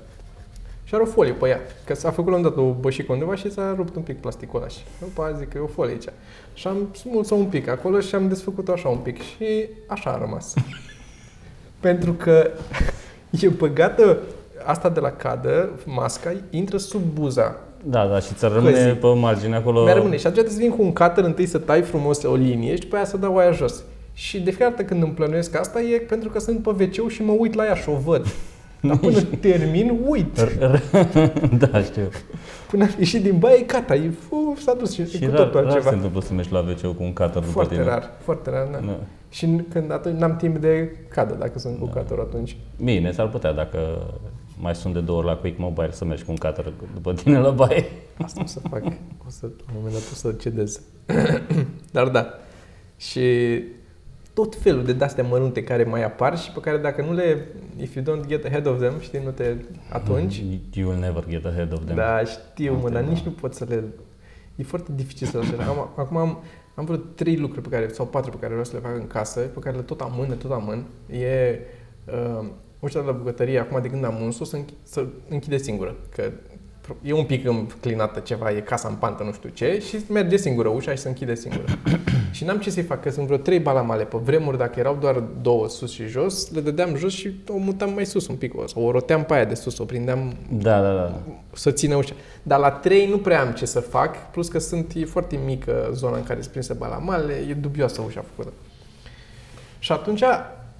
Și 0.83 0.93
are 0.95 1.03
o 1.03 1.05
folie 1.05 1.31
pe 1.31 1.47
ea, 1.47 1.59
că 1.85 1.93
s-a 1.95 2.11
făcut 2.11 2.31
la 2.31 2.37
un 2.37 2.43
dat 2.43 2.57
o 2.57 2.71
bășică 2.71 3.11
undeva 3.11 3.35
și 3.35 3.51
s-a 3.51 3.73
rupt 3.75 3.95
un 3.95 4.01
pic 4.01 4.17
plasticul 4.21 4.59
ăla 4.59 4.67
și 4.67 4.79
după 4.99 5.21
aia 5.23 5.35
zic 5.37 5.49
că 5.49 5.57
e 5.57 5.61
o 5.61 5.67
folie 5.67 5.91
aici. 5.91 6.05
Și 6.53 6.67
am 6.67 6.77
smuls-o 6.95 7.35
un 7.35 7.45
pic 7.45 7.67
acolo 7.67 7.99
și 7.99 8.15
am 8.15 8.27
desfăcut-o 8.27 8.71
așa 8.71 8.89
un 8.89 8.97
pic 8.97 9.21
și 9.21 9.69
așa 9.87 10.09
a 10.09 10.17
rămas. 10.17 10.53
Pentru 11.79 12.13
că 12.13 12.51
e 13.41 13.47
băgată 13.47 14.17
asta 14.65 14.89
de 14.89 14.99
la 14.99 15.11
cadă, 15.11 15.69
masca, 15.85 16.33
intră 16.49 16.77
sub 16.77 17.01
buza. 17.13 17.55
Da, 17.87 18.05
da, 18.07 18.19
și 18.19 18.33
ți 18.33 18.45
rămâne 18.47 18.71
Căzii. 18.71 18.91
pe 18.93 19.07
margine 19.07 19.55
acolo. 19.55 19.83
Mi-a 19.83 19.93
rămâne. 19.93 20.17
Și 20.17 20.27
atunci 20.27 20.33
trebuie 20.45 20.53
să 20.53 20.59
vin 20.59 20.69
cu 20.77 20.81
un 20.81 20.93
cutter 20.93 21.23
întâi 21.23 21.45
să 21.45 21.57
tai 21.57 21.81
frumos 21.81 22.23
o 22.23 22.35
linie 22.35 22.73
și 22.75 22.79
după 22.81 22.95
aia 22.95 23.05
să 23.05 23.17
dau 23.17 23.37
aia 23.37 23.51
jos. 23.51 23.83
Și 24.13 24.39
de 24.39 24.49
fiecare 24.49 24.69
dată 24.69 24.83
când 24.83 25.03
îmi 25.03 25.11
plănuiesc 25.11 25.55
asta 25.59 25.81
e 25.81 25.97
pentru 25.97 26.29
că 26.29 26.39
sunt 26.39 26.61
pe 26.63 26.69
wc 26.69 27.09
și 27.11 27.23
mă 27.23 27.31
uit 27.39 27.53
la 27.53 27.65
ea 27.65 27.73
și 27.75 27.89
o 27.89 27.95
văd. 28.05 28.25
Dar 28.81 28.97
până 28.97 29.21
termin, 29.41 29.99
uit. 30.07 30.39
da, 31.69 31.81
știu. 31.81 32.09
Până 32.69 32.83
am 32.83 32.89
ieșit 32.97 33.21
din 33.23 33.37
baie, 33.39 33.61
gata, 33.61 33.95
e, 33.95 34.09
fu, 34.27 34.55
s-a 34.59 34.73
dus 34.73 34.93
și, 34.93 35.09
Și 35.09 35.23
e 35.23 35.27
cu 35.27 35.35
rar, 35.35 35.43
totul 35.43 35.59
rar 35.59 35.69
se 35.69 35.75
altceva. 35.75 35.95
întâmplă 35.95 36.21
să 36.21 36.33
mergi 36.33 36.51
la 36.53 36.59
wc 36.59 36.81
cu 36.95 37.03
un 37.03 37.13
cutter 37.13 37.27
după 37.33 37.45
Foarte 37.51 37.73
tine. 37.73 37.85
rar, 37.87 38.11
foarte 38.23 38.49
rar, 38.49 38.67
da. 38.71 38.77
Da. 38.85 38.97
Și 39.29 39.45
n- 39.55 39.71
când 39.71 39.91
atunci 39.91 40.19
n-am 40.19 40.35
timp 40.35 40.57
de 40.57 40.95
cadă, 41.09 41.35
dacă 41.39 41.59
sunt 41.59 41.79
cu 41.79 41.89
Da. 41.93 41.99
cutter 41.99 42.17
atunci. 42.19 42.57
Bine, 42.83 43.11
s-ar 43.11 43.27
putea 43.29 43.51
dacă 43.53 43.79
mai 44.65 44.75
sunt 44.75 44.93
de 44.93 44.99
două 44.99 45.17
ori 45.17 45.27
la 45.27 45.35
Quick 45.35 45.57
Mobile 45.57 45.91
să 45.91 46.05
mergi 46.05 46.23
cu 46.23 46.31
un 46.31 46.37
cutter 46.37 46.73
după 46.93 47.13
tine 47.13 47.39
la 47.39 47.49
baie. 47.49 47.85
Asta 48.17 48.41
o 48.43 48.45
să 48.45 48.59
fac. 48.59 48.83
O 49.25 49.29
să, 49.29 49.45
la 49.45 49.63
un 49.67 49.73
moment 49.75 49.93
dat 49.93 50.01
o 50.11 50.15
să 50.15 50.31
cedez. 50.31 50.81
Dar 51.95 52.07
da. 52.07 52.33
Și 52.97 53.23
tot 54.33 54.55
felul 54.55 54.83
de 54.83 54.93
de-astea 54.93 55.23
mărunte 55.23 55.63
care 55.63 55.83
mai 55.83 56.03
apar 56.03 56.37
și 56.37 56.51
pe 56.51 56.59
care 56.59 56.77
dacă 56.77 57.01
nu 57.01 57.13
le, 57.13 57.47
if 57.77 57.95
you 57.95 58.03
don't 58.05 58.27
get 58.27 58.45
ahead 58.45 58.65
of 58.65 58.79
them, 58.79 58.99
știi, 58.99 59.21
nu 59.23 59.31
te, 59.31 59.55
atunci, 59.89 60.43
You 60.73 60.89
will 60.89 60.99
never 60.99 61.25
get 61.29 61.45
ahead 61.45 61.73
of 61.73 61.83
them. 61.83 61.95
da, 61.95 62.23
știu, 62.23 62.73
mă, 62.73 62.79
Multe, 62.79 62.93
dar 62.93 63.03
da. 63.03 63.09
nici 63.09 63.19
nu 63.21 63.31
pot 63.31 63.53
să 63.53 63.65
le, 63.69 63.83
e 64.55 64.63
foarte 64.63 64.91
dificil 64.95 65.27
să 65.27 65.37
le 65.37 65.43
așa. 65.43 65.69
Am, 65.69 65.89
acum 65.95 66.17
am, 66.17 66.43
am 66.75 66.85
vreo 66.85 66.97
trei 66.97 67.37
lucruri 67.37 67.69
pe 67.69 67.75
care, 67.75 67.87
sau 67.87 68.05
patru 68.05 68.29
pe 68.31 68.37
care 68.37 68.49
vreau 68.49 68.65
să 68.65 68.73
le 68.75 68.79
fac 68.79 68.95
în 68.95 69.07
casă, 69.07 69.39
pe 69.39 69.59
care 69.59 69.75
le 69.75 69.81
tot 69.81 70.01
amân, 70.01 70.29
le 70.29 70.35
tot 70.35 70.51
amân. 70.51 70.85
E 71.09 71.59
uh, 72.05 72.45
ușa 72.79 72.99
de 72.99 73.05
la 73.05 73.11
bucătărie, 73.11 73.59
acum 73.59 73.81
de 73.81 73.89
când 73.89 74.05
am 74.05 74.21
uns-o, 74.21 74.43
să, 74.43 74.57
închi- 74.57 74.83
să 74.83 75.05
închide 75.29 75.57
singură, 75.57 75.95
că 76.15 76.31
e 77.01 77.13
un 77.13 77.23
pic 77.25 77.45
înclinată 77.47 78.19
ceva, 78.19 78.51
e 78.51 78.59
casa 78.59 78.87
în 78.87 78.95
pantă, 78.95 79.23
nu 79.23 79.31
știu 79.31 79.49
ce, 79.49 79.81
și 79.87 79.97
merge 80.09 80.37
singură 80.37 80.67
ușa 80.67 80.91
și 80.91 80.97
se 80.97 81.07
închide 81.07 81.35
singură. 81.35 81.63
și 82.31 82.43
n-am 82.43 82.59
ce 82.59 82.69
să-i 82.69 82.83
fac, 82.83 83.01
că 83.01 83.09
sunt 83.09 83.25
vreo 83.25 83.37
trei 83.37 83.59
balamale 83.59 84.03
pe 84.03 84.17
vremuri, 84.17 84.57
dacă 84.57 84.79
erau 84.79 84.97
doar 84.99 85.23
două 85.41 85.69
sus 85.69 85.91
și 85.91 86.05
jos, 86.05 86.51
le 86.51 86.59
dădeam 86.61 86.95
jos 86.95 87.13
și 87.13 87.35
o 87.47 87.57
mutam 87.57 87.93
mai 87.93 88.05
sus 88.05 88.27
un 88.27 88.35
pic, 88.35 88.53
sau 88.65 88.83
o 88.83 88.91
roteam 88.91 89.23
pe 89.23 89.33
aia 89.33 89.45
de 89.45 89.53
sus, 89.53 89.77
o 89.77 89.85
prindeam 89.85 90.35
Da, 90.49 90.81
da, 90.81 90.93
da. 90.93 91.19
să 91.53 91.71
țină 91.71 91.95
ușa. 91.95 92.13
Dar 92.43 92.59
la 92.59 92.71
3 92.71 93.07
nu 93.09 93.17
prea 93.17 93.41
am 93.41 93.51
ce 93.51 93.65
să 93.65 93.79
fac, 93.79 94.31
plus 94.31 94.47
că 94.47 94.59
sunt, 94.59 94.93
e 94.95 95.05
foarte 95.05 95.39
mică 95.45 95.89
zona 95.93 96.17
în 96.17 96.23
care 96.23 96.39
sunt 96.39 96.51
prinse 96.51 96.73
balamale, 96.73 97.33
e 97.49 97.53
dubioasă 97.53 98.01
ușa 98.01 98.25
făcută. 98.35 98.53
Și 99.79 99.91
atunci 99.91 100.21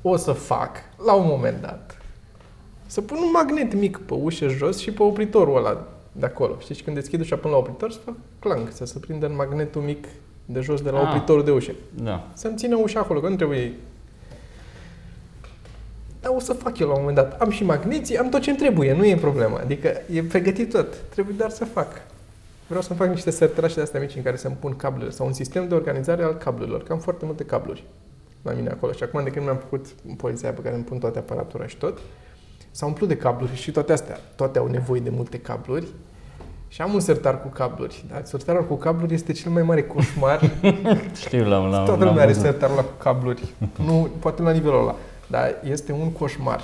o 0.08 0.16
să 0.16 0.32
fac, 0.32 0.72
la 1.06 1.14
un 1.14 1.26
moment 1.28 1.62
dat, 1.62 1.98
să 2.86 3.02
pun 3.02 3.18
un 3.18 3.32
magnet 3.34 3.74
mic 3.74 3.98
pe 3.98 4.14
ușă 4.14 4.48
jos 4.48 4.78
și 4.78 4.92
pe 4.92 5.04
opritorul 5.04 5.58
ăla 5.58 5.88
de 6.12 6.26
acolo. 6.26 6.56
Știți, 6.60 6.80
și 6.80 6.84
când 6.86 6.96
deschid 6.96 7.20
ușa 7.20 7.36
până 7.36 7.54
la 7.54 7.60
opritor, 7.60 7.92
să 7.92 7.98
fac 8.06 8.14
clang, 8.40 8.68
să 8.72 8.86
se 8.86 9.00
prindă 9.00 9.26
în 9.26 9.36
magnetul 9.36 9.82
mic 9.82 10.06
de 10.46 10.60
jos 10.60 10.82
de 10.82 10.90
la 10.90 11.00
Ah. 11.00 11.08
opritorul 11.08 11.44
de 11.44 11.52
ușă. 11.52 11.72
Da. 12.04 12.28
Să-mi 12.34 12.56
țină 12.58 12.76
ușa 12.76 13.00
acolo, 13.00 13.20
că 13.20 13.30
nu 13.30 13.36
trebuie... 13.36 13.74
Dar 16.22 16.34
o 16.36 16.40
să 16.40 16.54
fac 16.54 16.78
eu 16.80 16.88
la 16.88 16.94
un 16.94 17.00
moment 17.00 17.18
dat. 17.18 17.42
Am 17.42 17.50
și 17.50 17.64
magneții, 17.64 18.18
am 18.18 18.30
tot 18.30 18.42
ce-mi 18.42 18.58
trebuie, 18.58 18.94
nu 18.94 19.06
e 19.06 19.16
problema. 19.16 19.60
Adică 19.60 19.94
e 20.12 20.24
pregătit 20.24 20.70
tot. 20.72 20.94
Trebuie 21.10 21.36
doar 21.38 21.50
să 21.50 21.66
fac. 21.66 21.88
Vreau 22.68 22.82
să 22.82 22.94
fac 22.94 23.08
niște 23.08 23.30
serterașe 23.30 23.76
de 23.76 23.82
astea 23.82 24.00
mici 24.00 24.16
în 24.16 24.22
care 24.24 24.36
să-mi 24.36 24.56
pun 24.60 24.76
cablele 24.76 25.10
sau 25.10 25.26
un 25.26 25.34
sistem 25.34 25.68
de 25.68 25.76
organizare 25.76 26.24
al 26.24 26.34
cablurilor, 26.34 26.84
că 26.84 26.94
am 26.94 27.00
foarte 27.00 27.26
multe 27.26 27.44
cabluri 27.44 27.84
la 28.46 28.52
mine 28.52 28.70
acolo. 28.70 28.92
Și 28.92 29.04
acum 29.04 29.24
de 29.24 29.30
când 29.30 29.46
mi-am 29.46 29.58
făcut 29.58 29.86
poliția 30.18 30.52
pe 30.52 30.62
care 30.62 30.76
îmi 30.76 30.84
pun 30.84 30.98
toate 30.98 31.18
aparatura 31.18 31.68
și 31.68 31.78
tot, 31.78 31.98
s-a 32.72 32.86
umplut 32.86 33.08
de 33.08 33.18
cabluri 33.18 33.56
și 33.56 33.72
toate 33.72 33.92
astea. 33.94 34.20
Toate 34.36 34.60
au 34.60 34.68
nevoie 34.68 35.00
de 35.00 35.10
multe 35.10 35.38
cabluri. 35.40 35.86
Și 36.68 36.82
am 36.82 36.94
un 36.94 37.00
sertar 37.00 37.42
cu 37.42 37.48
cabluri, 37.48 38.06
dar 38.12 38.22
sertarul 38.26 38.66
cu 38.66 38.76
cabluri 38.76 39.14
este 39.14 39.32
cel 39.32 39.52
mai 39.52 39.64
mare 39.64 39.84
coșmar 39.84 40.40
Știu, 41.26 41.48
l-am, 41.48 41.70
l-am, 41.70 41.86
Toată 41.86 41.92
l-am 42.00 42.08
lumea 42.08 42.24
are 42.24 42.32
văzut. 42.32 42.44
sertarul 42.44 42.78
ăla 42.78 42.86
cu 42.86 42.94
cabluri. 42.98 43.42
Nu, 43.86 44.08
poate 44.20 44.42
la 44.42 44.52
nivelul 44.52 44.80
ăla. 44.80 44.96
Dar 45.28 45.56
este 45.70 45.92
un 45.92 46.12
coșmar. 46.12 46.62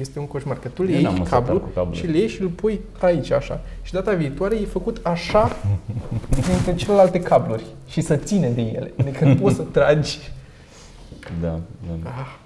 Este 0.00 0.18
un 0.18 0.26
coșmar. 0.26 0.58
Că 0.58 0.68
tu 0.68 0.82
le 0.82 0.92
Eu 0.92 1.00
n-am 1.00 1.10
iei 1.12 1.20
un 1.20 1.26
sertar 1.26 1.40
cablul 1.40 1.60
cu 1.60 1.68
cabluri. 1.74 1.98
și 1.98 2.06
le 2.06 2.18
iei 2.18 2.28
și 2.28 2.42
îl 2.42 2.48
pui 2.48 2.80
aici, 3.00 3.30
așa. 3.30 3.60
Și 3.82 3.92
data 3.92 4.12
viitoare 4.12 4.56
e 4.56 4.64
făcut 4.64 5.00
așa 5.02 5.56
dintre 6.48 6.74
celelalte 6.74 7.20
cabluri. 7.20 7.64
Și 7.86 8.00
să 8.00 8.16
ține 8.16 8.48
de 8.48 8.60
ele. 8.60 8.92
Adică 9.00 9.24
nu 9.24 9.34
poți 9.34 9.56
să 9.56 9.62
tragi. 9.62 10.18
Da, 11.40 11.60
da. 12.02 12.08
Ah. 12.10 12.36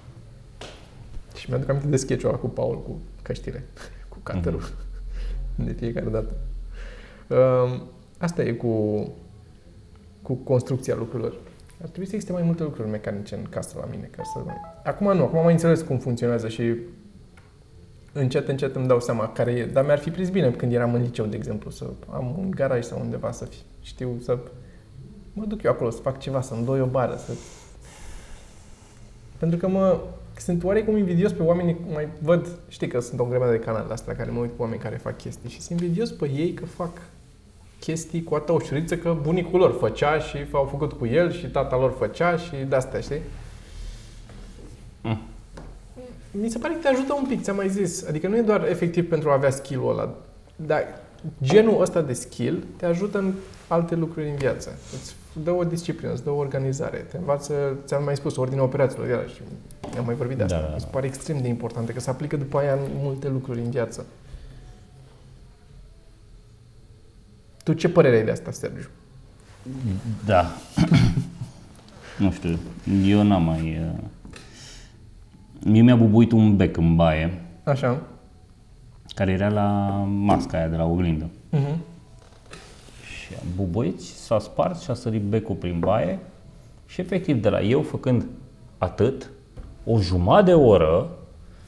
Și 1.35 1.49
mi-aduc 1.49 1.69
aminte 1.69 1.87
de 1.87 1.95
sketch-ul 1.97 2.29
ăla 2.29 2.37
cu 2.37 2.47
Paul, 2.47 2.81
cu 2.81 2.99
căștile, 3.21 3.63
cu 4.09 4.17
cutter 4.23 4.53
Mhm. 4.53 4.71
de 5.65 5.71
fiecare 5.71 6.09
dată. 6.09 6.33
Um, 7.27 7.81
asta 8.17 8.43
e 8.43 8.51
cu, 8.51 9.07
cu 10.21 10.33
construcția 10.33 10.95
lucrurilor. 10.95 11.33
Ar 11.81 11.87
trebui 11.89 12.05
să 12.05 12.11
existe 12.13 12.31
mai 12.33 12.43
multe 12.43 12.63
lucruri 12.63 12.89
mecanice 12.89 13.35
în 13.35 13.43
casă 13.49 13.77
la 13.79 13.85
mine. 13.91 14.09
Ca 14.15 14.23
să... 14.23 14.39
Acum 14.83 15.15
nu, 15.15 15.23
acum 15.23 15.37
am 15.37 15.43
mai 15.43 15.53
înțeles 15.53 15.81
cum 15.81 15.97
funcționează 15.97 16.47
și 16.47 16.75
încet, 18.13 18.47
încet 18.47 18.75
îmi 18.75 18.87
dau 18.87 18.99
seama 18.99 19.29
care 19.29 19.51
e. 19.51 19.65
Dar 19.65 19.85
mi-ar 19.85 19.99
fi 19.99 20.11
prins 20.11 20.29
bine 20.29 20.51
când 20.51 20.73
eram 20.73 20.93
în 20.93 21.01
liceu, 21.01 21.25
de 21.25 21.35
exemplu, 21.35 21.69
să 21.69 21.85
am 22.09 22.35
un 22.37 22.49
garaj 22.49 22.83
sau 22.83 22.99
undeva 22.99 23.31
să 23.31 23.45
fi, 23.45 23.57
știu, 23.81 24.17
să 24.21 24.37
mă 25.33 25.45
duc 25.45 25.63
eu 25.63 25.71
acolo 25.71 25.89
să 25.89 26.01
fac 26.01 26.19
ceva, 26.19 26.41
să-mi 26.41 26.65
doi 26.65 26.81
o 26.81 26.85
bară, 26.85 27.15
să... 27.15 27.31
Pentru 29.43 29.61
că 29.61 29.67
mă, 29.67 29.99
sunt 30.37 30.63
oarecum 30.63 30.97
invidios 30.97 31.31
pe 31.31 31.43
oamenii, 31.43 31.77
mai 31.93 32.07
văd, 32.21 32.47
știi 32.67 32.87
că 32.87 32.99
sunt 32.99 33.19
o 33.19 33.23
grămadă 33.23 33.51
de 33.51 33.59
canale 33.59 33.93
astea 33.93 34.11
la 34.11 34.17
care 34.17 34.31
mă 34.31 34.39
uit 34.39 34.49
pe 34.49 34.61
oameni 34.61 34.81
care 34.81 34.95
fac 34.95 35.17
chestii 35.17 35.49
și 35.49 35.61
sunt 35.61 35.81
invidios 35.81 36.11
pe 36.11 36.29
ei 36.29 36.53
că 36.53 36.65
fac 36.65 36.89
chestii 37.79 38.23
cu 38.23 38.35
atâta 38.35 38.51
ușurință 38.51 38.97
că 38.97 39.17
bunicul 39.21 39.59
lor 39.59 39.75
făcea 39.79 40.19
și 40.19 40.37
au 40.51 40.63
făcut 40.63 40.93
cu 40.93 41.05
el 41.05 41.31
și 41.31 41.47
tata 41.47 41.77
lor 41.77 41.95
făcea 41.97 42.37
și 42.37 42.55
de-astea, 42.67 42.99
știi? 42.99 43.21
Mm. 45.01 45.21
Mi 46.31 46.49
se 46.49 46.57
pare 46.57 46.73
că 46.73 46.79
te 46.79 46.87
ajută 46.87 47.13
un 47.13 47.25
pic, 47.27 47.41
ți-am 47.41 47.55
mai 47.55 47.69
zis. 47.69 48.07
Adică 48.07 48.27
nu 48.27 48.37
e 48.37 48.41
doar 48.41 48.67
efectiv 48.69 49.09
pentru 49.09 49.29
a 49.29 49.33
avea 49.33 49.49
skill-ul 49.49 49.91
ăla, 49.91 50.15
dar 50.55 50.83
genul 51.43 51.81
ăsta 51.81 52.01
de 52.01 52.13
skill 52.13 52.63
te 52.75 52.85
ajută 52.85 53.17
în 53.17 53.33
alte 53.67 53.95
lucruri 53.95 54.29
în 54.29 54.35
viață. 54.35 54.69
Îți 54.93 55.15
dă 55.43 55.51
o 55.51 55.63
disciplină, 55.63 56.13
îți 56.13 56.23
dă 56.23 56.29
o 56.29 56.35
organizare, 56.35 56.97
te 56.97 57.17
învață, 57.17 57.53
ți-am 57.85 58.03
mai 58.03 58.15
spus, 58.15 58.35
ordinea 58.35 58.63
operațiilor, 58.63 59.07
iarăși, 59.07 59.41
am 59.97 60.05
mai 60.05 60.15
vorbit 60.15 60.37
de 60.37 60.43
asta. 60.43 60.55
Da, 60.55 60.61
da, 60.61 60.67
da. 60.69 60.73
Mi 60.75 60.81
se 60.81 60.87
pare 60.91 61.05
extrem 61.05 61.41
de 61.41 61.47
importantă, 61.47 61.91
că 61.91 61.99
se 61.99 62.09
aplică 62.09 62.37
după 62.37 62.57
aia 62.57 62.73
în 62.73 62.79
multe 63.01 63.29
lucruri 63.29 63.59
în 63.59 63.69
viață. 63.69 64.05
Tu 67.63 67.73
ce 67.73 67.89
părere 67.89 68.15
ai 68.15 68.23
de 68.23 68.31
asta, 68.31 68.51
Sergiu? 68.51 68.87
Da. 70.25 70.45
nu 72.19 72.31
știu, 72.31 72.57
eu 73.05 73.23
n-am 73.23 73.43
mai... 73.43 73.79
uh, 73.95 74.03
Mie 75.65 75.81
mi-a 75.81 75.95
bubuit 75.95 76.31
un 76.31 76.55
bec 76.55 76.77
în 76.77 76.95
baie, 76.95 77.41
Așa. 77.63 78.01
Care 79.13 79.31
era 79.31 79.49
la 79.49 79.67
masca 80.07 80.57
aia 80.57 80.67
de 80.67 80.75
la 80.75 80.85
oglindă. 80.85 81.25
Uh-huh. 81.25 81.75
Și 83.05 83.33
am 83.39 83.47
bubuit 83.55 84.01
și 84.01 84.13
s-a 84.13 84.39
spart 84.39 84.81
și 84.81 84.91
a 84.91 84.93
sărit 84.93 85.21
becul 85.21 85.55
prin 85.55 85.79
baie 85.79 86.19
și 86.85 87.01
efectiv 87.01 87.41
de 87.41 87.49
la 87.49 87.61
eu 87.61 87.81
făcând 87.81 88.25
atât, 88.77 89.29
o 89.85 89.99
jumătate 89.99 90.43
de 90.45 90.53
oră, 90.53 91.07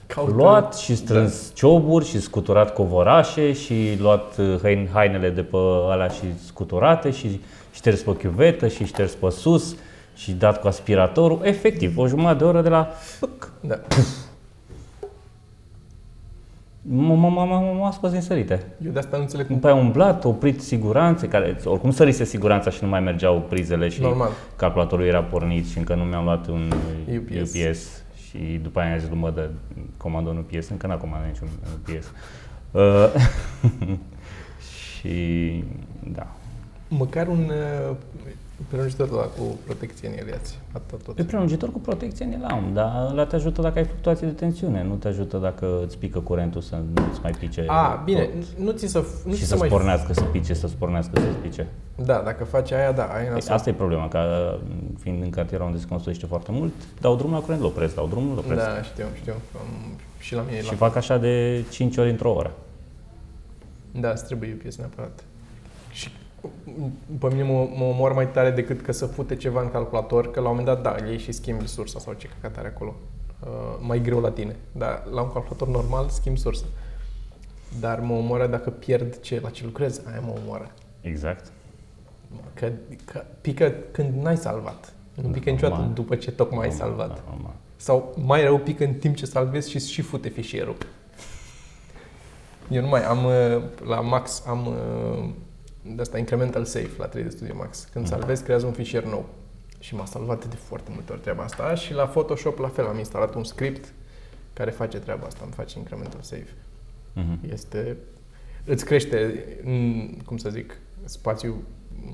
Caută- 0.07 0.31
luat 0.33 0.75
și 0.77 0.95
strâns 0.95 1.51
cioburi 1.53 2.05
și 2.05 2.19
scuturat 2.21 2.73
covorașe 2.73 3.53
și 3.53 3.97
luat 3.99 4.37
uh, 4.37 4.55
hain- 4.63 4.89
hainele 4.93 5.29
de 5.29 5.41
pe 5.41 5.57
alea 5.89 6.07
și 6.07 6.23
scuturate 6.45 7.11
și 7.11 7.41
șters 7.73 8.01
pe 8.01 8.15
chiuvetă 8.15 8.67
și 8.67 8.85
șters 8.85 9.13
pe 9.13 9.29
sus 9.29 9.75
și 10.15 10.31
dat 10.31 10.59
cu 10.61 10.67
aspiratorul. 10.67 11.39
Efectiv, 11.43 11.97
o 11.97 12.07
jumătate 12.07 12.37
de 12.37 12.43
oră 12.43 12.61
de 12.61 12.69
la 12.69 12.83
fâc. 12.93 13.51
Da. 13.61 13.75
M- 13.75 13.77
m- 13.77 13.83
m- 13.83 14.01
m- 14.01 14.24
M-a 16.89 17.91
scos 17.91 18.11
din 18.11 18.21
sărite. 18.21 18.65
Eu 18.85 18.91
de 18.91 18.99
asta 18.99 19.15
nu 19.15 19.21
înțeleg 19.21 19.45
cum. 19.45 19.55
După 19.55 19.67
aia 19.67 19.75
umblat, 19.75 20.23
oprit 20.23 20.61
siguranțe, 20.61 21.27
care 21.27 21.57
oricum 21.63 21.91
sărise 21.91 22.23
siguranța 22.23 22.69
și 22.69 22.83
nu 22.83 22.89
mai 22.89 22.99
mergeau 22.99 23.41
prizele 23.41 23.89
și 23.89 24.01
Normal. 24.01 24.29
calculatorul 24.55 25.05
era 25.05 25.23
pornit 25.23 25.67
și 25.67 25.77
încă 25.77 25.95
nu 25.95 26.03
mi-am 26.03 26.23
luat 26.23 26.47
un 26.47 26.71
UPS. 27.15 27.53
UPS. 27.53 28.03
Și 28.27 28.59
după 28.63 28.79
aia 28.79 28.91
am 28.91 28.99
zis 28.99 29.09
lui 29.09 29.17
mă 29.17 29.31
dă 29.31 29.49
comandă 29.97 30.29
un 30.29 30.37
UPS, 30.37 30.69
încă 30.69 30.87
n-a 30.87 30.97
comandat 30.97 31.27
niciun 31.27 31.47
UPS. 31.73 32.11
Uh, 32.71 33.11
și 34.99 35.63
da. 36.13 36.27
Măcar 36.87 37.27
un 37.27 37.51
uh, 37.89 37.95
prelungitor 38.67 39.09
ăla 39.11 39.21
cu 39.21 39.59
protecție 39.65 40.07
în 40.07 40.13
el 40.17 40.27
iați. 40.27 40.59
Atât 40.71 41.03
tot. 41.03 41.15
Pe 41.15 41.23
prelungitor 41.23 41.71
cu 41.71 41.79
protecție 41.79 42.25
ne 42.25 42.37
l-am, 42.41 42.71
dar 42.73 43.07
ăla 43.11 43.25
te 43.25 43.35
ajută 43.35 43.61
dacă 43.61 43.77
ai 43.79 43.85
fluctuații 43.85 44.25
de 44.25 44.31
tensiune, 44.31 44.83
nu 44.83 44.95
te 44.95 45.07
ajută 45.07 45.37
dacă 45.37 45.83
îți 45.85 45.97
pică 45.97 46.19
curentul 46.19 46.61
să 46.61 46.75
nu-ți 46.93 47.19
mai 47.21 47.31
pice 47.31 47.65
A, 47.67 48.01
bine, 48.05 48.23
tot. 48.23 48.65
nu 48.65 48.71
ți 48.71 48.87
să, 48.87 49.05
nu 49.25 49.33
și 49.33 49.39
ți 49.39 49.47
să 49.47 49.53
să 49.53 49.57
mai... 49.57 49.67
spornească, 49.67 50.13
să 50.13 50.23
pice, 50.23 50.53
să 50.53 50.67
spornească, 50.67 51.19
să 51.19 51.25
pice. 51.41 51.67
Da, 51.95 52.21
dacă 52.25 52.43
faci 52.43 52.71
aia, 52.71 52.91
da, 52.91 53.03
aia 53.05 53.25
e 53.25 53.29
nasol. 53.29 53.53
Asta 53.53 53.69
e 53.69 53.73
problema, 53.73 54.07
că 54.07 54.53
fiind 54.99 55.23
în 55.23 55.29
cartierul 55.29 55.65
unde 55.65 55.79
se 55.79 55.85
construiește 55.87 56.25
foarte 56.25 56.51
mult, 56.51 56.73
dau 56.99 57.15
drumul 57.15 57.35
la 57.35 57.41
curent, 57.41 57.59
îl 57.59 57.67
opresc, 57.67 57.95
dau 57.95 58.07
drumul, 58.07 58.31
îl 58.31 58.37
opresc. 58.37 58.61
Da, 58.61 58.81
știu, 58.81 59.05
știu. 59.21 59.33
Um, 59.33 59.95
și 60.19 60.35
la 60.35 60.41
mine 60.41 60.57
e 60.57 60.61
Și 60.61 60.69
la 60.69 60.75
fac 60.75 60.95
așa 60.95 61.17
de 61.17 61.63
5 61.69 61.97
ori 61.97 62.09
într-o 62.09 62.33
oră. 62.33 62.51
Da, 63.91 64.09
îți 64.09 64.25
trebuie 64.25 64.57
UPS 64.63 64.75
neapărat. 64.77 65.23
Și 65.91 66.07
m, 66.07 66.24
pe 67.19 67.27
mine 67.27 67.43
mă, 67.43 67.67
mă 67.77 67.83
omor 67.83 68.13
mai 68.13 68.31
tare 68.31 68.51
decât 68.51 68.81
că 68.81 68.91
să 68.91 69.05
fute 69.05 69.35
ceva 69.35 69.61
în 69.61 69.71
calculator, 69.71 70.31
că 70.31 70.39
la 70.39 70.49
un 70.49 70.55
moment 70.55 70.75
dat, 70.75 70.81
da, 70.81 71.01
îl 71.03 71.07
iei 71.09 71.17
și 71.17 71.31
schimbi 71.31 71.67
sursa 71.67 71.99
sau 71.99 72.13
ce 72.13 72.27
căcat 72.27 72.57
are 72.57 72.67
acolo. 72.67 72.95
uh, 73.43 73.49
mai 73.79 74.01
greu 74.01 74.19
la 74.19 74.31
tine. 74.31 74.55
Dar 74.71 75.03
la 75.11 75.21
un 75.21 75.31
calculator 75.31 75.67
normal 75.67 76.09
schimb 76.09 76.37
sursă. 76.37 76.65
Dar 77.79 77.99
mă 77.99 78.13
omoară 78.13 78.47
dacă 78.47 78.69
pierd 78.69 79.19
ce, 79.19 79.39
la 79.43 79.49
ce 79.49 79.63
lucrez, 79.65 80.01
aia 80.11 80.19
mă 80.19 80.33
omoară. 80.43 80.71
Exact. 81.01 81.51
Că, 82.53 82.71
că 83.05 83.23
pică 83.41 83.73
când 83.91 84.21
n-ai 84.23 84.37
salvat. 84.37 84.93
Nu 85.21 85.27
pică 85.29 85.49
niciodată 85.49 85.75
Normal. 85.75 85.95
după 85.95 86.15
ce 86.15 86.31
tocmai 86.31 86.65
ai 86.67 86.75
Normal, 86.77 86.87
salvat. 86.97 87.15
da, 87.15 87.23
normal. 87.29 87.53
Sau 87.75 88.13
mai 88.23 88.43
rău 88.43 88.57
pică 88.57 88.83
în 88.83 88.93
timp 88.93 89.15
ce 89.15 89.25
salvezi 89.25 89.69
și 89.69 89.79
și 89.79 90.01
fute 90.01 90.29
fișierul. 90.29 90.75
Eu 92.69 92.81
nu 92.81 92.87
mai 92.87 93.03
am 93.05 93.25
uh, 93.25 93.61
la 93.87 93.99
Max 93.99 94.43
am 94.47 94.67
uh, 94.67 95.29
de 95.87 96.01
asta 96.01 96.17
incremental 96.17 96.65
save 96.65 96.89
la 96.97 97.07
3D 97.09 97.27
Studio 97.29 97.55
Max. 97.55 97.87
Când 97.91 98.05
Mhm. 98.05 98.13
salvezi, 98.13 98.43
creează 98.43 98.65
un 98.65 98.71
fișier 98.71 99.03
nou. 99.03 99.25
Și 99.79 99.95
m-a 99.95 100.05
salvat 100.05 100.45
de 100.47 100.55
foarte 100.55 100.91
multe 100.93 101.11
ori 101.11 101.21
treaba 101.21 101.43
asta 101.43 101.75
și 101.75 101.93
la 101.93 102.05
Photoshop 102.05 102.57
la 102.59 102.67
fel 102.67 102.85
am 102.85 102.97
instalat 102.97 103.35
un 103.35 103.43
script 103.43 103.93
care 104.53 104.71
face 104.71 104.99
treaba 104.99 105.25
asta, 105.25 105.39
îmi 105.43 105.53
face 105.53 105.77
incremental 105.79 106.19
save. 106.21 106.47
Mhm. 107.13 107.39
Este 107.51 107.97
îți 108.65 108.85
crește, 108.85 109.43
mm, 109.63 110.21
cum 110.25 110.37
să 110.37 110.49
zic, 110.49 110.77
spațiul 111.03 111.55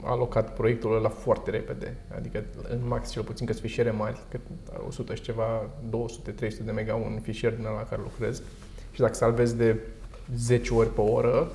alocat 0.03 0.53
proiectul 0.53 0.95
ăla 0.95 1.09
foarte 1.09 1.49
repede. 1.51 1.95
Adică 2.15 2.43
în 2.69 2.88
max 2.88 3.09
cel 3.11 3.24
puțin 3.24 3.45
că 3.45 3.53
fișiere 3.53 3.91
mari, 3.91 4.19
că 4.30 4.39
100 4.88 5.15
și 5.15 5.22
ceva, 5.22 5.69
200-300 5.89 6.63
de 6.63 6.72
mega 6.72 6.95
un 6.95 7.19
fișier 7.22 7.53
din 7.55 7.65
ăla 7.65 7.84
care 7.84 8.01
lucrez. 8.03 8.41
Și 8.91 8.99
dacă 8.99 9.13
salvezi 9.13 9.55
de 9.57 9.80
10 10.36 10.74
ori 10.74 10.93
pe 10.93 11.01
oră, 11.01 11.51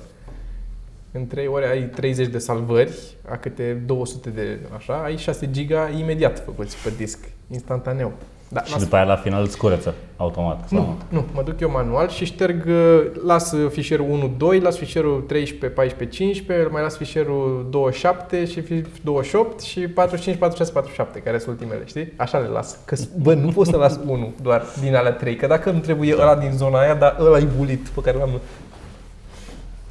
în 1.17 1.27
3 1.27 1.47
ore 1.47 1.67
ai 1.69 1.79
30 1.81 2.27
de 2.27 2.37
salvări, 2.37 2.91
a 3.29 3.35
câte 3.37 3.83
200 3.85 4.29
de 4.29 4.59
așa, 4.77 4.93
ai 5.03 5.17
6 5.17 5.51
giga 5.51 5.89
imediat 5.99 6.43
făcuți 6.45 6.77
pe 6.83 6.91
disc, 6.97 7.19
instantaneu. 7.51 8.11
Da, 8.49 8.63
Și 8.63 8.71
las- 8.71 8.83
după 8.83 8.95
aia 8.95 9.05
la 9.05 9.15
final 9.15 9.41
îți 9.43 9.57
curăță 9.57 9.93
automat. 10.17 10.67
Sau 10.67 10.77
nu, 10.79 10.97
nu, 11.09 11.25
mă 11.33 11.41
duc 11.45 11.59
eu 11.59 11.71
manual 11.71 12.09
și 12.09 12.25
șterg, 12.25 12.65
uh, 12.67 13.01
las 13.25 13.53
fișierul 13.69 14.05
1, 14.09 14.33
2, 14.37 14.59
las 14.59 14.77
fișierul 14.77 15.21
13, 15.27 15.69
14, 15.79 16.17
15, 16.23 16.67
mai 16.71 16.81
las 16.81 16.97
fișierul 16.97 17.67
27 17.69 18.45
și 18.45 18.61
fi- 18.61 18.83
28 19.03 19.59
și 19.59 19.79
45, 19.87 20.37
46, 20.39 20.71
47, 20.71 21.19
care 21.19 21.37
sunt 21.37 21.59
ultimele, 21.59 21.81
știi? 21.85 22.13
Așa 22.15 22.37
le 22.37 22.47
las. 22.47 22.77
Că, 22.85 22.95
bă, 23.21 23.33
nu 23.33 23.51
pot 23.51 23.67
să 23.67 23.77
las 23.77 23.99
unul 24.13 24.29
doar 24.41 24.63
din 24.81 24.95
alea 24.95 25.11
trei, 25.13 25.35
că 25.35 25.47
dacă 25.47 25.69
îmi 25.69 25.79
trebuie 25.81 26.13
ăla 26.19 26.35
din 26.35 26.51
zona 26.51 26.79
aia, 26.79 26.93
dar 26.95 27.15
ăla 27.19 27.37
e 27.37 27.47
bulit 27.57 27.87
pe 27.87 28.01
care 28.01 28.17
l-am 28.17 28.29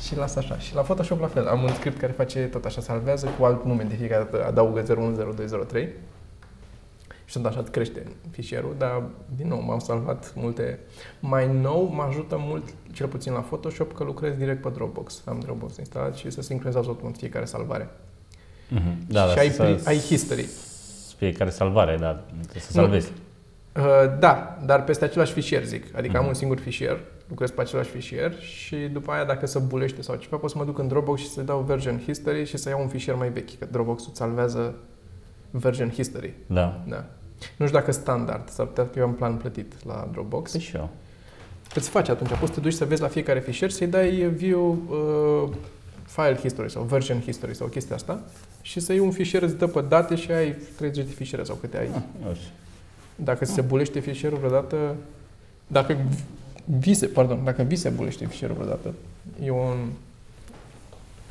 și 0.06 0.16
las 0.16 0.36
așa. 0.36 0.58
Și 0.58 0.74
la 0.74 0.80
Photoshop 0.80 1.20
la 1.20 1.26
fel. 1.26 1.46
Am 1.46 1.62
un 1.62 1.72
script 1.74 1.98
care 2.00 2.12
face 2.12 2.38
tot 2.40 2.64
așa, 2.64 2.80
salvează 2.80 3.28
cu 3.38 3.44
alt 3.44 3.64
nume 3.64 3.82
de 3.82 3.94
fiecare 3.94 4.28
dată, 4.30 4.44
adaugă 4.46 4.82
010203 4.88 5.88
și 7.24 7.32
tot 7.38 7.44
așa 7.46 7.60
îți 7.60 7.70
crește 7.70 8.02
fișierul, 8.30 8.74
dar 8.78 9.02
din 9.36 9.48
nou 9.48 9.60
m-am 9.60 9.78
salvat 9.78 10.32
multe. 10.34 10.78
Mai 11.20 11.52
nou 11.60 11.82
mă 11.94 12.02
ajută 12.02 12.36
mult, 12.38 12.64
cel 12.92 13.06
puțin 13.06 13.32
la 13.32 13.40
Photoshop, 13.40 13.92
că 13.94 14.04
lucrez 14.04 14.34
direct 14.36 14.62
pe 14.62 14.68
Dropbox. 14.68 15.22
Am 15.24 15.38
Dropbox 15.40 15.76
instalat 15.76 16.14
și 16.14 16.30
se 16.30 16.42
sincronizează 16.42 16.88
automat 16.88 17.16
fiecare 17.16 17.44
salvare. 17.44 17.88
Mhm. 18.68 18.96
Da, 19.08 19.26
și 19.26 19.34
da, 19.34 19.40
ai, 19.40 19.48
să- 19.50 19.62
pri- 19.62 19.86
ai 19.86 19.98
history. 19.98 20.48
Fiecare 21.16 21.50
salvare, 21.50 21.96
da, 22.00 22.12
trebuie 22.40 22.62
să 22.62 22.70
Nu. 22.74 22.80
salvezi. 22.82 23.06
Uh, 23.08 23.14
da, 24.18 24.58
dar 24.64 24.84
peste 24.84 25.04
același 25.04 25.32
fișier, 25.32 25.64
zic. 25.64 25.84
Adică 25.96 26.12
am 26.16 26.20
Mhm. 26.22 26.28
un 26.28 26.34
singur 26.34 26.58
fișier, 26.58 27.00
lucrez 27.28 27.50
pe 27.50 27.60
același 27.60 27.90
fișier 27.90 28.38
și 28.40 28.76
după 28.76 29.10
aia 29.12 29.24
dacă 29.24 29.46
se 29.46 29.58
bulește 29.58 30.02
sau 30.02 30.14
ceva, 30.16 30.36
pot 30.36 30.50
să 30.50 30.58
mă 30.58 30.64
duc 30.64 30.78
în 30.78 30.88
Dropbox 30.88 31.20
și 31.20 31.28
să 31.28 31.40
dau 31.42 31.60
version 31.60 32.00
history 32.04 32.44
și 32.44 32.56
să 32.56 32.68
iau 32.68 32.80
un 32.80 32.88
fișier 32.88 33.16
mai 33.16 33.28
vechi, 33.28 33.58
că 33.58 33.66
Dropbox-ul 33.70 34.06
îți 34.10 34.18
salvează 34.18 34.74
version 35.50 35.90
history. 35.90 36.32
Da. 36.46 36.80
Da. 36.88 37.04
Nu 37.56 37.66
știu 37.66 37.78
dacă 37.78 37.92
standard, 37.92 38.48
s-ar 38.48 38.66
putea 38.66 38.84
că 38.84 38.98
eu 38.98 39.04
am 39.04 39.14
plan 39.14 39.34
plătit 39.36 39.72
la 39.86 40.08
Dropbox. 40.12 40.50
Păi 40.50 40.60
și 40.60 40.76
eu. 40.76 40.88
Îți 41.74 41.88
faci 41.88 42.08
atunci, 42.08 42.30
poți 42.30 42.46
să 42.46 42.52
te 42.54 42.60
duci 42.60 42.72
să 42.72 42.84
vezi 42.84 43.00
la 43.00 43.08
fiecare 43.08 43.40
fișier, 43.40 43.70
să-i 43.70 43.86
dai 43.86 44.10
view 44.36 44.78
uh, 44.88 45.52
file 46.06 46.36
history 46.36 46.70
sau 46.70 46.82
version 46.82 47.20
history 47.20 47.54
sau 47.54 47.66
chestia 47.66 47.94
asta 47.96 48.20
și 48.62 48.80
să 48.80 48.92
iei 48.92 49.00
un 49.00 49.10
fișier, 49.10 49.42
îți 49.42 49.56
dă 49.56 49.66
pe 49.66 49.80
date 49.88 50.14
și 50.14 50.30
ai 50.32 50.56
30 50.76 51.04
de 51.04 51.10
fișiere 51.12 51.44
sau 51.44 51.54
câte 51.60 51.78
ai. 51.78 51.88
Ah, 51.94 52.00
eu 52.26 52.34
știu. 52.34 52.48
Dacă 53.16 53.44
se 53.44 53.60
bulește 53.60 54.00
fișierul 54.00 54.38
vreodată, 54.38 54.94
dacă 55.66 55.96
vi 56.64 56.94
se, 56.94 57.06
pardon, 57.06 57.44
dacă 57.44 57.62
vi 57.62 57.76
se 57.76 57.88
bulește 57.88 58.26
fișierul 58.26 58.56
vreodată, 58.56 58.94
e 59.44 59.50
un, 59.50 59.90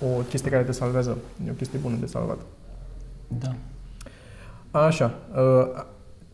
o 0.02 0.22
chestie 0.30 0.52
care 0.52 0.64
te 0.64 0.72
salvează, 0.72 1.18
e 1.48 1.52
o 1.52 1.54
chestie 1.54 1.80
bună 1.80 1.96
de 1.96 2.06
salvat. 2.06 2.38
Da. 3.28 3.56
Așa, 4.80 5.20
uh, 5.36 5.84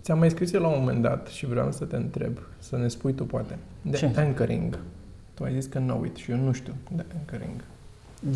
ți-am 0.02 0.18
mai 0.18 0.30
scris 0.30 0.54
eu 0.54 0.62
la 0.62 0.68
un 0.68 0.80
moment 0.80 1.02
dat 1.02 1.28
și 1.28 1.46
vreau 1.46 1.72
să 1.72 1.86
te 1.86 1.96
întreb, 1.96 2.38
să 2.60 2.78
ne 2.78 2.88
spui 2.88 3.14
tu 3.14 3.26
poate, 3.26 3.58
de 3.82 3.98
Ce? 3.98 4.12
anchoring. 4.16 4.80
Tu 5.34 5.44
ai 5.44 5.54
zis 5.54 5.66
că 5.66 5.80
know 5.80 6.04
it 6.04 6.16
și 6.16 6.32
eu 6.32 6.38
nu 6.38 6.52
știu 6.52 6.74
de 6.96 7.06
anchoring. 7.18 7.64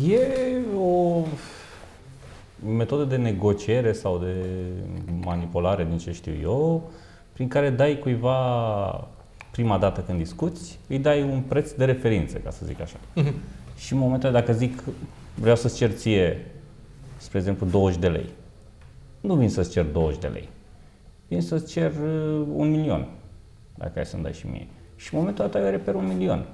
E 0.08 0.58
o 0.78 1.22
metodă 2.76 3.04
de 3.04 3.16
negociere 3.16 3.92
sau 3.92 4.18
de 4.18 4.34
manipulare, 5.24 5.84
din 5.84 5.98
ce 5.98 6.12
știu 6.12 6.32
eu, 6.42 6.90
prin 7.36 7.48
care 7.48 7.70
dai 7.70 7.98
cuiva 7.98 9.08
prima 9.50 9.78
dată 9.78 10.00
când 10.00 10.18
discuți, 10.18 10.78
îi 10.88 10.98
dai 10.98 11.22
un 11.22 11.40
preț 11.40 11.72
de 11.72 11.84
referință, 11.84 12.38
ca 12.38 12.50
să 12.50 12.66
zic 12.66 12.80
așa. 12.80 12.96
Mhm. 13.14 13.34
Și 13.76 13.92
în 13.92 13.98
momentul 13.98 14.28
ăla, 14.28 14.40
dacă 14.40 14.52
zic, 14.52 14.82
vreau 15.34 15.56
să-ți 15.56 15.76
cer 15.76 15.90
ție, 15.90 16.46
spre 17.16 17.38
exemplu, 17.38 17.66
20 17.66 18.00
de 18.00 18.08
lei, 18.08 18.28
nu 19.20 19.34
vin 19.34 19.48
să-ți 19.48 19.70
cer 19.70 19.84
20 19.84 20.20
de 20.20 20.26
lei, 20.26 20.48
vin 21.28 21.40
să-ți 21.40 21.72
cer 21.72 21.90
uh, 21.90 22.46
un 22.54 22.70
milion, 22.70 23.08
dacă 23.74 23.98
ai 23.98 24.06
să-mi 24.06 24.22
dai 24.22 24.32
și 24.32 24.46
mie. 24.46 24.66
Și 24.96 25.14
în 25.14 25.20
momentul 25.20 25.44
ăla 25.44 25.64
eu 25.64 25.70
reper 25.70 25.94
un 25.94 26.06
milion. 26.06 26.46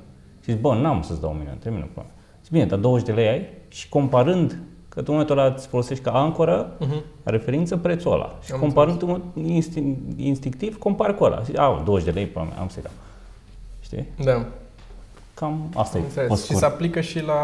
Și 0.44 0.50
zic, 0.50 0.60
bă, 0.60 0.74
n-am 0.74 1.02
să-ți 1.02 1.20
dau 1.20 1.30
un 1.30 1.38
milion, 1.38 1.56
termină 1.56 1.88
cu 1.94 2.06
Zic, 2.42 2.52
bine, 2.52 2.66
dar 2.66 2.78
20 2.78 3.06
de 3.06 3.12
lei 3.12 3.28
ai 3.28 3.46
și 3.68 3.88
comparând, 3.88 4.58
că 4.94 4.98
tu 5.02 5.04
în 5.06 5.12
momentul 5.12 5.38
ăla 5.38 5.54
îți 5.56 5.66
folosești 5.66 6.04
ca 6.04 6.10
ancoră, 6.10 6.72
Mhm. 6.78 7.02
referință 7.22 7.76
prețul 7.76 8.12
ăla. 8.12 8.38
Și 8.44 8.52
Am 8.52 8.58
comparând 8.60 9.20
instinct, 9.44 10.18
instinctiv, 10.20 10.78
compar 10.78 11.14
cu 11.14 11.24
ăla. 11.24 11.40
Zic, 11.40 11.58
a, 11.58 11.82
20 11.84 12.06
de 12.12 12.18
lei, 12.18 12.26
până 12.26 12.46
am 12.60 12.68
să-i 12.68 12.82
dau. 12.82 12.92
Știi? 13.80 14.08
Da, 14.24 14.44
Cam 15.34 15.70
asta 15.74 15.98
e 15.98 16.00
pe 16.00 16.06
înțeles. 16.06 16.38
Și 16.38 16.44
scurt. 16.44 16.58
se 16.58 16.64
aplică 16.64 17.00
și 17.00 17.22
la, 17.24 17.40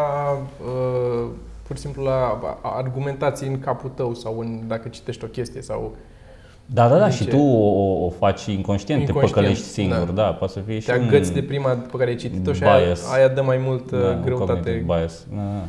uh, 0.64 1.28
pur 1.66 1.76
și 1.76 1.82
simplu, 1.82 2.02
la 2.02 2.40
argumentații 2.62 3.46
în 3.48 3.58
capul 3.60 3.90
tău 3.94 4.14
sau 4.14 4.38
în, 4.38 4.60
dacă 4.66 4.88
citești 4.88 5.24
o 5.24 5.28
chestie 5.28 5.62
sau 5.62 5.94
Da, 6.66 6.88
da, 6.88 6.98
da, 6.98 7.04
De 7.04 7.10
și 7.10 7.24
ce? 7.24 7.30
tu 7.30 7.36
o, 7.38 8.04
o 8.04 8.10
faci 8.10 8.46
inconștient, 8.46 9.04
te 9.04 9.06
Inconștient, 9.10 9.34
păcălești 9.34 9.64
singur, 9.64 9.98
da. 9.98 10.22
da, 10.22 10.32
poate 10.32 10.52
să 10.52 10.60
fie 10.60 10.78
și 10.78 10.86
te 10.86 10.96
un 10.98 11.06
agăți 11.06 11.32
de 11.32 11.42
prima 11.42 11.68
pe 11.70 11.96
care 11.96 12.10
ai 12.10 12.16
citit-o 12.16 12.52
și 12.52 12.62
aia, 12.64 12.84
bias. 12.84 13.12
aia 13.12 13.28
dă 13.28 13.42
mai 13.42 13.56
mult 13.64 13.90
uh, 13.90 14.00
da, 14.00 14.08
un 14.08 14.22
greutate 14.24 14.52
cognitive 14.52 14.84
bias. 14.86 15.26
Da, 15.34 15.36
da. 15.42 15.62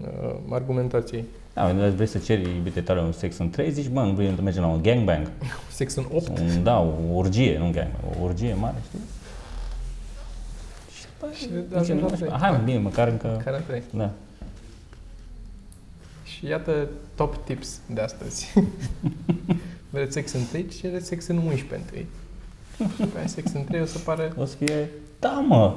Uh, 0.00 0.34
argumentației. 0.50 1.24
Da, 1.54 1.72
dar 1.72 1.88
vrei 1.88 2.06
să 2.06 2.18
ceri 2.18 2.54
iubite 2.54 2.80
tale 2.80 3.00
un 3.00 3.12
sex 3.12 3.38
în 3.38 3.50
3, 3.50 3.70
zici, 3.70 3.88
bă, 3.88 4.02
nu 4.02 4.12
vrei 4.12 4.32
să 4.36 4.42
mergem 4.42 4.62
la 4.62 4.68
un 4.68 4.82
gangbang. 4.82 5.30
Sex 5.72 5.94
în 5.94 6.04
8? 6.12 6.38
Un, 6.38 6.62
da, 6.62 6.80
o 6.80 7.14
orgie, 7.14 7.58
nu 7.58 7.64
un 7.64 7.72
gangbang, 7.72 8.04
o 8.20 8.24
orgie 8.24 8.54
mare, 8.54 8.76
știi? 8.86 8.98
Și 10.94 11.04
după 11.18 11.32
Și 11.34 11.48
aia 11.50 11.60
de 11.60 11.66
zice, 11.68 11.78
ajungi 11.78 12.02
nu, 12.02 12.08
la 12.08 12.14
trei. 12.14 12.30
hai, 12.30 12.50
mă, 12.50 12.56
bine, 12.64 12.78
măcar 12.78 13.08
încă... 13.08 13.40
Care 13.44 13.64
trei? 13.66 13.82
Da. 13.94 14.10
Și 16.24 16.46
iată 16.46 16.88
top 17.14 17.44
tips 17.44 17.80
de 17.86 18.00
astăzi. 18.00 18.52
Vreți 19.90 20.12
sex 20.12 20.32
în 20.32 20.40
3, 20.50 20.66
cereți 20.80 21.06
sex 21.06 21.26
în 21.26 21.36
11 21.36 21.74
întâi. 21.74 22.06
Și 22.76 23.00
după 23.00 23.18
aia 23.18 23.26
sex 23.26 23.52
în 23.52 23.64
3 23.64 23.80
o 23.80 23.84
să 23.84 23.98
pare... 23.98 24.32
O 24.36 24.44
să 24.44 24.56
fie, 24.56 24.90
da, 25.18 25.44
mă, 25.48 25.74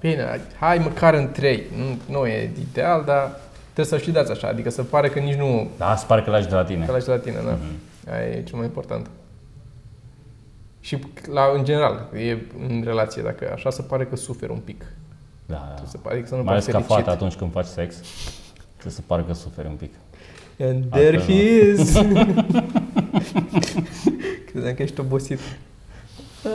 Bine, 0.00 0.40
hai 0.58 0.78
măcar 0.78 1.14
în 1.14 1.30
3. 1.32 1.62
Nu, 1.76 2.16
nu 2.18 2.26
e 2.26 2.50
ideal, 2.70 3.04
dar 3.04 3.36
trebuie 3.72 3.98
să 4.00 4.04
și 4.04 4.10
dați 4.10 4.30
așa. 4.30 4.48
Adică 4.48 4.70
să 4.70 4.82
pare 4.82 5.08
că 5.08 5.18
nici 5.18 5.34
nu 5.36 5.68
da, 5.76 5.96
se 5.96 6.04
pare 6.06 6.22
că 6.22 6.30
lași 6.30 6.48
de 6.48 6.54
la 6.54 6.64
tine. 6.64 6.84
că 6.86 6.92
lași 6.92 7.04
de 7.04 7.10
la 7.10 7.18
tine, 7.18 7.36
da. 7.44 7.50
Mhm. 7.50 8.12
Aia 8.14 8.26
e 8.26 8.42
cel 8.42 8.56
mai 8.56 8.66
important. 8.66 9.10
Și 10.80 10.98
la, 11.32 11.50
în 11.54 11.64
general, 11.64 12.06
e 12.16 12.36
în 12.68 12.82
relație, 12.84 13.22
dacă 13.22 13.50
așa 13.54 13.70
se 13.70 13.82
pare 13.82 14.04
că 14.04 14.16
suferi 14.16 14.52
un 14.52 14.58
pic. 14.58 14.84
Da, 15.46 15.74
da. 15.76 15.82
Se 15.86 15.96
pare 15.96 16.14
adică 16.14 16.28
să 16.28 16.34
nu 16.34 16.42
Mai 16.42 16.52
ales 16.52 16.64
pare 16.64 16.76
ca 16.76 16.82
fericit. 16.82 17.04
fată 17.04 17.16
atunci 17.16 17.34
când 17.34 17.52
faci 17.52 17.66
sex, 17.66 17.94
trebuie 18.72 18.92
să 18.92 19.00
pară 19.06 19.22
că 19.22 19.32
suferi 19.32 19.68
un 19.68 19.74
pic. 19.74 19.92
And 20.60 20.84
there 20.90 21.16
Altfel 21.16 21.34
he 21.34 21.70
is! 21.70 21.92
Credeam 24.50 24.74
că 24.74 24.82
ești 24.82 25.00
obosit. 25.00 25.38
Uh, 25.38 26.50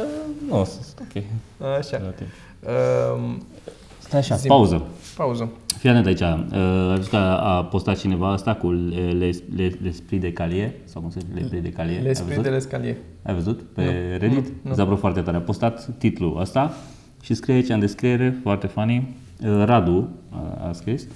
nu, 0.48 0.64
sunt 0.64 0.86
ok. 1.02 1.24
Așa. 1.78 1.98
Relativ. 1.98 2.34
Um, 2.64 3.42
Stai 4.00 4.20
așa, 4.20 4.36
Zi-mi. 4.36 4.48
pauză. 4.50 4.82
pauză. 5.18 5.50
Fii 5.78 5.90
atent 5.90 6.06
aici. 6.06 6.20
Uh, 6.20 6.28
ai 6.90 6.96
văzut 6.96 7.10
că 7.10 7.16
a 7.18 7.64
postat 7.64 7.98
cineva 7.98 8.32
asta 8.32 8.54
cu 8.56 8.72
les, 9.20 9.38
les, 9.56 9.74
l'esprit 9.84 10.22
de 10.22 10.34
calier? 10.34 10.72
Sau 10.84 11.02
cum 11.02 11.10
se 11.12 11.20
zice? 11.20 11.40
L'esprit 11.40 11.62
de 11.64 11.70
calier? 11.70 11.98
Ai 12.00 12.04
L'esprit 12.04 12.28
văzut? 12.28 12.44
de 12.44 12.50
l'escalier. 12.50 12.96
Ai 13.24 13.34
văzut? 13.34 13.62
Pe 13.62 13.84
Nu, 13.84 14.18
Reddit? 14.18 14.38
nu, 14.48 14.54
nu. 14.62 14.70
Mi 14.70 14.76
s-a 14.76 14.84
părut 14.84 15.00
foarte 15.00 15.22
tare. 15.22 15.38
A 15.38 15.40
postat 15.40 15.90
titlul 15.98 16.40
ăsta 16.40 16.74
și 17.24 17.34
scrie 17.34 17.56
aici 17.56 17.70
în 17.70 17.80
descriere, 17.80 18.40
foarte 18.42 18.68
funny, 18.68 19.16
uh, 19.42 19.64
Radu 19.66 20.10
a, 20.30 20.68
a 20.68 20.72
scris, 20.74 21.08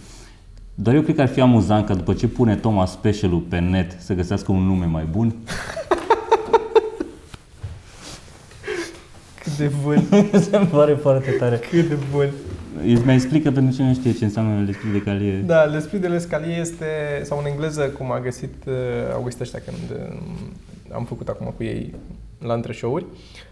dar 0.76 0.94
eu 0.96 1.02
cred 1.02 1.16
că 1.16 1.22
ar 1.22 1.28
fi 1.28 1.42
amuzant 1.42 1.86
că 1.86 1.94
după 1.94 2.14
ce 2.14 2.28
pune 2.28 2.56
Thomas 2.56 2.92
special 2.92 3.30
pe 3.50 3.60
net 3.60 3.96
să 4.00 4.14
găsească 4.14 4.52
un 4.52 4.64
nume 4.64 4.86
mai 4.86 5.04
bun. 5.12 5.34
De 9.58 9.72
bun, 9.84 10.04
Se 10.50 10.56
îmi 10.58 10.68
pare 10.68 10.94
foarte 10.94 11.32
tare. 11.32 11.58
cât 11.70 11.88
de 11.88 11.98
bun. 12.12 12.30
Îți 12.94 13.06
mai 13.06 13.14
explică 13.14 13.52
pentru 13.52 13.74
cine 13.76 13.88
nu 13.88 13.94
știe 13.94 14.12
ce 14.14 14.24
înseamnă 14.24 14.66
l'esprit 14.72 14.92
de 14.92 15.02
calie. 15.02 15.38
Da, 15.46 15.66
L'Esprit 15.66 16.02
de 16.02 16.08
l'Escalier 16.08 16.60
este, 16.60 16.86
sau 17.24 17.38
în 17.40 17.46
engleză, 17.46 17.82
cum 17.82 18.12
a 18.12 18.20
găsit, 18.20 18.54
uh, 18.68 18.74
au 19.14 19.22
găsit 19.24 19.40
ăștia 19.42 19.60
când 19.66 20.00
uh, 20.02 20.18
am 20.94 21.04
făcut 21.06 21.28
acum 21.28 21.54
cu 21.58 21.64
ei 21.64 21.94
la 22.40 22.54
între 22.54 22.74
show-uri, 22.74 23.06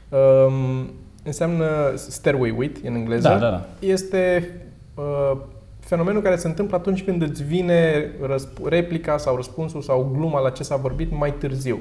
um, 0.10 0.90
înseamnă 1.24 1.66
stairway 1.96 2.54
wit 2.58 2.78
în 2.86 2.96
engleză. 2.96 3.28
Da, 3.28 3.38
da, 3.38 3.50
da. 3.50 3.66
Este 3.80 4.52
uh, 4.96 5.38
fenomenul 5.80 6.22
care 6.22 6.36
se 6.36 6.48
întâmplă 6.48 6.78
atunci 6.78 7.04
când 7.04 7.22
îți 7.22 7.44
vine 7.44 8.06
răsp- 8.06 8.64
replica 8.70 9.18
sau 9.18 9.36
răspunsul 9.36 9.82
sau 9.82 10.12
gluma 10.18 10.40
la 10.40 10.50
ce 10.50 10.64
s-a 10.64 10.76
vorbit 10.76 11.18
mai 11.18 11.34
târziu. 11.34 11.80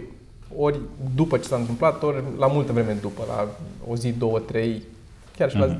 Ori 0.56 0.78
după 1.14 1.36
ce 1.36 1.42
s-a 1.48 1.56
întâmplat, 1.56 2.02
ori 2.02 2.16
la 2.38 2.46
multă 2.46 2.72
vreme 2.72 2.96
după, 3.00 3.22
la 3.28 3.48
o 3.88 3.96
zi, 3.96 4.12
două, 4.12 4.38
trei, 4.38 4.82
chiar 5.36 5.50
și 5.50 5.56
la... 5.56 5.66
Mhm. 5.66 5.78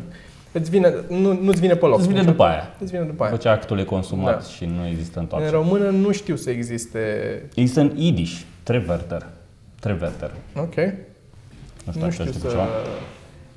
Îți 0.52 0.70
vine, 0.70 0.94
nu, 1.08 1.32
nu-ți 1.42 1.60
vine 1.60 1.74
pe 1.74 1.86
loc. 1.86 1.98
Îți 1.98 2.06
vine 2.08 2.20
spun 2.20 2.30
după 2.32 2.44
așa. 2.44 2.52
aia. 2.52 2.74
Îți 2.80 2.90
vine 2.92 3.04
după 3.04 3.22
aia. 3.22 3.30
După 3.32 3.42
ce 3.42 3.48
actul 3.48 3.78
e 3.78 3.84
consumat 3.84 4.38
Da. 4.42 4.48
și 4.48 4.64
nu 4.64 4.86
există 4.86 5.12
În 5.18 5.22
întoarcere. 5.22 5.56
română 5.56 5.88
nu 5.90 6.12
știu 6.12 6.36
să 6.36 6.50
existe... 6.50 7.00
Există 7.54 7.80
în 7.80 7.92
Yiddish, 7.96 8.40
treverter. 8.62 9.26
Treverter. 9.80 10.30
Ok. 10.56 10.74
Nu 10.76 11.92
știu 11.92 11.92
Nu 11.92 12.00
dacă 12.00 12.10
știu 12.12 12.24
știi 12.24 12.40
să 12.40 12.48
ceva. 12.48 12.66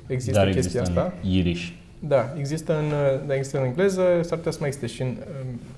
există 0.07 0.38
Dar 0.39 0.49
chestia 0.49 0.60
există 0.82 0.99
asta. 0.99 1.14
în 1.24 1.30
Irish. 1.30 1.68
Da, 1.99 2.33
există 2.37 2.77
în, 2.77 2.93
da, 3.27 3.35
există 3.35 3.57
în 3.57 3.65
engleză, 3.65 4.01
s-ar 4.21 4.37
putea 4.37 4.51
să 4.51 4.57
mai 4.59 4.67
existe 4.67 4.87
și 4.87 5.01
în... 5.01 5.17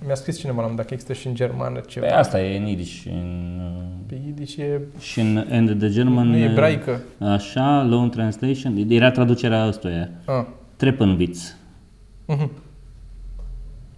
Mi-a 0.05 0.15
scris 0.15 0.39
cineva, 0.39 0.61
la 0.61 0.73
dacă 0.75 0.89
există 0.91 1.13
și 1.13 1.27
în 1.27 1.35
germană 1.35 1.79
ceva. 1.79 2.05
Pe 2.05 2.11
asta 2.11 2.41
e 2.41 2.57
în 2.57 2.65
Yiddish. 2.65 3.05
În, 3.05 3.59
uh, 3.59 3.83
Pe 4.07 4.21
Yiddish 4.25 4.57
e... 4.57 4.81
și 4.99 5.19
în 5.19 5.45
End 5.49 5.79
the 5.79 5.89
German... 5.89 6.27
Nu 6.27 6.35
e 6.37 6.45
uh, 6.45 6.51
ebraică. 6.51 7.01
Așa, 7.19 7.83
loan 7.83 8.09
translation. 8.09 8.85
Era 8.89 9.11
traducerea 9.11 9.67
ăstuia. 9.67 10.09
Ah. 10.25 10.43
Treppenwitz. 10.75 11.55
Mhm. 12.25 12.51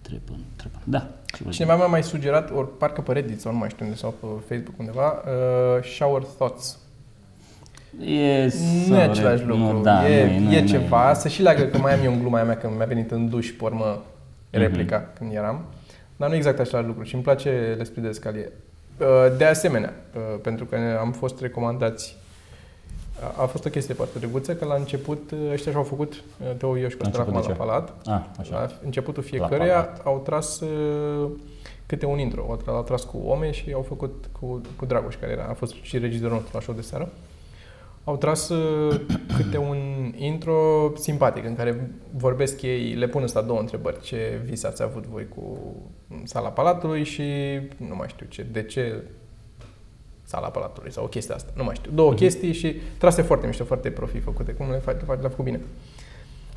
Trepen, 0.02 0.40
trepen. 0.56 0.82
Da. 0.84 1.08
Ce 1.26 1.44
vă 1.44 1.50
zic? 1.50 1.60
Cineva 1.60 1.76
mi-a 1.76 1.86
mai 1.86 2.04
sugerat, 2.04 2.52
ori 2.52 2.78
parcă 2.78 3.02
pe 3.02 3.12
Reddit 3.12 3.40
sau 3.40 3.52
nu 3.52 3.58
mai 3.58 3.70
știu 3.70 3.86
unde, 3.86 3.98
sau 3.98 4.14
pe 4.20 4.26
Facebook 4.48 4.80
undeva, 4.80 5.08
uh, 5.08 5.84
shower 5.84 6.22
thoughts. 6.22 6.80
E 8.00 8.06
Nu 8.90 8.96
e 8.96 9.00
sau- 9.00 9.10
același 9.10 9.44
lucru. 9.46 9.64
Nu, 9.74 9.82
da, 9.82 10.10
e, 10.10 10.26
nu 10.26 10.32
e, 10.34 10.40
nu 10.40 10.52
e 10.54 10.62
nu 10.62 10.68
ceva. 10.68 11.14
Să 11.14 11.28
și 11.28 11.42
leagă 11.42 11.64
că 11.64 11.78
mai 11.78 11.94
am 11.94 12.04
eu 12.06 12.12
în 12.14 12.20
gluma 12.20 12.36
aia 12.36 12.46
mea 12.46 12.58
când 12.58 12.76
mi-a 12.78 12.86
venit 12.86 13.12
în 13.12 13.30
duș, 13.30 13.50
pe 13.52 13.64
urmă, 13.64 14.02
replica 14.50 15.10
când 15.18 15.34
eram. 15.34 15.64
Dar 16.16 16.28
nu 16.28 16.34
e 16.34 16.38
exact 16.38 16.60
același 16.60 16.88
lucru 16.88 17.04
și 17.04 17.14
îmi 17.14 17.24
place 17.24 17.78
l'esprit 17.78 18.02
de 18.04 18.12
scalier. 18.12 18.50
Uh, 19.00 19.06
De 19.38 19.46
asemenea, 19.46 19.94
uh, 20.16 20.40
pentru 20.42 20.66
că 20.66 20.78
am 21.00 21.12
fost 21.12 21.42
recomandați 21.42 22.18
a- 23.24 23.42
a 23.42 23.46
fost 23.46 23.66
o 23.66 23.70
chestie 23.70 23.94
foarte 23.94 24.20
drăguță, 24.20 24.56
că 24.56 24.66
la 24.66 24.76
început 24.76 25.32
uh, 25.32 25.40
ăștia 25.52 25.72
și-au 25.72 25.84
făcut, 25.84 26.14
uh, 26.14 26.56
Teo, 26.58 26.78
eu 26.78 26.88
și 26.88 26.96
La 27.00 27.04
Costel 27.04 27.06
început 27.06 27.28
acum 27.28 27.42
de 27.42 27.48
la 27.48 27.54
ce? 27.54 27.60
Palat, 27.60 27.94
A, 28.06 28.28
așa. 28.40 28.56
la 28.60 28.70
începutul 28.86 29.24
La 29.24 29.30
fiecăruia 29.30 29.74
Palat. 29.82 30.02
au 30.06 30.22
tras 30.26 30.60
uh, 30.60 31.30
câte 31.86 32.06
un 32.06 32.20
intro. 32.20 32.46
Au, 32.50 32.58
tra- 32.62 32.66
au 32.76 32.84
tras 32.84 33.04
cu 33.04 33.18
Ome 33.18 33.52
și 33.52 33.72
au 33.74 33.82
făcut 33.82 34.26
cu, 34.40 34.62
cu 34.76 34.86
Dragoș, 34.86 35.16
care 35.16 35.32
era, 35.32 35.46
a 35.50 35.54
fost 35.54 35.74
și 35.82 35.98
regizorul 35.98 36.34
nostru 36.36 36.52
la 36.54 36.60
show 36.62 36.76
de 36.76 36.82
seară. 36.82 37.10
Au 38.04 38.18
tras 38.18 38.50
uh, 38.50 39.00
câte 39.38 39.58
un 39.58 39.78
intro 40.16 40.92
simpatic 40.96 41.46
în 41.46 41.56
care 41.56 41.92
vorbesc 42.18 42.62
ei, 42.62 42.94
le 42.94 43.08
pun 43.08 43.24
ăsta 43.24 43.42
două 43.42 43.60
întrebări. 43.60 44.02
Ce 44.02 44.42
vis 44.46 44.64
ați 44.64 44.84
avut 44.84 45.06
voi 45.06 45.28
cu 45.36 45.58
sala 46.24 46.50
Palatului 46.50 47.04
și 47.04 47.24
nu 47.78 47.96
mai 47.96 48.08
știu 48.08 48.26
ce, 48.30 48.46
de 48.52 48.64
ce 48.64 49.04
sala 50.24 50.48
Palatului 50.48 50.92
sau 50.92 51.04
o 51.04 51.08
chestie 51.08 51.34
asta, 51.36 51.52
nu 51.56 51.64
mai 51.64 51.76
știu. 51.76 51.92
Două 51.94 52.10
Mhm. 52.10 52.18
chestii 52.20 52.54
și 52.54 52.76
trase 52.98 53.22
foarte 53.22 53.48
mișto, 53.48 53.64
foarte 53.64 53.90
profi 53.92 54.20
făcute, 54.20 54.52
cum 54.52 54.70
le 54.72 54.78
faci, 54.78 54.96
le 55.00 55.04
faci, 55.06 55.20
le-a 55.20 55.30
făcut 55.30 55.46
bine. 55.46 55.60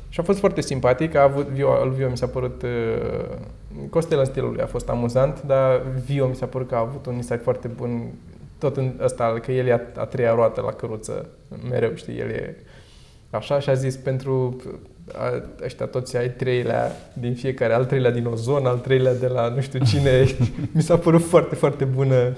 Și 0.09 0.19
a 0.19 0.23
fost 0.23 0.39
foarte 0.39 0.61
simpatic, 0.61 1.15
a 1.15 1.23
avut, 1.23 1.47
Vio, 1.47 1.71
al 1.71 1.89
Vio 1.89 2.09
mi 2.09 2.17
s-a 2.17 2.27
părut, 2.27 2.61
uh, 2.61 3.35
Costel 3.89 4.19
în 4.19 4.25
stilul 4.25 4.51
lui 4.51 4.61
a 4.61 4.65
fost 4.65 4.89
amuzant, 4.89 5.41
dar 5.41 5.81
Vio 6.05 6.27
mi 6.27 6.35
s-a 6.35 6.45
părut 6.45 6.67
că 6.67 6.75
a 6.75 6.79
avut 6.79 7.05
un 7.05 7.15
insight 7.15 7.43
foarte 7.43 7.67
bun, 7.67 8.11
tot 8.59 8.77
în 8.77 8.93
ăsta, 9.03 9.39
că 9.41 9.51
el 9.51 9.65
e 9.65 9.73
a, 9.73 10.01
a 10.01 10.05
treia 10.05 10.33
roată 10.33 10.61
la 10.61 10.71
căruță, 10.71 11.29
mereu, 11.69 11.91
știi, 11.95 12.19
el 12.19 12.29
e 12.29 12.55
așa 13.29 13.59
și 13.59 13.69
a 13.69 13.73
zis 13.73 13.95
pentru 13.95 14.61
a, 15.13 15.43
ăștia 15.63 15.85
toți 15.85 16.17
ai 16.17 16.29
treilea 16.29 16.91
din 17.13 17.35
fiecare, 17.35 17.73
al 17.73 17.85
treilea 17.85 18.11
din 18.11 18.25
ozon, 18.25 18.65
al 18.65 18.77
treilea 18.77 19.13
de 19.15 19.27
la 19.27 19.49
nu 19.49 19.61
știu 19.61 19.79
cine, 19.85 20.25
mi 20.73 20.81
s-a 20.81 20.97
părut 20.97 21.23
foarte, 21.23 21.55
foarte 21.55 21.83
bună 21.83 22.33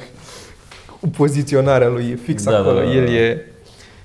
poziționarea 1.18 1.88
lui, 1.88 2.10
e 2.10 2.16
fix 2.16 2.44
Da, 2.44 2.58
acolo, 2.58 2.78
da, 2.78 2.84
da, 2.84 2.86
da. 2.86 2.96
el 2.96 3.08
e 3.08 3.46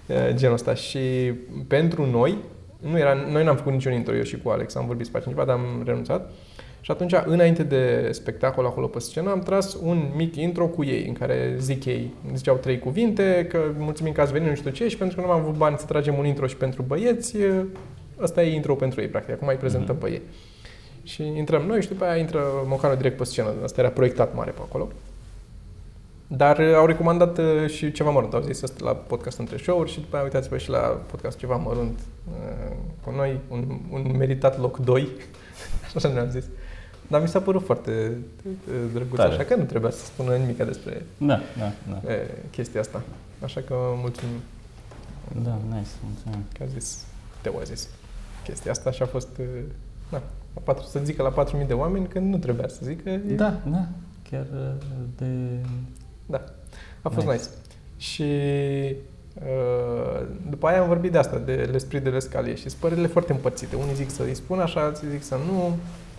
e, 0.06 0.34
genul 0.34 0.54
ăsta 0.54 0.74
și 0.74 1.32
pentru 1.68 2.06
noi, 2.10 2.38
nu 2.80 2.98
era, 2.98 3.14
noi 3.30 3.44
n-am 3.44 3.56
făcut 3.56 3.72
niciun 3.72 3.92
intro, 3.92 4.14
eu 4.14 4.22
și 4.22 4.38
cu 4.38 4.48
Alex, 4.48 4.74
am 4.74 4.86
vorbit 4.86 5.06
spațiu 5.06 5.30
ceva, 5.30 5.44
dar 5.44 5.56
am 5.56 5.82
renunțat. 5.84 6.30
Și 6.84 6.90
atunci, 6.90 7.14
înainte 7.24 7.62
de 7.62 8.08
spectacol 8.12 8.66
acolo 8.66 8.86
pe 8.86 8.98
scenă, 8.98 9.30
am 9.30 9.40
tras 9.40 9.76
un 9.82 10.10
mic 10.16 10.36
intro 10.36 10.66
cu 10.66 10.84
ei, 10.84 11.06
în 11.06 11.12
care 11.12 11.56
zic 11.58 11.84
ei, 11.84 12.14
ziceau 12.34 12.56
trei 12.56 12.78
cuvinte, 12.78 13.46
că 13.48 13.58
mulțumim 13.78 14.12
că 14.12 14.20
ați 14.20 14.32
venit, 14.32 14.48
nu 14.48 14.54
știu 14.54 14.70
ce, 14.70 14.88
și 14.88 14.96
pentru 14.96 15.16
că 15.16 15.26
nu 15.26 15.32
am 15.32 15.40
avut 15.40 15.54
bani 15.54 15.78
să 15.78 15.86
tragem 15.86 16.18
un 16.18 16.26
intro 16.26 16.46
și 16.46 16.56
pentru 16.56 16.82
băieți, 16.82 17.38
e, 17.38 17.64
ăsta 18.20 18.42
e 18.42 18.54
intro 18.54 18.74
pentru 18.74 19.00
ei, 19.00 19.08
practic. 19.08 19.34
Acum 19.34 19.48
îi 19.48 19.56
prezentăm 19.56 19.96
pe 19.96 20.10
ei. 20.10 20.22
Și 21.02 21.22
intrăm 21.22 21.62
noi 21.62 21.82
și 21.82 21.88
după 21.88 22.04
aia 22.04 22.16
intră 22.16 22.42
Mocanu 22.66 22.94
direct 22.94 23.16
pe 23.16 23.24
scenă. 23.24 23.52
Asta 23.62 23.80
era 23.80 23.90
proiectat 23.90 24.34
mare 24.34 24.50
pe 24.50 24.60
acolo. 24.62 24.88
Dar 26.26 26.58
uh, 26.58 26.74
au 26.74 26.86
recomandat 26.86 27.38
uh, 27.38 27.66
și 27.66 27.92
ceva 27.92 28.10
mărunt. 28.10 28.34
Au 28.34 28.40
zis 28.40 28.62
asta 28.62 28.84
la 28.84 28.94
podcast 28.94 29.38
între 29.38 29.56
show-uri 29.56 29.90
și 29.90 30.00
după 30.00 30.16
aia 30.16 30.24
uitați-vă 30.24 30.58
și 30.58 30.70
la 30.70 31.00
podcast 31.10 31.38
ceva 31.38 31.56
mărunt 31.56 31.98
uh, 32.28 32.76
cu 33.04 33.10
noi, 33.10 33.40
un, 33.48 33.78
un 33.90 34.14
meritat 34.16 34.60
loc 34.60 34.78
2. 34.78 35.08
Așa 35.94 36.08
ne-am 36.08 36.30
zis. 36.30 36.44
Dar 37.08 37.20
mi 37.20 37.28
s-a 37.28 37.40
părut 37.40 37.64
foarte 37.64 38.16
uh, 38.46 38.74
drăguț, 38.92 39.16
Tare. 39.16 39.32
așa 39.34 39.42
că 39.44 39.54
nu 39.56 39.64
trebuia 39.64 39.90
să 39.90 40.04
spună 40.04 40.34
nimic 40.36 40.56
despre 40.56 41.06
Da, 41.18 41.40
da, 41.58 41.72
da. 41.90 42.00
uh, 42.04 42.12
chestia 42.50 42.80
asta. 42.80 43.02
Așa 43.42 43.60
că 43.60 43.74
mulțumim 44.00 44.34
Da, 45.42 45.58
nice, 45.76 45.88
mulțumim. 46.04 46.44
că 46.58 46.62
a 46.62 46.66
zis, 46.78 47.04
Teo 47.42 47.58
a 47.58 47.62
zis 47.62 47.88
chestia 48.44 48.70
asta 48.70 48.90
și 48.90 49.02
a 49.02 49.06
fost, 49.06 49.28
uh, 49.38 49.46
na, 50.10 50.22
la 50.54 50.60
patru, 50.64 50.84
să 50.86 51.00
zică 51.04 51.22
la 51.22 51.44
4.000 51.62 51.66
de 51.66 51.72
oameni 51.72 52.06
când 52.06 52.30
nu 52.32 52.38
trebuia 52.38 52.68
să 52.68 52.78
zică. 52.82 53.08
e- 53.10 53.16
Da, 53.16 53.60
da, 53.70 53.86
chiar 54.30 54.46
uh, 54.54 54.70
de... 55.16 55.26
Da, 56.26 56.44
a 57.02 57.08
fost 57.08 57.26
Nice. 57.26 57.36
nice. 57.38 57.48
Și 57.96 58.22
uh, 59.34 60.26
după 60.50 60.66
aia 60.66 60.80
am 60.80 60.86
vorbit 60.88 61.12
de 61.12 61.18
asta, 61.18 61.38
de 61.38 61.70
l'esprit 61.72 62.02
de 62.02 62.10
l'escalier 62.10 62.56
și 62.56 62.68
sunt 62.68 62.80
părerile 62.80 63.06
foarte 63.06 63.32
împărțite. 63.32 63.76
Unii 63.76 63.94
zic 63.94 64.10
să-i 64.10 64.34
spun 64.34 64.58
așa, 64.60 64.80
alții 64.84 65.08
zic 65.10 65.22
să 65.22 65.34
nu, 65.46 65.68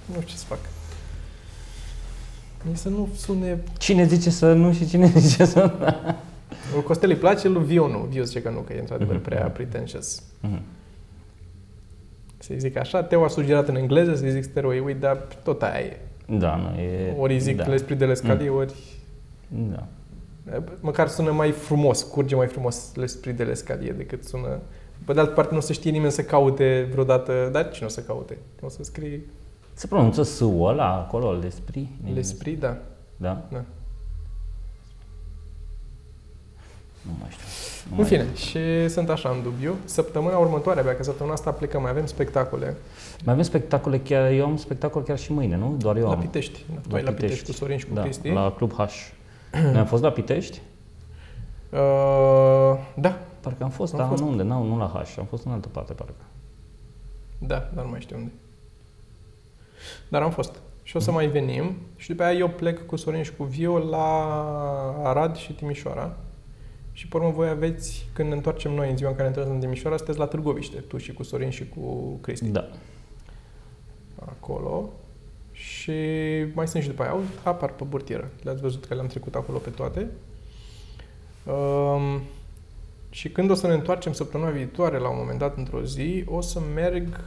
nu 0.05 0.13
știu 0.21 0.21
ce 0.21 0.35
să 0.35 0.45
fac. 0.45 0.59
Mie 2.65 2.75
să 2.75 2.89
nu 2.89 3.07
sune... 3.15 3.63
Cine 3.77 4.05
zice 4.05 4.29
să 4.29 4.53
nu 4.53 4.73
și 4.73 4.87
cine 4.87 5.05
zice 5.17 5.45
să 5.45 5.59
nu? 5.79 5.87
Lui 6.73 6.83
Costel 6.83 7.09
îi 7.09 7.15
place, 7.15 7.47
lui 7.47 7.63
Vio 7.63 7.87
nu. 7.87 7.97
Vio 8.09 8.23
zice 8.23 8.41
că 8.41 8.49
nu, 8.49 8.59
că 8.59 8.73
e 8.73 8.79
într-adevăr 8.79 9.15
Mhm. 9.15 9.23
prea 9.23 9.45
pretentious. 9.49 10.23
Mhm. 10.39 10.61
Să-i 12.37 12.59
zic 12.59 12.77
așa, 12.77 13.03
Teo 13.03 13.23
a 13.23 13.27
sugerat 13.27 13.67
în 13.67 13.75
engleză 13.75 14.15
să-i 14.15 14.31
zic 14.31 14.43
stairway 14.43 14.79
with, 14.79 14.99
dar 14.99 15.27
tot 15.43 15.61
aia 15.61 15.79
e. 15.79 15.97
Da, 16.37 16.55
nu, 16.55 16.79
e... 16.79 17.13
Ori 17.17 17.33
îi 17.33 17.39
zic 17.39 17.55
da. 17.57 17.65
l'esprit 17.73 17.97
de 17.97 18.05
l'escalier, 18.05 18.49
ori... 18.49 18.73
Da. 19.47 19.87
Măcar 20.79 21.07
sună 21.07 21.31
mai 21.31 21.51
frumos, 21.51 22.01
curge 22.03 22.35
mai 22.35 22.47
frumos 22.47 22.91
l'esprit 22.95 23.35
de 23.35 23.43
l'escalier 23.43 23.93
decât 23.95 24.23
sună... 24.23 24.59
Pe 25.05 25.13
de 25.13 25.19
altă 25.19 25.31
parte 25.31 25.51
nu 25.51 25.57
o 25.57 25.61
să 25.61 25.73
știe 25.73 25.91
nimeni 25.91 26.11
să 26.11 26.23
caute 26.23 26.87
vreodată, 26.91 27.49
dar 27.51 27.71
cine 27.71 27.85
o 27.85 27.89
să 27.89 28.01
caute? 28.01 28.37
O 28.61 28.69
să 28.69 28.83
scrie 28.83 29.21
Se 29.77 29.87
pronunță 29.87 30.23
S-ul 30.23 30.67
ăla 30.67 30.93
acolo, 30.93 31.39
l'esprit? 31.39 31.87
l'esprit, 32.13 32.59
da. 32.59 32.77
Da? 33.17 33.41
Da. 33.51 33.63
Nu 37.01 37.11
mai 37.19 37.29
știu. 37.29 37.43
Nu 37.89 37.91
În 37.91 37.97
mai 37.97 38.05
fine, 38.05 38.35
și 38.35 38.89
sunt 38.89 39.09
așa 39.09 39.29
în 39.29 39.41
dubiu. 39.43 39.75
Săptămâna 39.85 40.37
următoare, 40.37 40.79
abia 40.79 40.95
că 40.95 41.03
săptămâna 41.03 41.33
asta 41.35 41.51
plecăm, 41.51 41.81
mai 41.81 41.91
avem 41.91 42.05
spectacole 42.05 42.75
Mai 43.23 43.33
avem 43.33 43.43
spectacole 43.45 43.99
chiar, 43.99 44.31
eu 44.31 44.45
am 44.45 44.57
spectacol 44.57 45.01
chiar 45.03 45.17
și 45.17 45.31
mâine, 45.31 45.55
nu? 45.55 45.75
Doar 45.77 45.97
eu 45.97 46.05
la 46.07 46.13
am. 46.13 46.19
Pitești. 46.19 46.65
Da, 46.73 46.79
tu 46.89 46.95
ai 46.95 47.03
la 47.03 47.11
Pitești 47.11 47.45
cu 47.45 47.51
Sorin 47.51 47.77
și 47.77 47.85
cu 47.85 47.93
da, 47.93 48.01
Cristi. 48.01 48.29
la 48.29 48.51
Club 48.51 48.73
H. 48.73 48.83
Noi 49.51 49.77
am 49.77 49.85
fost 49.85 50.03
la 50.03 50.09
Pitești? 50.11 50.61
Uh, 51.71 52.77
da, 52.95 53.17
Parcă 53.39 53.63
am 53.63 53.69
fost, 53.69 53.93
Am 53.93 53.99
dar 53.99 54.07
fost. 54.07 54.21
nu 54.21 54.27
unde? 54.29 54.43
Nu, 54.43 54.63
nu 54.63 54.77
la 54.77 55.03
H, 55.05 55.15
am 55.19 55.25
fost 55.25 55.45
în 55.45 55.51
altă 55.51 55.67
parte, 55.67 55.93
parcă. 55.93 56.13
da, 57.37 57.69
dar 57.73 57.83
nu 57.83 57.89
mai 57.89 57.99
știu 58.01 58.17
unde. 58.17 58.31
Dar 60.07 60.21
am 60.21 60.31
fost. 60.31 60.55
Și 60.83 60.95
o 60.95 60.99
Mhm. 60.99 61.07
să 61.07 61.13
mai 61.13 61.27
venim 61.27 61.75
și 61.95 62.09
după 62.09 62.23
aia 62.23 62.37
eu 62.37 62.49
plec 62.49 62.85
cu 62.85 62.95
Sorin 62.95 63.23
și 63.23 63.33
cu 63.35 63.43
Vio 63.43 63.77
la 63.77 64.05
Arad 65.03 65.35
și 65.35 65.53
Timișoara. 65.53 66.17
Și 66.91 67.07
pe 67.07 67.17
urmă 67.17 67.29
voi 67.29 67.47
aveți, 67.49 68.07
când 68.13 68.29
ne 68.29 68.35
întoarcem 68.35 68.71
noi 68.71 68.89
în 68.89 68.97
ziua 68.97 69.09
în 69.09 69.15
care 69.15 69.27
ne 69.29 69.33
întoarcem 69.35 69.55
în 69.55 69.61
Timișoara, 69.61 69.97
sunteți 69.97 70.19
la 70.19 70.25
Târgoviște, 70.25 70.77
tu 70.79 70.97
și 70.97 71.13
cu 71.13 71.23
Sorin 71.23 71.49
și 71.49 71.69
cu 71.69 72.17
Cristi. 72.21 72.47
Da. 72.49 72.69
acolo 74.25 74.89
și 75.51 75.91
mai 76.53 76.67
sunt 76.67 76.83
și 76.83 76.89
după 76.89 77.01
aia, 77.01 77.11
au, 77.11 77.21
apar 77.43 77.71
pe 77.71 77.83
burtieră. 77.83 78.29
Le-ați 78.43 78.61
văzut 78.61 78.85
că 78.85 78.93
le-am 78.93 79.07
trecut 79.07 79.35
acolo 79.35 79.57
pe 79.57 79.69
toate. 79.69 80.07
Um, 81.45 82.21
Și 83.09 83.29
când 83.29 83.49
o 83.49 83.53
să 83.53 83.67
ne 83.67 83.73
întoarcem 83.73 84.13
săptămâna 84.13 84.49
viitoare, 84.49 84.97
la 84.97 85.09
un 85.09 85.17
moment 85.17 85.39
dat, 85.39 85.57
într-o 85.57 85.83
zi, 85.83 86.23
o 86.27 86.41
să 86.41 86.59
merg 86.73 87.19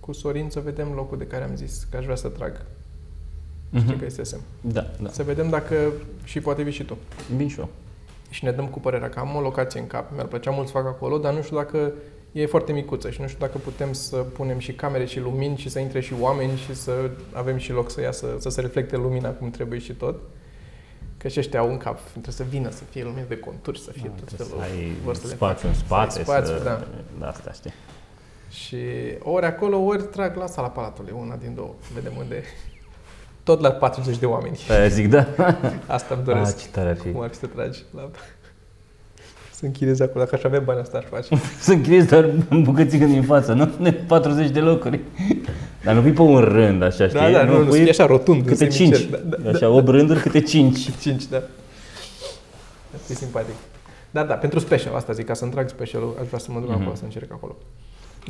cu 0.00 0.12
Sorin 0.12 0.48
să 0.50 0.60
vedem 0.60 0.92
locul 0.94 1.18
de 1.18 1.24
care 1.26 1.44
am 1.44 1.56
zis 1.56 1.86
că 1.90 1.96
aș 1.96 2.04
vrea 2.04 2.16
să 2.16 2.28
trag. 2.28 2.52
Știi 3.74 3.88
Mhm. 3.88 3.98
că 3.98 4.04
este 4.04 4.22
SM. 4.22 4.40
Da, 4.60 4.86
da. 5.02 5.10
Să 5.10 5.22
vedem 5.22 5.48
dacă 5.48 5.92
și 6.24 6.40
poate 6.40 6.62
vii 6.62 6.72
și 6.72 6.84
tu. 6.84 6.96
Vin 7.36 7.48
și 7.48 7.58
eu. 7.58 7.68
Și 8.30 8.44
ne 8.44 8.50
dăm 8.52 8.66
cu 8.68 8.80
părerea 8.80 9.08
că 9.08 9.18
am 9.18 9.36
o 9.36 9.40
locație 9.40 9.80
în 9.80 9.86
cap, 9.86 10.12
mi-ar 10.12 10.26
plăcea 10.26 10.50
mult 10.50 10.66
să 10.66 10.72
fac 10.72 10.86
acolo, 10.86 11.18
dar 11.18 11.34
nu 11.34 11.42
știu 11.42 11.56
dacă 11.56 11.92
e 12.32 12.46
foarte 12.46 12.72
micuță 12.72 13.10
și 13.10 13.20
nu 13.20 13.26
știu 13.26 13.46
dacă 13.46 13.58
putem 13.58 13.92
să 13.92 14.16
punem 14.16 14.58
și 14.58 14.72
camere 14.72 15.04
și 15.04 15.20
lumini 15.20 15.56
și 15.56 15.68
să 15.68 15.78
intre 15.78 16.00
și 16.00 16.12
oameni 16.20 16.56
și 16.58 16.74
să 16.74 17.10
avem 17.32 17.56
și 17.56 17.72
loc 17.72 17.90
să 17.90 18.00
iasă, 18.00 18.26
să 18.38 18.48
se 18.48 18.60
reflecte 18.60 18.96
lumina 18.96 19.30
cum 19.30 19.50
trebuie 19.50 19.78
și 19.78 19.92
tot. 19.92 20.20
Că 21.16 21.28
și 21.28 21.38
ăștia 21.38 21.60
au 21.60 21.70
în 21.70 21.76
cap, 21.76 22.00
trebuie 22.10 22.32
să 22.34 22.42
vină, 22.48 22.70
să 22.70 22.82
fie 22.90 23.02
lumini 23.04 23.26
de 23.28 23.38
conturi, 23.38 23.78
să 23.80 23.90
fie 23.92 24.10
tot 24.16 24.28
Ah, 24.28 24.34
Trebuie 24.34 24.48
felul. 24.48 24.62
să 24.64 24.70
ai 24.70 24.92
vor 25.04 25.14
să 25.14 25.26
le 25.26 25.32
spațiu 25.34 25.56
facă. 25.56 25.66
în 25.68 25.74
spate, 25.74 26.10
Să 26.10 26.18
ai 26.18 26.24
spațiu, 26.24 26.56
să... 26.58 26.64
da. 26.64 26.86
da. 27.18 27.28
asta 27.28 27.52
știi. 27.52 27.72
Și 28.50 28.76
ori 29.22 29.46
acolo, 29.46 29.78
ori 29.78 30.02
trag 30.02 30.36
la 30.36 30.46
sala 30.46 30.68
Palatului, 30.68 31.12
una 31.20 31.36
din 31.42 31.52
două. 31.54 31.70
Vedem 31.94 32.12
unde... 32.18 32.42
Tot 33.42 33.60
la 33.60 33.70
40 33.70 34.16
de 34.18 34.26
oameni. 34.26 34.58
Aia 34.70 34.86
zic, 34.88 35.08
da. 35.08 35.26
Asta 35.86 36.14
îmi 36.14 36.22
Ah, 36.26 36.32
doresc. 36.34 36.58
ce 36.62 36.68
tare 36.68 36.88
ar 36.88 36.96
fi. 36.96 37.10
Cum 37.12 37.20
ar 37.22 37.28
fi 37.28 37.34
să 37.36 37.46
tragi 37.46 37.82
la... 37.94 38.10
Să 39.60 39.66
închiriezi 39.66 40.02
acolo. 40.02 40.24
Dacă 40.24 40.34
aș 40.36 40.42
avea 40.42 40.60
bani, 40.60 40.80
asta 40.80 40.98
aș 40.98 41.04
face. 41.04 41.42
Să 41.58 41.72
închiriezi 41.72 42.06
doar 42.06 42.30
în 42.48 42.62
bucățică 42.62 43.04
din 43.04 43.22
față, 43.22 43.52
nu? 43.52 43.70
De 43.80 43.92
40 43.92 44.50
de 44.50 44.60
locuri. 44.60 45.00
Dar 45.84 45.94
nu 45.94 46.00
pui 46.00 46.12
pe 46.12 46.22
un 46.22 46.40
rând, 46.40 46.82
așa, 46.82 47.06
știi? 47.06 47.18
Da, 47.20 47.30
da, 47.30 47.44
nu, 47.44 47.58
nu, 47.58 47.64
pui 47.68 47.82
nu 47.82 47.88
așa 47.88 48.06
rotund. 48.06 48.46
câte 48.46 48.64
în 48.64 48.70
5. 48.70 48.94
semicer. 48.96 49.20
Da, 49.20 49.36
da, 49.36 49.50
Așa, 49.50 49.68
8 49.68 49.88
rânduri, 49.88 50.20
câte 50.20 50.40
5. 50.40 50.90
5, 51.00 51.24
da. 51.26 51.36
Asta 52.94 53.12
e 53.12 53.14
simpatic. 53.14 53.54
Da, 54.10 54.24
da, 54.24 54.34
pentru 54.34 54.58
special, 54.58 54.94
asta 54.94 55.12
zic, 55.12 55.26
ca 55.26 55.34
să-mi 55.34 55.50
trag 55.50 55.68
specialul, 55.68 56.16
aș 56.20 56.26
vrea 56.26 56.38
să 56.38 56.50
mă 56.52 56.60
duc 56.60 56.68
Mhm. 56.68 56.80
acolo, 56.80 56.94
să 56.94 57.04
încerc 57.04 57.32
acolo. 57.32 57.56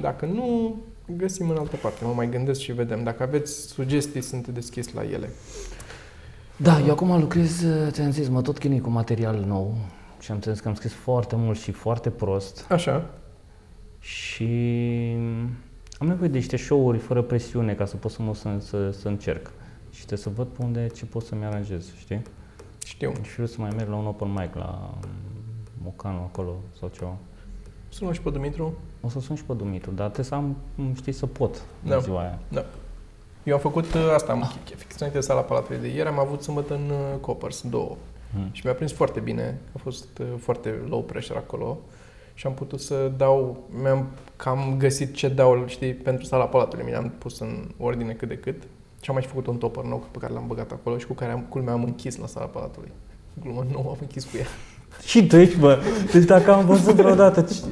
Dacă 0.00 0.26
nu, 0.26 0.76
găsim 1.16 1.50
în 1.50 1.56
altă 1.56 1.76
parte. 1.76 2.04
Mă 2.04 2.12
mai 2.12 2.30
gândesc 2.30 2.60
și 2.60 2.72
vedem. 2.72 3.02
Dacă 3.02 3.22
aveți 3.22 3.66
sugestii, 3.66 4.20
sunt 4.20 4.48
deschis 4.48 4.92
la 4.92 5.02
ele. 5.02 5.28
Da, 6.56 6.80
eu 6.80 6.90
acum 6.90 7.20
lucrez, 7.20 7.64
ți-am 7.90 8.10
zis, 8.10 8.28
mă 8.28 8.42
tot 8.42 8.58
chinui 8.58 8.80
cu 8.80 8.90
material 8.90 9.44
nou 9.46 9.74
și 10.20 10.30
am 10.30 10.36
înțeles 10.36 10.60
că 10.60 10.68
am 10.68 10.74
scris 10.74 10.92
foarte 10.92 11.36
mult 11.36 11.58
și 11.58 11.72
foarte 11.72 12.10
prost 12.10 12.66
Așa. 12.68 13.10
și 13.98 14.44
am 15.98 16.06
nevoie 16.06 16.28
de 16.28 16.36
niște 16.36 16.56
show-uri 16.56 16.98
fără 16.98 17.22
presiune 17.22 17.74
ca 17.74 17.84
să 17.84 17.96
pot 17.96 18.10
să 18.10 18.22
mă 18.22 18.34
să, 18.34 18.56
să, 18.58 18.90
să 18.90 19.08
încerc 19.08 19.50
și 19.90 20.06
trebuie 20.06 20.18
să 20.18 20.30
văd 20.34 20.46
pe 20.46 20.62
unde 20.62 20.86
ce 20.94 21.04
pot 21.04 21.22
să-mi 21.22 21.44
aranjez, 21.44 21.94
știi? 21.98 22.22
Știu. 22.84 23.12
Și 23.22 23.32
vreau 23.32 23.46
să 23.46 23.56
mai 23.58 23.70
merg 23.76 23.88
la 23.88 23.96
un 23.96 24.06
open 24.06 24.32
mic 24.32 24.54
la 24.54 24.94
Mocanu 25.82 26.18
acolo 26.18 26.56
sau 26.78 26.88
ceva. 26.88 27.16
Sună 27.90 28.12
și 28.12 28.20
pe 28.20 28.30
Dumitru. 28.30 28.74
O 29.00 29.08
să 29.08 29.20
sun 29.20 29.36
și 29.36 29.44
pe 29.44 29.52
Dumitru, 29.52 29.90
dar 29.90 30.04
trebuie 30.04 30.24
să 30.26 30.34
am, 30.34 30.56
știi, 30.96 31.12
să 31.12 31.26
pot 31.26 31.62
Da. 31.82 31.94
în 31.94 32.00
ziua 32.00 32.20
aia. 32.20 32.38
Eu 33.44 33.54
am 33.54 33.60
făcut 33.60 33.94
uh, 33.94 34.10
asta, 34.14 34.32
am, 34.32 34.52
fix 34.76 34.96
înainte 34.96 35.18
de 35.18 35.24
sala 35.24 35.40
Palatului 35.40 35.80
de 35.80 35.88
ieri, 35.88 36.08
am 36.08 36.18
avut 36.18 36.42
sâmbătă 36.42 36.74
în 36.74 36.90
uh, 36.90 37.20
Coppers, 37.20 37.62
două. 37.68 37.96
Hmm. 38.32 38.48
Și 38.52 38.60
mi-a 38.64 38.74
prins 38.74 38.92
foarte 38.92 39.20
bine, 39.20 39.60
a 39.76 39.78
fost 39.82 40.18
uh, 40.18 40.26
foarte 40.38 40.68
low 40.88 41.02
pressure 41.02 41.38
acolo 41.38 41.78
și 42.34 42.46
am 42.46 42.54
putut 42.54 42.80
să 42.80 43.12
dau, 43.16 43.64
mi-am 43.82 44.06
cam 44.36 44.74
găsit 44.78 45.14
ce 45.14 45.28
dau, 45.28 45.64
știi, 45.66 45.94
pentru 45.94 46.24
sala 46.24 46.44
Palatului, 46.44 46.84
mi-am 46.84 47.12
pus 47.18 47.38
în 47.38 47.68
ordine 47.78 48.12
cât 48.12 48.28
de 48.28 48.36
cât 48.38 48.62
și 49.00 49.08
am 49.10 49.14
mai 49.14 49.22
și 49.22 49.28
făcut 49.28 49.46
un 49.46 49.56
topper 49.56 49.84
nou 49.84 50.06
pe 50.10 50.18
care 50.18 50.32
l-am 50.32 50.46
băgat 50.46 50.72
acolo 50.72 50.98
și 50.98 51.06
cu 51.06 51.12
care 51.12 51.32
am, 51.32 51.40
culmea 51.40 51.72
am 51.72 51.84
închis 51.84 52.16
la 52.16 52.26
sala 52.26 52.46
Palatului. 52.46 52.92
Glumă 53.42 53.66
nouă 53.72 53.88
am 53.88 53.98
închis 54.00 54.24
cu 54.24 54.36
ea. 54.36 54.46
Și 55.04 55.26
tu 55.26 55.36
ești, 55.36 55.58
bă. 55.58 55.78
Deci 56.12 56.24
dacă 56.24 56.52
am 56.52 56.64
văzut 56.66 56.94
vreodată 56.94 57.40
ci- 57.40 57.64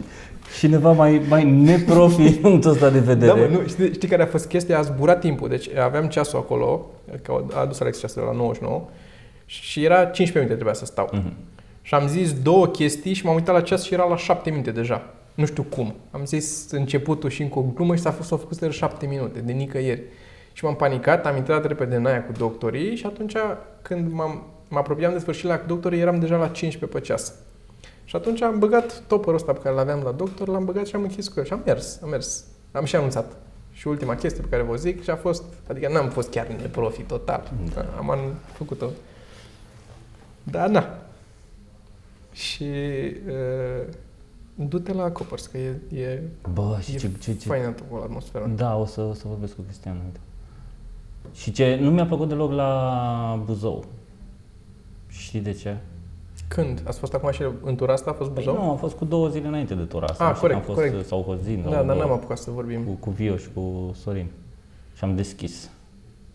cineva 0.59 0.93
mai, 0.93 1.23
mai 1.29 1.45
neprofi 1.51 2.21
în 2.21 2.33
punctul 2.35 2.71
ăsta 2.71 2.91
de 2.91 2.99
vedere. 2.99 3.33
Da, 3.33 3.47
mă, 3.47 3.47
nu, 3.47 3.67
știi, 3.69 3.93
știi 3.93 4.09
care 4.09 4.23
a 4.23 4.27
fost 4.27 4.47
chestia? 4.47 4.79
A 4.79 4.83
zburat 4.83 5.21
timpul. 5.21 5.49
Deci 5.49 5.69
aveam 5.77 6.07
ceasul 6.07 6.39
acolo, 6.39 6.87
că 7.23 7.45
a 7.53 7.61
adus 7.61 7.81
Alex 7.81 7.99
ceasul 7.99 8.23
la 8.23 8.33
99 8.33 8.83
și 9.47 9.85
era 9.85 9.95
15 9.95 10.33
minute 10.39 10.55
trebuia 10.55 10.75
să 10.75 10.85
stau. 10.85 11.09
Mhm. 11.13 11.33
Și 11.83 11.95
am 11.95 12.07
zis 12.07 12.33
două 12.43 12.67
chestii 12.67 13.13
și 13.13 13.25
m-am 13.25 13.35
uitat 13.35 13.55
la 13.55 13.61
ceas 13.61 13.85
și 13.85 13.95
era 13.95 14.05
la 14.09 14.17
7 14.17 14.51
minute 14.51 14.71
deja. 14.71 15.03
Nu 15.35 15.47
știu 15.47 15.63
cum. 15.63 15.95
Am 16.11 16.25
zis 16.25 16.71
începutul 16.71 17.31
și 17.31 17.43
încă 17.43 17.59
o 17.59 17.65
glumă 17.75 17.95
și 17.95 18.03
s-a 18.03 18.11
fost, 18.11 18.29
s-au 18.29 18.39
făcut 18.39 18.59
de 18.59 18.71
7 18.71 19.07
minute, 19.07 19.41
de 19.41 19.53
nicăieri. 19.53 20.03
Și 20.53 20.65
m-am 20.65 20.75
panicat, 20.75 21.27
am 21.27 21.37
intrat 21.37 21.67
repede 21.67 21.97
în 21.97 22.07
aia 22.07 22.25
cu 22.25 22.33
doctorii 22.39 22.97
și 22.97 23.07
atunci 23.07 23.35
când 23.83 24.13
m-am, 24.13 24.43
mă 24.69 24.79
apropiam 24.79 25.13
de 25.13 25.19
sfârșit 25.19 25.45
la 25.45 25.57
doctorii, 25.67 26.01
eram 26.01 26.19
deja 26.21 26.37
la 26.37 26.49
15 26.49 26.99
pe 26.99 27.05
ceas. 27.05 27.35
Și 28.05 28.17
atunci 28.17 28.43
am 28.43 28.59
băgat 28.59 29.03
topperul 29.07 29.35
ăsta 29.35 29.53
pe 29.53 29.59
care 29.59 29.75
l-aveam 29.75 30.01
la 30.03 30.11
doctor, 30.11 30.49
l-am 30.49 30.65
băgat 30.65 30.87
și 30.87 30.95
am 30.95 31.03
închis 31.03 31.29
cu 31.29 31.39
el 31.39 31.45
și 31.45 31.53
am 31.53 31.63
mers, 31.65 32.03
am 32.03 32.09
mers. 32.09 32.45
Am 32.73 32.85
și 32.85 32.97
anunțat. 32.97 33.37
Și 33.73 33.89
ultima 33.89 34.15
chestie 34.15 34.43
pe 34.43 34.49
care 34.49 34.63
vă 34.63 34.77
zic 34.77 35.03
și 35.03 35.11
a 35.11 35.17
fost, 35.17 35.43
adică 35.69 35.89
n-am 35.93 36.09
fost 36.09 36.31
chiar 36.31 36.47
neprofi 36.47 37.03
total. 37.03 37.53
Da. 37.75 37.85
Am 37.99 38.11
an- 38.11 38.35
făcut-o. 38.53 38.87
Dar 40.43 40.69
na. 40.69 40.99
Și 42.33 42.65
uh, 43.27 43.87
du-te 44.55 44.93
la 44.93 45.11
Coppers, 45.11 45.47
că 45.47 45.59
e, 45.59 45.81
e, 45.95 46.23
Bă, 46.53 46.79
și 46.81 46.95
e 46.95 46.99
ce, 46.99 47.11
ce, 47.21 47.37
ce... 47.37 47.49
faină 47.49 47.67
acolo 47.67 48.03
atmosfera. 48.03 48.47
Da, 48.47 48.77
o 48.77 48.85
să, 48.85 49.01
o 49.01 49.15
să 49.15 49.23
vorbesc 49.27 49.55
cu 49.55 49.61
Cristian. 49.63 50.01
uite. 50.05 50.21
Și 51.35 51.53
ce 51.53 51.79
nu 51.81 51.91
mi-a 51.91 52.07
plăcut 52.07 52.29
deloc 52.29 52.53
la 52.53 53.43
Buzău. 53.45 53.85
Știi 55.19 55.41
de 55.41 55.53
ce? 55.53 55.77
Când? 56.49 56.83
Ați 56.87 56.99
fost 56.99 57.15
acum 57.15 57.31
și 57.31 57.43
în 57.63 57.75
tura 57.75 57.93
asta? 57.93 58.11
A 58.11 58.13
fost 58.13 58.31
Păi 58.31 58.45
Buzău? 58.45 58.63
nu, 58.63 58.71
am 58.71 58.77
fost 58.77 58.97
cu 58.97 59.05
două 59.05 59.29
zile 59.29 59.47
înainte 59.47 59.75
de 59.75 59.83
tura 59.83 60.07
asta. 60.07 60.25
Ah, 60.25 60.31
Nu 60.31 60.37
știu, 60.37 60.49
corect, 60.49 60.69
am 60.69 60.75
fost 60.75 60.87
corect. 60.89 61.07
sau 61.07 61.23
Hozin. 61.23 61.57
da, 61.57 61.63
sau 61.63 61.73
dar 61.73 61.85
n-am 61.85 61.99
două, 61.99 62.13
apucat 62.13 62.39
să 62.39 62.51
vorbim. 62.51 62.83
cu, 62.85 62.93
cu 62.93 63.11
Vio 63.11 63.37
și 63.37 63.49
cu 63.55 63.95
Sorin. 64.03 64.27
Și 64.97 65.05
am 65.05 65.15
deschis. 65.17 65.71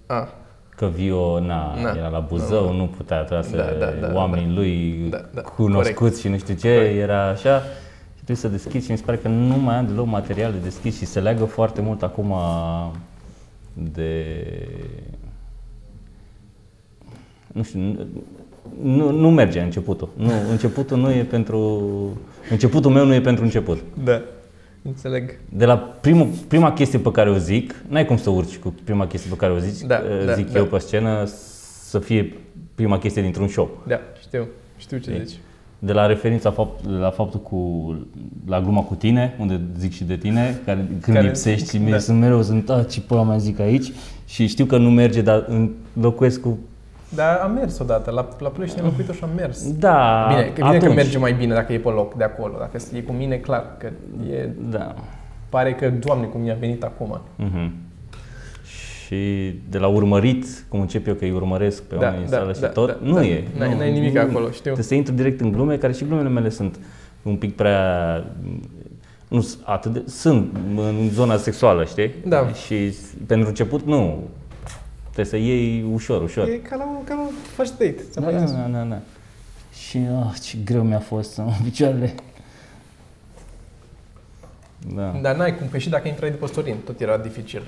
Ah, 0.05 0.27
Că 0.75 0.85
Vio, 0.85 1.39
na, 1.39 1.73
Na. 1.81 1.93
era 1.97 2.07
la 2.07 2.19
Buzău, 2.19 2.65
Da, 2.65 2.71
nu 2.71 2.87
putea, 2.87 3.17
trebuia 3.23 3.41
să 3.41 3.55
Da, 3.55 3.85
da, 3.85 4.07
da, 4.07 4.13
oamenii 4.15 4.53
lui 4.55 4.97
Da, 5.09 5.21
da, 5.33 5.41
cunoscuți 5.41 5.93
corect. 5.97 6.17
și 6.17 6.27
nu 6.27 6.37
știu 6.37 6.53
ce, 6.53 6.75
Corect. 6.75 6.95
era 6.97 7.27
așa. 7.27 7.59
Și 8.15 8.23
trebuie 8.23 8.35
să 8.37 8.47
deschid 8.47 8.83
și 8.83 8.91
mi 8.91 8.97
se 8.97 9.03
pare 9.05 9.17
că 9.17 9.27
nu 9.27 9.55
mai 9.57 9.75
am 9.75 9.85
deloc 9.87 10.05
material 10.05 10.51
de 10.51 10.57
deschis 10.57 10.97
și 10.97 11.05
se 11.05 11.19
leagă 11.19 11.45
foarte 11.45 11.81
mult 11.81 12.03
acum 12.03 12.33
de... 13.73 14.35
Nu 17.53 17.63
știu, 17.63 18.07
nu- 18.83 18.95
nu, 19.11 19.11
nu 19.19 19.31
merge 19.31 19.59
începutul. 19.59 20.09
Nu, 20.15 20.31
începutul 20.51 20.97
nu 20.97 21.11
e 21.11 21.23
pentru... 21.23 21.81
Începutul 22.49 22.91
meu 22.91 23.05
nu 23.05 23.13
e 23.13 23.21
pentru 23.21 23.43
început. 23.43 23.77
da. 24.03 24.21
Înțeleg. 24.85 25.39
De 25.49 25.65
la 25.65 25.77
primul, 25.77 26.27
prima 26.47 26.73
chestie 26.73 26.99
pe 26.99 27.11
care 27.11 27.29
o 27.29 27.37
zic, 27.37 27.75
n-ai 27.87 28.05
cum 28.05 28.17
să 28.17 28.29
urci 28.29 28.57
cu 28.57 28.73
prima 28.83 29.07
chestie 29.07 29.29
pe 29.29 29.35
care 29.35 29.51
o 29.53 29.57
zici, 29.57 29.87
Da, 29.87 30.01
uh, 30.19 30.25
da, 30.25 30.33
zic 30.33 30.51
da. 30.51 30.59
eu 30.59 30.65
pe 30.65 30.77
scenă, 30.77 31.23
să 31.83 31.99
fie 31.99 32.33
prima 32.75 32.97
chestie 32.97 33.21
dintr-un 33.21 33.47
show. 33.47 33.83
Da, 33.87 33.99
știu. 34.21 34.47
Știu 34.77 34.97
ce 34.97 35.11
Știi? 35.11 35.25
zici. 35.25 35.37
De 35.79 35.91
la 35.93 36.05
referința 36.05 36.51
fapt, 36.51 36.89
la 36.99 37.09
faptul 37.09 37.39
cu, 37.39 37.95
la 38.47 38.61
gluma 38.61 38.81
cu 38.81 38.93
tine, 38.95 39.35
unde 39.39 39.61
zic 39.79 39.91
și 39.91 40.03
de 40.03 40.15
tine, 40.15 40.59
care, 40.65 40.85
când 40.89 41.01
Care- 41.01 41.13
care, 41.17 41.25
lipsești, 41.27 41.77
da. 41.79 41.89
da. 41.89 41.97
sunt 41.97 42.19
mereu, 42.19 42.41
sunt, 42.41 42.69
a, 42.69 42.83
ce 42.83 43.01
pula 43.01 43.21
mai 43.21 43.39
zic 43.39 43.59
aici, 43.59 43.91
și 44.25 44.47
știu 44.47 44.65
că 44.65 44.77
nu 44.77 44.89
merge, 44.89 45.21
dar 45.21 45.45
înlocuiesc 45.95 46.41
cu, 46.41 46.57
Dar 47.15 47.37
am 47.37 47.51
mers 47.51 47.79
odată. 47.79 48.11
La, 48.11 48.27
la 48.39 48.49
Ploiești 48.49 48.79
am 48.79 48.85
locuit 48.85 49.09
și 49.11 49.23
am 49.23 49.29
mers. 49.35 49.71
da, 49.71 50.25
Bine, 50.29 50.41
că, 50.43 50.51
bine 50.53 50.67
atunci, 50.67 50.83
că 50.83 50.93
merge 50.93 51.17
mai 51.17 51.33
bine 51.33 51.53
dacă 51.53 51.73
e 51.73 51.77
pe 51.79 51.89
loc 51.89 52.13
de 52.13 52.23
acolo. 52.23 52.55
Dacă 52.59 52.77
e 52.95 52.99
cu 53.01 53.11
mine, 53.11 53.35
clar. 53.35 53.65
Că 53.77 53.89
e, 54.31 54.49
Da. 54.69 54.93
pare 55.49 55.73
că, 55.73 55.89
doamne, 55.89 56.25
cum 56.25 56.41
mi-a 56.41 56.57
venit 56.59 56.83
acum. 56.83 57.21
Mhm. 57.35 57.71
Și 59.05 59.53
de 59.69 59.77
la 59.77 59.87
urmărit, 59.87 60.45
cum 60.69 60.79
încep 60.79 61.07
eu 61.07 61.13
că 61.13 61.23
îi 61.25 61.31
urmăresc 61.31 61.83
pe 61.83 61.95
Da, 61.95 62.01
oamenii 62.01 62.25
în 62.25 62.31
da, 62.31 62.37
sală 62.37 62.53
și 62.53 62.59
da, 62.59 62.67
tot, 62.67 62.87
da, 62.87 62.97
nu 63.01 63.13
da. 63.13 63.23
e. 63.25 63.43
N-ai- 63.57 63.71
nu, 63.71 63.77
n-ai 63.77 63.91
nimic 63.91 64.13
nu, 64.13 64.19
acolo, 64.21 64.45
știu. 64.49 64.61
Trebuie 64.61 64.83
să 64.83 64.95
intru 64.95 65.13
direct 65.13 65.41
în 65.41 65.51
glume, 65.51 65.77
care 65.77 65.93
și 65.93 66.05
glumele 66.05 66.29
mele 66.29 66.49
sunt 66.49 66.79
un 67.23 67.35
pic 67.35 67.55
prea... 67.55 68.23
Nu 69.27 69.41
s- 69.41 69.57
atât 69.63 69.93
de, 69.93 70.03
sunt 70.07 70.55
în 70.75 71.09
zona 71.11 71.37
sexuală, 71.37 71.83
știi? 71.85 72.11
Da. 72.27 72.47
Și 72.65 72.91
s- 72.91 73.13
pentru 73.27 73.47
început 73.47 73.85
nu. 73.85 74.23
Trebuie 75.13 75.25
să 75.25 75.37
iei 75.47 75.83
ușor, 75.93 76.21
ușor. 76.21 76.47
E 76.47 76.51
ca 76.57 76.75
la, 76.75 76.83
un- 76.85 77.03
ca 77.03 77.13
la 77.13 77.21
un 77.21 77.31
first 77.55 77.71
date. 77.71 77.95
Da, 77.95 78.03
Ți-am 78.11 78.23
mai 78.23 78.39
zis. 78.39 78.51
da, 78.51 78.67
da, 78.71 78.83
da. 78.83 78.99
Și 79.87 79.97
ah, 79.97 80.33
ce 80.41 80.57
greu 80.65 80.83
mi-a 80.83 80.99
fost 80.99 81.31
să 81.31 81.41
mă 81.41 81.53
picioarele. 81.63 82.15
Da. 84.95 85.19
Dar 85.21 85.35
n-ai 85.35 85.57
cum, 85.57 85.67
că 85.71 85.77
și 85.77 85.89
dacă 85.89 86.07
intrai 86.07 86.31
după 86.31 86.47
Sorin, 86.47 86.75
tot 86.85 86.99
era 87.01 87.17
dificil. 87.17 87.61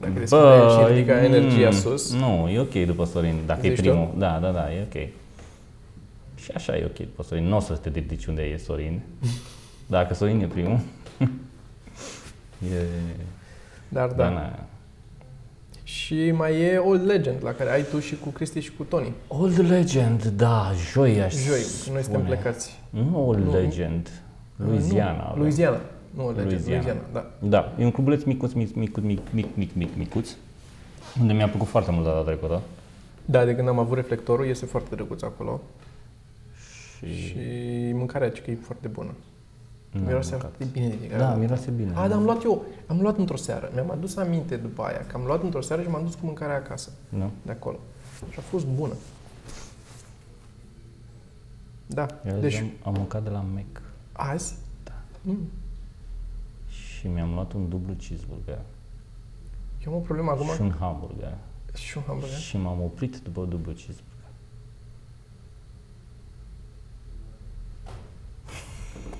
Dacă 0.00 0.12
deschideai 0.18 0.68
și 0.70 0.92
ridica 0.92 1.22
energia 1.24 1.68
mm, 1.68 1.74
sus. 1.76 2.12
Nu, 2.14 2.48
e 2.48 2.58
ok 2.60 2.72
după 2.86 3.04
Sorin, 3.04 3.34
dacă 3.46 3.60
Zici 3.60 3.70
e 3.70 3.74
tu? 3.74 3.80
primul. 3.80 4.14
Da, 4.16 4.38
da, 4.42 4.50
da, 4.50 4.72
e 4.72 4.82
ok. 4.92 5.08
Și 6.34 6.50
așa 6.54 6.76
e 6.76 6.84
ok 6.84 6.96
după 6.96 7.22
Sorin. 7.22 7.44
Nu 7.44 7.56
o 7.56 7.60
să 7.60 7.72
te 7.72 7.88
ridici 7.88 8.26
unde 8.26 8.42
e 8.42 8.56
Sorin. 8.56 9.00
Dacă 9.86 10.14
Sorin 10.14 10.40
e 10.40 10.46
primul. 10.46 10.78
e... 12.72 12.82
Dar 13.88 14.08
da. 14.08 14.14
Da, 14.14 14.28
na. 14.30 14.58
Și 15.86 16.24
Și 16.24 16.30
mai 16.30 16.60
e 16.60 16.76
Old 16.76 17.06
Legend, 17.06 17.36
la 17.42 17.52
care 17.52 17.70
ai 17.70 17.82
tu 17.82 17.98
și 17.98 18.16
cu 18.16 18.28
Cristi 18.28 18.60
și 18.60 18.72
cu 18.76 18.82
Tony. 18.82 19.12
Old 19.28 19.58
Legend, 19.58 20.24
da, 20.24 20.72
joi 20.92 21.20
aș 21.20 21.34
Joi, 21.34 21.60
că 21.84 21.92
noi 21.92 22.02
suntem 22.02 22.02
spune. 22.02 22.24
plecați. 22.24 22.78
Nu 22.90 23.28
Old 23.28 23.44
Nu. 23.44 23.52
Legend, 23.52 24.10
Louisiana. 24.56 25.12
Nu, 25.12 25.24
avem. 25.28 25.38
Louisiana. 25.38 25.80
Nu 26.10 26.24
Old 26.26 26.36
Legend, 26.36 26.52
Louisiana. 26.52 26.82
Louisiana, 26.82 27.00
da. 27.12 27.48
Da, 27.48 27.72
e 27.78 27.84
un 27.84 27.90
clubuleț 27.90 28.22
micuț, 28.22 28.52
mic, 28.52 28.74
mic, 28.74 28.96
mic, 28.96 29.20
mic, 29.30 29.46
mic, 29.54 29.70
mic, 29.74 29.88
micuț, 29.96 30.30
unde 31.20 31.32
mi-a 31.32 31.48
plăcut 31.48 31.68
foarte 31.68 31.90
mult 31.90 32.04
data 32.04 32.20
trecută. 32.22 32.60
Da, 33.24 33.44
de 33.44 33.54
când 33.54 33.68
am 33.68 33.78
avut 33.78 33.96
reflectorul, 33.96 34.46
este 34.46 34.66
foarte 34.66 34.94
drăguț 34.94 35.22
acolo. 35.22 35.60
Și, 36.98 37.26
Și 37.26 37.36
mâncarea 37.92 38.26
aici 38.26 38.40
că 38.42 38.50
e 38.50 38.58
foarte 38.62 38.88
bună. 38.88 39.10
N-am 39.96 40.06
Miroase 40.06 40.30
mâncat. 40.30 40.50
foarte 40.56 40.64
bine 40.72 40.88
de 40.88 40.96
fiecare 40.96 41.20
Da, 41.20 41.26
dată. 41.26 41.38
miroase 41.38 41.70
bine. 41.70 41.90
A, 41.94 42.08
dar 42.08 42.16
am 42.16 42.24
luat 42.24 42.42
eu, 42.44 42.64
am 42.86 43.00
luat 43.00 43.16
într-o 43.18 43.36
seară. 43.36 43.70
Mi-am 43.74 43.90
adus 43.90 44.16
aminte 44.16 44.56
după 44.56 44.82
aia, 44.82 45.06
că 45.06 45.16
am 45.16 45.24
luat 45.24 45.42
într-o 45.42 45.60
seară 45.60 45.82
și 45.82 45.88
m-am 45.88 46.02
dus 46.04 46.14
cu 46.14 46.24
mâncarea 46.26 46.56
acasă, 46.56 46.90
Nu? 47.08 47.30
de 47.42 47.50
acolo. 47.52 47.76
Și 48.30 48.38
a 48.38 48.42
fost 48.42 48.66
bună. 48.66 48.92
Da, 51.86 52.06
Eu 52.26 52.38
deci 52.38 52.52
deci... 52.52 52.62
am, 52.62 52.92
am 52.92 52.98
mâncat 52.98 53.22
de 53.22 53.30
la 53.30 53.44
Mac 53.54 53.82
azi, 54.12 54.54
Da. 54.84 54.92
mm, 55.22 55.38
și 56.68 57.06
mi-am 57.08 57.34
luat 57.34 57.52
un 57.52 57.68
dublu 57.68 57.94
cheeseburger 57.94 58.58
eu 59.86 59.92
am 59.92 59.98
o 59.98 60.02
problemă 60.02 60.30
acum 60.30 60.46
și 60.54 60.60
un 60.60 60.74
hamburger. 60.78 61.34
și 61.74 61.96
un 61.96 62.02
hamburger. 62.06 62.38
Și 62.38 62.56
m-am 62.56 62.82
oprit 62.82 63.18
după 63.18 63.40
dublu 63.44 63.72
cheeseburger. 63.72 64.04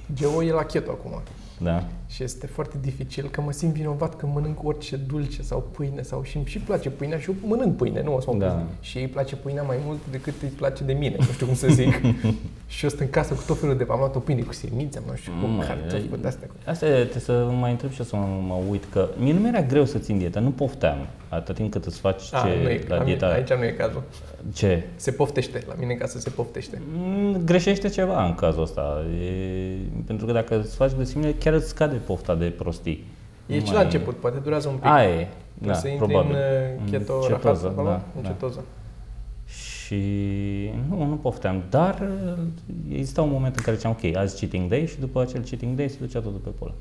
Geo 0.06 0.42
e 0.42 0.50
la 0.50 0.64
keto 0.64 0.92
acum. 0.92 1.20
Da? 1.58 1.82
Și 2.08 2.22
este 2.22 2.46
foarte 2.46 2.76
dificil 2.80 3.28
că 3.30 3.40
mă 3.40 3.52
simt 3.52 3.72
vinovat 3.72 4.16
că 4.16 4.26
mănânc 4.26 4.64
orice 4.64 4.96
dulce 4.96 5.42
sau 5.42 5.68
pâine 5.72 6.02
sau 6.02 6.22
și 6.22 6.36
îmi 6.36 6.46
și 6.46 6.58
place 6.58 6.90
pâinea 6.90 7.18
și 7.18 7.30
eu 7.30 7.36
mănânc 7.48 7.76
pâine, 7.76 8.02
nu 8.02 8.14
o 8.14 8.20
să 8.20 8.30
mă 8.32 8.38
Da. 8.38 8.46
da. 8.46 8.62
Și 8.80 8.98
îi 8.98 9.08
place 9.08 9.36
pâinea 9.36 9.62
mai 9.62 9.76
mult 9.84 9.98
decât 10.10 10.34
îi 10.42 10.48
place 10.48 10.84
de 10.84 10.92
mine, 10.92 11.16
nu 11.18 11.24
știu 11.24 11.46
cum 11.46 11.54
să 11.54 11.68
zic. 11.68 11.92
și 12.74 12.82
eu 12.84 12.88
sunt 12.88 13.00
în 13.00 13.10
casă 13.10 13.34
cu 13.34 13.42
tot 13.46 13.58
felul 13.60 13.76
de... 13.76 13.86
Am 13.90 13.98
luat 13.98 14.16
o 14.16 14.18
pâine 14.18 14.40
cu 14.42 14.52
semințe, 14.52 14.98
am 14.98 15.04
luat 15.06 15.18
și 15.18 15.28
cu 15.40 15.46
Măi, 15.46 15.66
cartofi, 15.66 16.08
cu 16.08 16.16
de-astea. 16.16 16.48
Asta 16.66 16.86
e, 16.86 16.92
trebuie 16.92 17.22
să 17.22 17.48
mai 17.60 17.70
întreb 17.70 17.90
și 17.90 17.98
eu 17.98 18.04
să 18.06 18.16
mă, 18.16 18.26
mă 18.46 18.58
uit, 18.70 18.84
că 18.92 19.08
mie 19.18 19.32
nu 19.32 19.38
mi-era 19.40 19.62
greu 19.62 19.84
să 19.84 19.98
țin 19.98 20.18
dieta, 20.18 20.40
nu 20.40 20.50
pofteam 20.50 21.06
atâta 21.28 21.52
timp 21.52 21.70
cât 21.72 21.84
îți 21.84 21.98
faci 22.00 22.22
A, 22.32 22.40
ce, 22.40 22.62
nu 22.62 22.68
e, 22.68 22.84
la 22.88 22.96
la 22.96 23.04
dieta. 23.04 23.26
mine, 23.26 23.38
aici 23.38 23.52
nu 23.52 23.64
e 23.64 23.70
cazul. 23.70 24.02
Ce? 24.54 24.82
Se 24.96 25.10
poftește, 25.10 25.62
la 25.68 25.74
mine 25.78 25.92
în 25.92 25.98
casă 25.98 26.18
se 26.18 26.30
poftește. 26.30 26.80
Mm, 26.96 27.42
Greșește 27.44 27.88
ceva 27.88 28.24
în 28.26 28.34
cazul 28.34 28.62
ăsta. 28.62 29.04
E, 29.22 29.76
pentru 30.06 30.26
că 30.26 30.32
dacă 30.32 30.60
îți 30.60 30.74
faci 30.76 30.92
grăsimile, 30.94 31.32
chiar 31.34 31.52
îți 31.54 31.68
scade 31.68 31.95
pofta 31.98 32.34
de 32.34 32.50
prostii. 32.50 33.04
E 33.46 33.54
Nu 33.58 33.60
și 33.64 33.66
la 33.66 33.72
mai- 33.74 33.84
început, 33.84 34.16
poate 34.16 34.38
durează 34.38 34.68
un 34.68 34.74
pic. 34.74 34.84
Aia 34.84 35.20
e, 35.20 35.28
Până 35.58 35.72
da, 35.72 35.78
să 35.78 35.88
intri 35.88 36.06
probabil. 36.06 36.34
în 36.34 36.84
uh, 36.84 36.90
keto 36.90 37.14
În 37.14 37.20
rahat, 37.20 37.40
cetoză, 37.42 37.66
acolo, 37.66 37.88
da, 37.88 38.02
în 38.16 38.22
da. 38.22 38.28
cetoză. 38.28 38.64
Și 39.44 40.00
nu, 40.88 41.04
nu 41.04 41.14
pofteam, 41.16 41.62
dar 41.70 42.00
uh, 42.36 42.42
exista 42.90 43.22
un 43.22 43.30
moment 43.30 43.56
în 43.56 43.62
care 43.62 43.76
ziceam, 43.76 43.96
ok, 44.02 44.16
azi 44.16 44.38
cheating 44.40 44.68
day 44.68 44.86
și 44.86 44.98
după 44.98 45.20
acel 45.20 45.42
cheating 45.44 45.76
day 45.76 45.88
se 45.88 45.96
ducea 46.00 46.20
totul 46.20 46.40
pe 46.44 46.48
polă. 46.58 46.74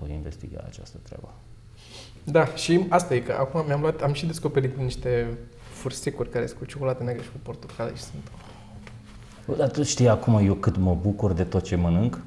Voi 0.00 0.10
investiga 0.12 0.64
această 0.66 0.96
treabă. 1.02 1.28
Da, 2.24 2.46
și 2.46 2.80
asta 2.88 3.14
e 3.14 3.20
că 3.20 3.32
acum 3.32 3.64
mi-am 3.66 3.80
luat, 3.80 4.00
am 4.02 4.12
și 4.12 4.26
descoperit 4.26 4.76
niște 4.76 5.38
fursicuri 5.72 6.30
care 6.30 6.46
sunt 6.46 6.58
cu 6.58 6.64
ciocolată 6.64 7.02
neagră 7.02 7.22
și 7.22 7.28
cu 7.30 7.38
portocale 7.42 7.94
și 7.94 8.02
sunt... 8.02 8.22
Bă, 9.46 9.54
dar 9.58 9.68
tu 9.70 9.82
știi 9.82 10.08
acum 10.08 10.40
eu 10.46 10.54
cât 10.54 10.76
mă 10.76 10.96
bucur 11.02 11.32
de 11.32 11.42
tot 11.44 11.62
ce 11.62 11.76
mănânc? 11.76 12.18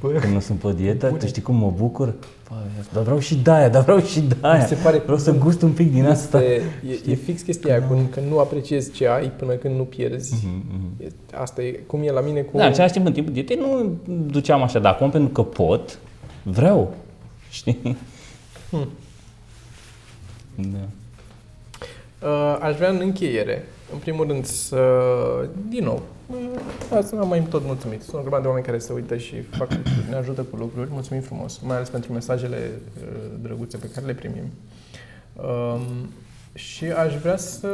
Bă, 0.00 0.08
Când 0.08 0.32
nu 0.32 0.40
sunt 0.40 0.58
pe 0.58 0.72
dietă, 0.72 1.06
Bune. 1.06 1.18
tu 1.20 1.26
știi 1.26 1.42
cum 1.42 1.54
mă 1.56 1.72
bucur? 1.76 2.14
Bă, 2.48 2.54
dar 2.92 3.02
vreau 3.02 3.18
și 3.18 3.34
de 3.36 3.50
aia, 3.50 3.68
dar 3.68 3.82
vreau 3.82 4.00
și 4.00 4.20
de 4.20 4.36
aia. 4.40 4.62
Mi 4.62 4.68
se 4.68 4.74
pare- 4.74 4.98
Vreau 4.98 5.18
să 5.18 5.32
gust 5.34 5.62
un 5.62 5.72
pic 5.72 5.92
din 5.92 6.04
asta. 6.06 6.42
este, 6.42 6.62
e, 7.06 7.10
e 7.10 7.14
fix 7.14 7.42
chestia 7.42 7.74
aia, 7.74 7.86
când, 7.88 8.10
când 8.10 8.30
nu 8.30 8.38
apreciezi 8.38 8.90
ce 8.92 9.08
ai 9.08 9.30
până 9.30 9.52
când 9.52 9.76
nu 9.76 9.82
pierzi. 9.82 10.34
Mhm, 10.46 10.62
mhm. 10.72 11.02
E, 11.04 11.36
asta 11.36 11.62
e 11.62 11.70
cum 11.72 12.02
e 12.02 12.10
la 12.10 12.20
mine 12.20 12.40
cu... 12.40 12.56
Da, 12.56 12.64
în 12.64 12.70
același 12.70 12.92
timp, 12.92 13.06
în 13.06 13.12
timpul 13.12 13.32
dietei 13.32 13.56
nu 13.56 13.96
duceam 14.26 14.62
așa, 14.62 14.78
dar 14.78 14.92
acum 14.92 15.10
pentru 15.10 15.28
că 15.30 15.42
pot, 15.42 15.98
vreau. 16.42 16.94
Știi? 17.50 17.96
Hmm. 18.70 18.88
Da. 20.54 20.88
Uh, 22.28 22.58
aș 22.60 22.76
vrea 22.76 22.88
în 22.90 22.98
încheiere, 23.02 23.64
în 23.92 23.98
primul 23.98 24.26
rând, 24.26 24.44
să, 24.44 24.78
din 25.68 25.84
nou, 25.84 26.02
uh, 26.30 26.96
asta 26.98 27.16
am 27.20 27.28
mai 27.28 27.40
tot 27.42 27.64
mulțumit. 27.64 28.02
Sunt 28.02 28.14
o 28.14 28.20
grămadă 28.20 28.42
de 28.42 28.48
oameni 28.48 28.66
care 28.66 28.78
se 28.78 28.92
uită 28.92 29.16
și 29.16 29.40
fac 29.40 29.70
lucruri, 29.72 30.04
ne 30.08 30.16
ajută 30.16 30.42
cu 30.42 30.56
lucruri. 30.56 30.88
Mulțumim 30.92 31.22
frumos, 31.22 31.58
mai 31.58 31.76
ales 31.76 31.88
pentru 31.88 32.12
mesajele 32.12 32.70
uh, 33.02 33.30
drăguțe 33.42 33.76
pe 33.76 33.90
care 33.94 34.06
le 34.06 34.14
primim. 34.14 34.44
Um, 35.34 36.08
și 36.54 36.84
aș 36.84 37.14
vrea 37.16 37.36
să 37.36 37.68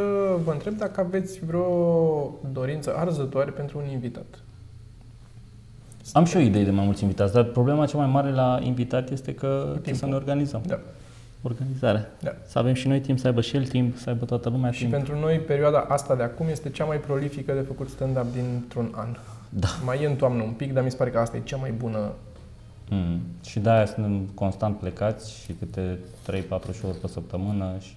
vă 0.44 0.50
întreb 0.52 0.76
dacă 0.76 1.00
aveți 1.00 1.38
vreo 1.46 1.68
dorință 2.52 2.96
arzătoare 2.96 3.50
pentru 3.50 3.78
un 3.78 3.90
invitat. 3.92 4.24
Am 6.12 6.24
și 6.24 6.36
o 6.36 6.40
idee 6.40 6.64
de 6.64 6.70
mai 6.70 6.84
mulți 6.84 7.02
invitați, 7.02 7.32
dar 7.32 7.44
problema 7.44 7.86
cea 7.86 7.98
mai 7.98 8.06
mare 8.06 8.30
la 8.30 8.58
invitat 8.62 9.10
este 9.10 9.34
că 9.34 9.46
trebuie 9.70 9.94
să 9.94 10.00
Timpul. 10.00 10.08
ne 10.08 10.14
organizăm. 10.14 10.62
Da. 10.66 10.80
Organizarea. 11.46 12.10
Da. 12.20 12.30
Să 12.46 12.58
avem 12.58 12.74
și 12.74 12.88
noi 12.88 13.00
timp, 13.00 13.18
să 13.18 13.26
aibă 13.26 13.40
și 13.40 13.56
el 13.56 13.66
timp, 13.66 13.96
să 13.96 14.10
aibă 14.10 14.24
toată 14.24 14.48
lumea 14.48 14.70
Și 14.70 14.78
timp. 14.80 14.92
pentru 14.92 15.18
noi, 15.18 15.36
perioada 15.38 15.78
asta 15.88 16.14
de 16.14 16.22
acum 16.22 16.46
este 16.50 16.68
cea 16.70 16.84
mai 16.84 16.96
prolifică 16.96 17.52
de 17.52 17.60
făcut 17.60 17.88
stand-up 17.88 18.26
dintr-un 18.32 18.92
an. 18.94 19.16
Da. 19.48 19.68
Mai 19.84 20.02
e 20.02 20.06
în 20.06 20.16
toamnă 20.16 20.42
un 20.42 20.50
pic, 20.50 20.72
dar 20.72 20.84
mi 20.84 20.90
se 20.90 20.96
pare 20.96 21.10
că 21.10 21.18
asta 21.18 21.36
e 21.36 21.40
cea 21.44 21.56
mai 21.56 21.70
bună 21.70 22.12
Mm. 22.90 23.20
Și 23.46 23.58
de-aia 23.60 23.86
suntem 23.86 24.20
constant 24.34 24.78
plecați 24.78 25.32
și 25.40 25.52
câte 25.58 25.98
3-4 26.22 26.72
show-uri 26.72 26.98
pe 27.00 27.06
săptămână 27.06 27.72
și 27.80 27.94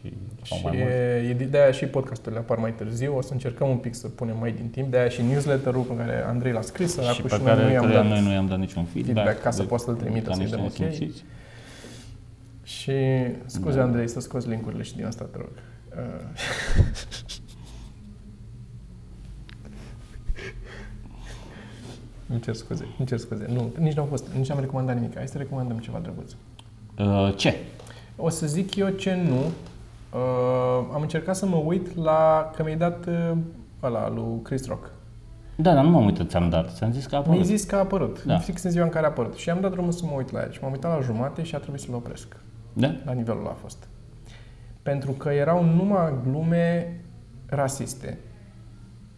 sau 0.47 0.57
Și 0.57 0.63
mai 0.63 0.73
mult. 0.77 0.89
e, 0.89 1.35
e 1.41 1.45
de 1.45 1.57
aia 1.61 1.71
și 1.71 1.85
podcasturile 1.85 2.39
apar 2.41 2.57
mai 2.57 2.73
târziu. 2.73 3.17
O 3.17 3.21
să 3.21 3.33
încercăm 3.33 3.69
un 3.69 3.77
pic 3.77 3.95
să 3.95 4.07
punem 4.07 4.37
mai 4.39 4.51
din 4.51 4.67
timp. 4.69 4.91
De 4.91 4.97
aia 4.97 5.09
și 5.09 5.21
newsletter-ul 5.21 5.81
pe 5.83 5.95
care 5.95 6.23
Andrei 6.27 6.51
l-a 6.51 6.61
scris. 6.61 6.93
Și 6.93 6.99
acum 7.09 7.21
pe 7.29 7.35
și 7.35 7.41
care 7.41 7.55
noi 7.59 7.65
nu 7.67 7.71
i-am 7.73 7.81
căreia 7.83 8.01
dat. 8.01 8.11
noi 8.11 8.21
nu 8.21 8.31
i-am 8.31 8.47
dat 8.47 8.57
niciun 8.59 8.83
feedback. 8.83 9.15
feedback 9.15 9.41
ca 9.43 9.51
să 9.51 9.61
de- 9.61 9.67
poți 9.67 9.83
să-l 9.83 9.95
trimită, 9.95 10.27
ca 10.27 10.33
să-i 10.33 10.41
niște 10.43 10.55
dăm 10.55 10.65
ok. 10.65 10.73
Nesimțiți. 12.67 12.73
Și 12.73 12.95
scuze, 13.45 13.77
Da. 13.77 13.83
Andrei, 13.83 14.07
să 14.07 14.19
scoți 14.19 14.49
linkurile 14.49 14.83
și 14.83 14.95
din 14.95 15.05
asta, 15.05 15.25
te 15.31 15.37
rog. 15.37 15.49
Uh, 15.97 16.29
Îmi 22.29 22.39
cer 22.39 22.53
scuze, 22.53 22.87
îmi 22.97 23.07
cer 23.07 23.17
scuze. 23.17 23.45
Nu, 23.53 23.71
nici 23.79 23.93
n-au 23.93 24.05
fost, 24.05 24.27
nici 24.37 24.47
n-am 24.49 24.59
recomandat 24.59 24.95
nimic. 24.95 25.15
Hai 25.15 25.27
să 25.27 25.37
recomandăm 25.37 25.77
ceva 25.77 25.99
drăguț. 25.99 26.31
Uh, 26.99 27.33
ce? 27.35 27.55
O 28.15 28.29
să 28.29 28.47
zic 28.47 28.75
eu 28.75 28.89
ce 28.89 29.15
nu. 29.27 29.37
Uh, 30.19 30.87
am 30.93 31.01
încercat 31.01 31.35
să 31.35 31.45
mă 31.45 31.55
uit 31.55 31.95
la... 31.95 32.51
Că 32.55 32.63
mi-ai 32.63 32.77
dat 32.77 33.05
uh, 33.05 33.31
ăla, 33.83 34.09
lui 34.09 34.41
Chris 34.43 34.67
Rock. 34.67 34.91
Da, 35.55 35.73
dar 35.73 35.83
nu 35.83 35.89
m-am 35.89 36.05
uitat, 36.05 36.29
ți-am 36.29 36.49
dat. 36.49 36.75
Ți-am 36.75 36.91
zis 36.91 37.05
că 37.05 37.15
a 37.15 37.19
Mi-ai 37.19 37.29
apărut. 37.31 37.45
zis 37.45 37.63
că 37.63 37.75
a 37.75 37.79
apărut, 37.79 38.23
Da. 38.23 38.33
da. 38.33 38.39
fix 38.39 38.63
în 38.63 38.71
ziua 38.71 38.83
în 38.83 38.89
care 38.91 39.05
a 39.05 39.09
apărut. 39.09 39.35
Și 39.35 39.49
am 39.49 39.59
dat 39.61 39.71
drumul 39.71 39.91
să 39.91 40.05
mă 40.05 40.11
uit 40.15 40.31
la 40.31 40.41
el. 40.41 40.51
Și 40.51 40.59
m-am 40.61 40.71
uitat 40.71 40.97
la 40.99 41.01
jumate 41.05 41.43
și 41.43 41.55
a 41.55 41.57
trebuit 41.59 41.81
să-l 41.81 41.93
opresc. 41.93 42.35
Da? 42.77 42.95
La 43.05 43.11
nivelul 43.11 43.39
ăla 43.41 43.49
a 43.49 43.57
fost. 43.61 43.87
Pentru 44.83 45.11
că 45.11 45.29
erau 45.29 45.63
numai 45.63 46.13
glume 46.27 46.95
rasiste. 47.45 48.17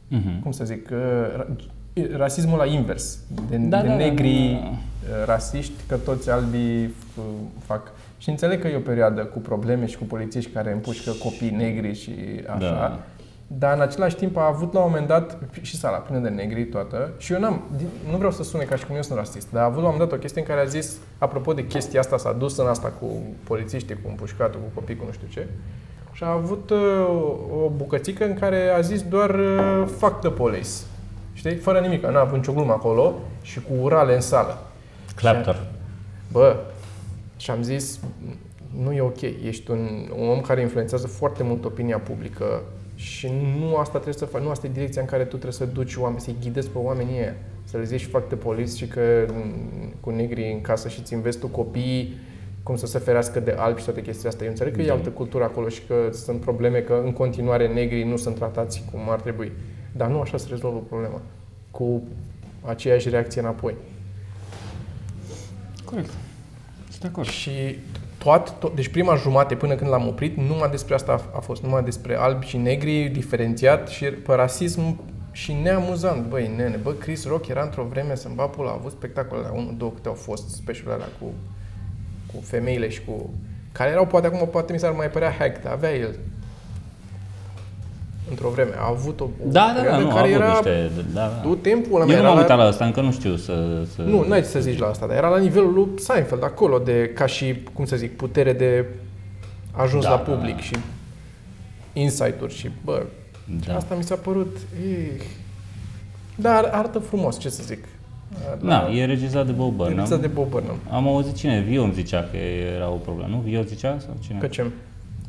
Mhm. 0.07 0.41
Cum 0.41 0.51
să 0.51 0.65
zic? 0.65 0.89
uh, 0.91 0.97
ra- 1.43 1.77
Rasismul 2.15 2.57
la 2.57 2.65
invers. 2.65 3.19
De, 3.49 3.57
Da, 3.57 3.81
de 3.81 3.87
da, 3.87 3.93
da, 3.93 3.95
negri 3.95 4.51
da, 4.53 4.59
da. 4.63 4.69
uh, 4.69 5.25
rasiști, 5.25 5.73
că 5.87 5.95
toți 5.97 6.29
albii 6.29 6.83
uh, 6.83 7.23
fac. 7.65 7.91
Și 8.17 8.29
înțeleg 8.29 8.61
că 8.61 8.67
e 8.67 8.75
o 8.75 8.79
perioadă 8.79 9.25
cu 9.25 9.39
probleme 9.39 9.85
și 9.85 9.97
cu 9.97 10.03
polițiști 10.03 10.51
care 10.51 10.71
împușcă 10.71 11.11
copii 11.11 11.49
negri 11.49 11.93
și 11.95 12.11
așa. 12.47 12.57
Da. 12.59 12.99
Dar 13.51 13.75
în 13.75 13.81
același 13.81 14.15
timp 14.15 14.37
a 14.37 14.45
avut 14.47 14.73
la 14.73 14.79
un 14.79 14.85
moment 14.89 15.07
dat 15.07 15.37
și 15.61 15.77
sala 15.77 15.97
plină 15.97 16.19
de 16.19 16.29
negri 16.29 16.65
toată 16.65 17.11
și 17.17 17.33
eu 17.33 17.39
n-am, 17.39 17.61
din- 17.77 17.87
nu 18.11 18.17
vreau 18.17 18.31
să 18.31 18.43
sune 18.43 18.63
ca 18.63 18.75
și 18.75 18.85
cum 18.85 18.95
eu 18.95 19.01
sunt 19.01 19.17
rasist, 19.17 19.51
dar 19.51 19.61
a 19.61 19.65
avut 19.65 19.81
la 19.81 19.87
un 19.87 19.91
moment 19.91 20.09
dat 20.09 20.17
o 20.17 20.21
chestie 20.21 20.41
în 20.41 20.47
care 20.47 20.59
a 20.59 20.65
zis, 20.65 20.97
apropo 21.17 21.53
de 21.53 21.65
chestia 21.65 21.99
asta, 21.99 22.17
s-a 22.17 22.31
dus 22.31 22.57
în 22.57 22.67
asta 22.67 22.87
cu 22.99 23.05
polițiștii, 23.43 23.95
cu 23.95 24.09
împușcatul, 24.09 24.59
cu 24.59 24.79
copii, 24.79 24.95
cu 24.95 25.05
nu 25.05 25.11
știu 25.11 25.27
ce, 25.31 25.47
și 26.11 26.23
a 26.23 26.31
avut 26.31 26.69
uh, 26.69 26.79
o 27.65 27.69
bucățică 27.69 28.25
în 28.25 28.33
care 28.33 28.69
a 28.69 28.79
zis 28.79 29.01
doar 29.03 29.29
uh, 29.29 29.87
fuck 29.97 30.19
the 30.19 30.29
police. 30.29 30.69
Știi? 31.33 31.55
Fără 31.55 31.79
nimic, 31.79 32.05
n-a 32.05 32.19
avut 32.19 32.35
nicio 32.35 32.53
glumă 32.53 32.71
acolo 32.71 33.13
și 33.41 33.61
cu 33.61 33.73
urale 33.81 34.15
în 34.15 34.21
sală. 34.21 34.57
Clapter. 35.15 35.61
Bă, 36.31 36.55
și 37.37 37.51
am 37.51 37.61
zis, 37.61 37.99
nu 38.83 38.91
e 38.91 39.01
ok, 39.01 39.21
ești 39.21 39.71
un, 39.71 39.87
un 40.19 40.27
om 40.27 40.41
care 40.41 40.61
influențează 40.61 41.07
foarte 41.07 41.43
mult 41.43 41.65
opinia 41.65 41.97
publică 41.99 42.61
și 42.99 43.31
nu 43.59 43.75
asta 43.75 43.91
trebuie 43.91 44.13
să 44.13 44.25
faci, 44.25 44.41
nu 44.41 44.49
asta 44.49 44.67
e 44.67 44.69
direcția 44.73 45.01
în 45.01 45.07
care 45.07 45.23
tu 45.23 45.29
trebuie 45.29 45.51
să 45.51 45.65
duci 45.65 45.95
oameni, 45.95 46.21
să-i 46.21 46.35
ghidezi 46.41 46.69
pe 46.69 46.77
oamenii 46.77 47.17
ăia. 47.17 47.35
Să 47.63 47.77
le 47.77 47.83
zici 47.83 48.05
fac 48.05 48.29
de 48.29 48.35
polis 48.35 48.75
și 48.75 48.87
că 48.87 49.25
m, 49.27 49.53
cu 49.99 50.09
negri 50.09 50.51
în 50.51 50.61
casă 50.61 50.87
și 50.89 51.01
ți 51.01 51.13
înveți 51.13 51.39
tu 51.39 51.47
copiii 51.47 52.17
cum 52.63 52.75
să 52.75 52.85
se 52.85 52.99
ferească 52.99 53.39
de 53.39 53.51
albi 53.51 53.79
și 53.79 53.85
toate 53.85 54.01
chestiile 54.01 54.29
astea. 54.29 54.45
Eu 54.45 54.51
înțeleg 54.51 54.75
că 54.75 54.81
e 54.81 54.85
Da. 54.85 54.93
altă 54.93 55.09
cultură 55.09 55.43
acolo 55.43 55.69
și 55.69 55.81
că 55.87 56.09
sunt 56.11 56.39
probleme 56.39 56.79
că 56.79 57.01
în 57.05 57.13
continuare 57.13 57.73
negrii 57.73 58.03
nu 58.03 58.17
sunt 58.17 58.35
tratați 58.35 58.83
cum 58.91 59.09
ar 59.09 59.21
trebui. 59.21 59.51
Dar 59.91 60.09
nu 60.09 60.19
așa 60.21 60.37
se 60.37 60.45
rezolvă 60.49 60.79
problema. 60.87 61.21
Cu 61.71 62.01
aceeași 62.65 63.09
reacție 63.09 63.41
înapoi. 63.41 63.75
Corect. 65.85 66.09
Sunt 66.89 67.01
de 67.01 67.07
acord. 67.07 67.27
Și 67.27 67.51
toat, 68.19 68.59
tot, 68.59 68.75
deci 68.75 68.87
prima 68.87 69.15
jumate 69.15 69.55
până 69.55 69.75
când 69.75 69.89
l-am 69.89 70.07
oprit, 70.07 70.37
numai 70.37 70.69
despre 70.69 70.93
asta 70.93 71.11
a, 71.11 71.37
a 71.37 71.39
fost, 71.39 71.63
numai 71.63 71.83
despre 71.83 72.15
albi 72.15 72.45
și 72.45 72.57
negri, 72.57 73.07
diferențiat 73.07 73.87
și 73.87 74.05
pe 74.05 74.33
rasism 74.33 74.99
și 75.31 75.53
neamuzant. 75.53 76.25
Băi, 76.25 76.51
nene, 76.55 76.75
bă, 76.75 76.91
Chris 76.91 77.27
Rock 77.27 77.47
era 77.47 77.61
într-o 77.61 77.83
vreme 77.83 78.15
să-mi 78.15 78.35
va 78.35 78.45
pula, 78.45 78.69
a 78.69 78.73
avut 78.73 78.91
spectacole 78.91 79.41
la 79.41 79.51
unul, 79.51 79.73
două, 79.77 79.91
câte 79.91 80.07
au 80.07 80.13
fost 80.13 80.49
specialele 80.49 80.93
alea 80.93 81.07
cu, 81.19 81.25
cu 82.33 82.41
femeile 82.41 82.89
și 82.89 83.01
cu... 83.05 83.29
Care 83.71 83.89
erau, 83.89 84.05
poate 84.05 84.27
acum, 84.27 84.47
poate 84.51 84.73
mi 84.73 84.79
s-ar 84.79 84.91
mai 84.91 85.09
părea 85.09 85.35
hack, 85.39 85.61
dar 85.63 85.73
avea 85.73 85.95
el 85.95 86.15
într-o 88.29 88.49
vreme. 88.49 88.71
A 88.77 88.87
avut 88.87 89.19
o, 89.19 89.23
o 89.23 89.27
Da, 89.43 89.51
da, 89.51 89.73
da, 89.73 89.73
perioadă 89.81 90.03
nu, 90.03 90.09
a 90.09 90.13
care 90.13 90.27
avut 90.27 90.41
era... 90.41 90.47
niște... 90.51 90.91
Da, 91.13 91.19
da. 91.19 91.27
Tu 91.27 91.55
timpul 91.55 92.01
ăla 92.01 92.03
Eu 92.03 92.07
nu 92.07 92.13
era 92.13 92.21
m-am 92.27 92.33
la- 92.35 92.41
uitat 92.41 92.57
la 92.57 92.63
asta, 92.63 92.85
încă 92.85 93.01
nu 93.01 93.11
știu 93.11 93.35
să... 93.35 93.83
să... 93.95 94.01
nu, 94.01 94.25
n-ai 94.27 94.41
ce 94.41 94.47
să 94.47 94.59
zici 94.59 94.79
la 94.79 94.87
asta, 94.87 95.07
dar 95.07 95.15
era 95.15 95.27
la 95.29 95.37
nivelul 95.37 95.73
lui 95.73 95.87
Seinfeld, 95.97 96.43
acolo, 96.43 96.77
de, 96.77 97.11
ca 97.15 97.25
și, 97.25 97.55
cum 97.73 97.85
să 97.85 97.95
zic, 97.95 98.15
putere 98.17 98.53
de 98.53 98.85
ajuns 99.71 100.03
Da, 100.03 100.09
la 100.09 100.15
da, 100.15 100.21
public 100.31 100.55
da. 100.55 100.61
și 100.61 100.75
insight-uri 101.93 102.53
și, 102.55 102.69
bă, 102.83 103.05
Da. 103.67 103.75
asta 103.75 103.95
mi 103.95 104.03
s-a 104.03 104.15
părut, 104.15 104.57
eh. 104.83 105.21
dar 106.35 106.63
arată 106.71 106.99
frumos, 106.99 107.39
ce 107.39 107.49
să 107.49 107.63
zic. 107.65 107.83
Na, 108.59 108.89
e 108.93 109.05
regizat 109.05 109.45
de 109.45 109.51
Bob 109.51 109.73
Burnham. 109.75 109.97
Lipsa 109.97 110.17
de 110.17 110.27
Bob 110.27 110.49
Burnham. 110.49 110.75
Am 110.91 111.07
auzit 111.07 111.35
cine, 111.35 111.59
Vio 111.67 111.83
îmi 111.83 111.93
zicea 111.93 112.27
că 112.31 112.37
era 112.75 112.89
o 112.89 112.95
problemă, 112.95 113.29
nu? 113.29 113.37
Vio 113.45 113.61
zicea 113.61 113.97
sau 113.99 114.15
cine? 114.25 114.37
Că 114.39 114.47
ce? 114.47 114.65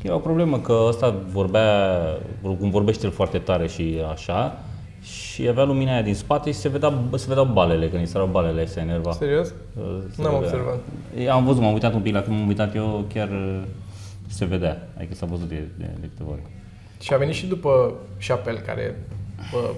Că 0.01 0.07
era 0.07 0.15
o 0.15 0.19
problemă 0.19 0.59
că 0.59 0.85
ăsta 0.87 1.15
vorbea, 1.33 1.99
cum 2.43 2.71
vorbește 2.71 3.07
el 3.07 3.13
foarte 3.13 3.39
tare 3.39 3.67
și 3.69 3.97
așa, 4.13 4.59
și 5.03 5.49
avea 5.49 5.65
lumina 5.65 5.93
aia 5.93 6.03
din 6.03 6.15
spate 6.15 6.51
și 6.51 6.59
se, 6.59 6.69
vedea, 6.69 6.93
se 7.17 7.25
vedeau 7.29 7.45
balele, 7.45 7.89
când 7.89 8.01
îi 8.01 8.07
sărau 8.09 8.27
balele, 8.27 8.67
se 8.67 8.81
enerva. 8.81 9.13
Serios? 9.13 9.47
Se 9.47 9.55
N-am 9.77 10.05
vedea. 10.17 10.31
observat. 10.39 10.79
E, 11.19 11.31
Am 11.31 11.45
văzut, 11.45 11.63
m-am 11.63 11.73
uitat 11.73 11.95
un 11.95 12.01
pic, 12.01 12.15
la 12.15 12.21
când 12.23 12.37
m-am 12.39 12.47
uitat 12.49 12.75
eu, 12.75 13.05
chiar 13.13 13.29
uh, 13.29 13.61
se 14.29 14.45
vedea, 14.45 14.89
adică 14.97 15.15
s-a 15.15 15.27
văzut 15.27 15.49
de, 15.49 15.63
de, 15.79 15.91
de 16.01 16.07
câteva 16.09 16.31
ori. 16.31 16.41
Și 17.01 17.13
a 17.15 17.17
venit 17.17 17.35
și 17.35 17.47
după 17.47 17.93
Chappelle, 18.27 18.59
care, 18.59 18.99
bă, 19.53 19.71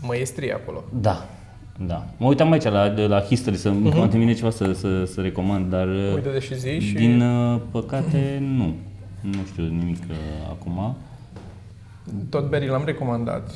măiestrie 0.00 0.52
acolo. 0.52 0.84
Da, 1.00 1.26
da. 1.86 2.06
Mă 2.16 2.26
uitam 2.26 2.52
aici 2.52 2.64
la, 2.64 2.88
de 2.88 3.06
la 3.06 3.20
History 3.20 3.56
să 3.56 3.70
uh-huh. 3.72 3.94
poate 3.94 4.18
vine 4.18 4.32
ceva 4.32 4.50
să, 4.50 4.72
să, 4.72 5.04
să 5.04 5.20
recomand, 5.20 5.70
dar 5.70 5.86
uh, 5.88 6.12
Uite 6.14 6.30
de 6.30 6.38
și 6.38 6.54
zi 6.58 6.78
și... 6.80 6.94
din 6.94 7.20
uh, 7.20 7.60
păcate 7.70 8.42
nu. 8.56 8.74
Nu 9.20 9.38
știu 9.46 9.62
nimic 9.62 10.02
uh, 10.10 10.16
acum. 10.50 10.96
Tot 12.28 12.48
Berry 12.48 12.68
l-am 12.68 12.82
recomandat. 12.84 13.50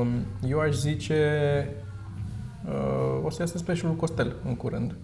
Um, 0.00 0.08
Eu 0.48 0.58
aș 0.58 0.74
zice... 0.74 1.14
uh, 2.68 3.24
O 3.24 3.30
să 3.30 3.36
iasă 3.40 3.58
specialul 3.58 3.96
Costel 3.96 4.32
în 4.46 4.54
curând. 4.54 4.96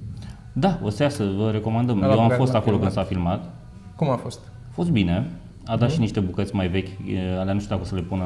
Da, 0.53 0.79
o 0.83 0.89
să 0.91 1.03
iasă, 1.03 1.25
vă 1.37 1.51
recomandăm. 1.51 2.03
Ăla 2.03 2.13
Eu 2.13 2.21
am 2.21 2.27
care 2.27 2.39
fost 2.39 2.53
l-a 2.53 2.59
acolo 2.59 2.77
când 2.77 2.91
filmat. 2.91 3.07
s-a 3.07 3.15
filmat. 3.15 3.51
Cum 3.97 4.11
a 4.11 4.17
fost? 4.17 4.41
A 4.69 4.73
fost 4.73 4.91
bine. 4.91 5.31
A 5.67 5.77
dat 5.77 5.91
și 5.91 6.01
niște 6.01 6.21
bucăți 6.21 6.55
mai 6.55 6.69
vechi, 6.69 6.89
e, 6.89 7.39
alea 7.39 7.53
nu 7.53 7.61
știu 7.61 7.71
dacă 7.71 7.83
o 7.83 7.87
să 7.87 7.95
le 7.95 8.01
pună 8.01 8.25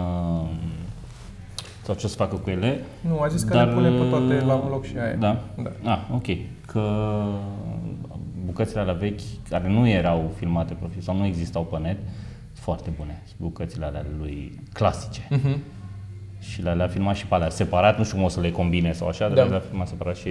sau 1.86 1.94
ce 1.94 2.06
o 2.06 2.08
să 2.08 2.16
facă 2.16 2.36
cu 2.36 2.50
ele. 2.50 2.84
Nu, 3.00 3.20
a 3.20 3.26
zis 3.28 3.42
că 3.42 3.54
Dar, 3.54 3.66
le 3.68 3.72
pune 3.74 3.88
pe 3.90 4.08
toate 4.08 4.44
la 4.44 4.54
un 4.54 4.64
uh, 4.64 4.70
loc 4.70 4.84
și 4.84 4.98
aia. 4.98 5.14
Da? 5.14 5.42
Da. 5.62 5.90
Ah, 5.92 5.98
ok. 6.14 6.26
Că 6.66 6.82
bucățile 8.44 8.80
alea 8.80 8.92
vechi, 8.94 9.20
care 9.48 9.68
nu 9.68 9.88
erau 9.88 10.32
filmate 10.36 10.74
profil 10.74 11.00
sau 11.00 11.16
nu 11.16 11.26
existau 11.26 11.64
pe 11.64 11.78
net, 11.78 11.96
sunt 11.96 12.58
foarte 12.64 12.90
bune. 12.96 13.22
Sunt 13.26 13.40
bucățile 13.40 13.84
alea 13.84 14.04
lui 14.18 14.60
clasice. 14.72 15.26
Mhm. 15.30 15.58
Și 16.38 16.62
le- 16.62 16.72
le-a 16.74 16.86
filmat 16.88 17.14
și 17.16 17.26
pe 17.26 17.34
alea 17.34 17.50
separat, 17.50 17.98
nu 17.98 18.04
știu 18.04 18.16
cum 18.16 18.24
o 18.24 18.28
să 18.28 18.40
le 18.40 18.50
combine 18.50 18.92
sau 18.92 19.08
așa, 19.08 19.28
dar 19.28 19.44
Da. 19.44 19.50
le-a 19.50 19.62
filmat 19.68 19.88
separat 19.88 20.16
și... 20.16 20.28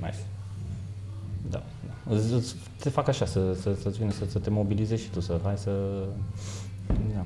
Nice. 0.00 0.16
Da. 1.50 1.62
da. 1.86 2.14
Îți- 2.14 2.32
îți- 2.32 2.56
Te 2.80 2.88
fac 2.88 3.08
așa, 3.08 3.24
să, 3.24 3.54
să, 3.60 3.74
să-ți 3.82 3.98
vină 3.98 4.10
să, 4.10 4.24
să 4.28 4.38
te 4.38 4.50
mobilizezi 4.50 5.02
și 5.02 5.10
tu, 5.10 5.20
să 5.20 5.40
hai 5.44 5.56
să... 5.56 5.70
Da. 7.14 7.24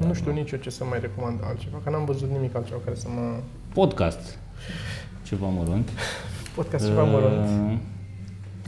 Da. 0.00 0.06
Nu 0.06 0.14
știu 0.14 0.32
nici 0.32 0.50
eu 0.50 0.58
ce 0.58 0.70
să 0.70 0.84
mai 0.84 1.00
recomand 1.00 1.40
altceva, 1.44 1.80
că 1.84 1.90
n-am 1.90 2.04
văzut 2.04 2.30
nimic 2.30 2.54
altceva 2.56 2.78
care 2.84 2.96
să 2.96 3.06
mă... 3.08 3.36
Podcast. 3.72 4.38
Ceva 5.22 5.46
mărunt. 5.46 5.88
Podcast 6.54 6.86
ceva 6.86 7.02
mărunt. 7.04 7.70
Uh, 7.72 7.78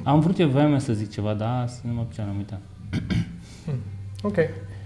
Am 0.03 0.21
vrut 0.21 0.39
eu, 0.39 0.49
voiam 0.49 0.73
eu 0.73 0.79
să 0.79 0.93
zic 0.93 1.11
ceva, 1.11 1.35
dar 1.35 1.69
să 1.69 1.79
nu 1.83 1.93
mă 1.93 2.05
ce 2.15 2.21
am 2.21 2.37
uitat. 2.37 2.61
Ok, 4.23 4.37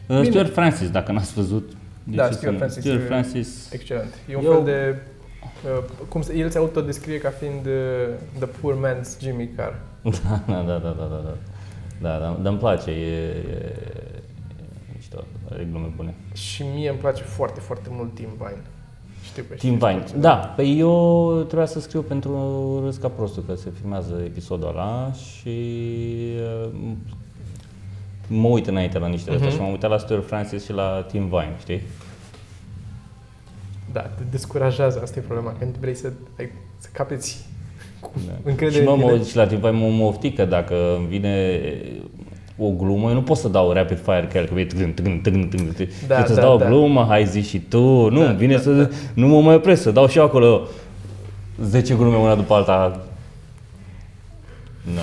Uh, 0.09 0.16
Bine. 0.20 0.30
Stuart 0.30 0.53
Francis, 0.53 0.90
dacă 0.90 1.12
n-ați 1.12 1.32
văzut. 1.32 1.72
De 2.05 2.16
Da, 2.16 2.26
ce 2.28 2.32
Stuart 2.34 2.53
să- 2.53 2.59
Francis 2.59 2.82
Stuart 2.82 3.01
e- 3.01 3.05
Francis. 3.05 3.72
excelent. 3.72 4.14
E 4.30 4.36
un 4.36 4.45
Eu- 4.45 4.53
fel 4.53 4.64
de... 4.64 4.97
Uh, 5.78 5.84
cum 6.09 6.22
se, 6.22 6.36
el 6.36 6.51
se 6.51 6.59
autodescrie 6.59 7.18
ca 7.18 7.30
fiind 7.30 7.66
uh, 7.66 7.72
the 8.38 8.47
poor 8.47 8.74
man's 8.86 9.20
Jimmy 9.20 9.49
Carr. 9.57 9.72
Da, 10.22 10.42
da, 10.47 10.62
da, 10.62 10.78
da, 10.78 10.78
da, 10.78 11.05
da, 11.05 11.20
da. 11.24 11.36
Da, 12.01 12.18
da, 12.18 12.38
dar 12.42 12.53
îmi 12.53 12.59
place, 12.59 12.90
e, 12.90 12.95
e, 12.95 13.34
e 14.13 14.13
mișto, 15.14 15.54
are 15.54 15.66
glume 15.70 15.92
bune. 15.96 16.14
Și 16.32 16.64
mie 16.74 16.88
îmi 16.88 16.98
place 16.98 17.22
foarte, 17.22 17.60
foarte 17.60 17.88
mult 17.90 18.14
Tim 18.14 18.28
Vine. 18.36 18.62
Știu 19.22 19.42
că 19.42 19.54
Tim 19.54 19.56
știi 19.56 19.70
Vine. 19.70 19.98
foarte 19.98 20.18
Da, 20.18 20.34
păi 20.34 20.78
eu 20.78 21.42
trebuia 21.46 21.66
să 21.66 21.80
scriu 21.80 22.02
pentru 22.02 22.80
Râs 22.84 22.96
ca 22.96 23.08
prostul, 23.08 23.42
că 23.46 23.54
se 23.54 23.72
filmează 23.80 24.20
episodul 24.24 24.68
ăla 24.68 25.12
și 25.12 25.58
uh, 26.64 26.70
mă 28.28 28.48
uit 28.48 28.66
înainte 28.66 28.98
la 28.98 29.06
niște 29.06 29.30
uh-huh. 29.30 29.40
Mhm. 29.40 29.50
și 29.50 29.58
m-am 29.58 29.70
uitat 29.70 29.90
la 29.90 29.98
Stuart 29.98 30.26
Francis 30.26 30.64
și 30.64 30.72
la 30.72 31.04
Tim 31.08 31.26
Vine, 31.28 31.56
știi? 31.60 31.80
Da, 33.92 34.00
te 34.00 34.22
descurajează, 34.30 35.00
asta 35.02 35.18
e 35.18 35.22
problema, 35.22 35.56
când 35.58 35.76
vrei 35.76 35.94
să, 35.94 36.12
ai, 36.38 36.50
să 36.78 36.88
capeți 36.92 37.46
cu 38.00 38.10
Da. 38.26 38.32
încredere 38.42 38.82
și 38.82 38.88
mă, 38.88 38.94
în 38.94 39.00
mă, 39.00 39.10
tine. 39.12 39.24
și 39.24 39.36
la 39.36 39.46
Tim 39.46 39.58
Vine 39.58 39.70
mă, 39.70 39.88
mă 39.88 40.04
oftic 40.04 40.36
că 40.36 40.44
dacă 40.44 40.96
îmi 40.96 41.06
vine 41.06 41.60
o 42.59 42.70
glumă, 42.70 43.09
eu 43.09 43.14
nu 43.14 43.22
pot 43.22 43.36
să 43.36 43.48
dau 43.48 43.72
rapid 43.72 43.98
fire 44.02 44.28
că 44.32 44.38
el 44.38 44.46
că 44.46 44.55
vei 44.55 44.66
tâgân, 44.66 44.92
tâgân, 44.92 45.18
tâgân, 45.18 45.48
tâgân, 45.48 45.66
tâgân. 45.72 45.94
Da, 46.07 46.18
Eu 46.18 46.26
să 46.26 46.34
da, 46.34 46.40
dau 46.40 46.59
da. 46.59 46.64
o 46.64 46.68
glumă, 46.68 47.05
hai 47.09 47.26
zi 47.26 47.40
și 47.40 47.59
tu, 47.61 48.09
nu, 48.09 48.20
Da, 48.20 48.28
îmi 48.28 48.36
vine 48.38 48.55
da, 48.55 48.61
să, 48.61 48.72
da. 48.72 48.88
nu 49.14 49.26
mă 49.26 49.40
mai 49.40 49.55
opresc, 49.55 49.82
să 49.82 49.90
dau 49.90 50.07
și 50.07 50.18
eu 50.18 50.24
acolo 50.24 50.66
10 51.62 51.94
glume 51.94 52.16
una 52.16 52.34
după 52.34 52.55
alta. 52.55 53.05
Nu. 54.82 55.02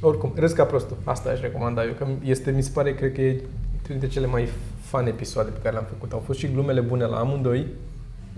Oricum, 0.00 0.32
râs 0.34 0.52
ca 0.52 0.64
prostul. 0.64 0.96
Asta 1.04 1.30
aș 1.30 1.40
recomanda 1.40 1.84
eu, 1.84 1.92
că 1.98 2.06
este, 2.24 2.50
mi 2.50 2.62
se 2.62 2.70
pare, 2.74 2.94
cred 2.94 3.12
că 3.12 3.20
e 3.20 3.40
dintre 3.88 4.08
cele 4.08 4.26
mai 4.26 4.48
fun 4.80 5.06
episoade 5.06 5.50
pe 5.50 5.58
care 5.62 5.74
le-am 5.74 5.86
făcut. 5.88 6.12
Au 6.12 6.22
fost 6.26 6.38
și 6.38 6.50
glumele 6.52 6.80
bune 6.80 7.04
la 7.04 7.16
amândoi 7.16 7.66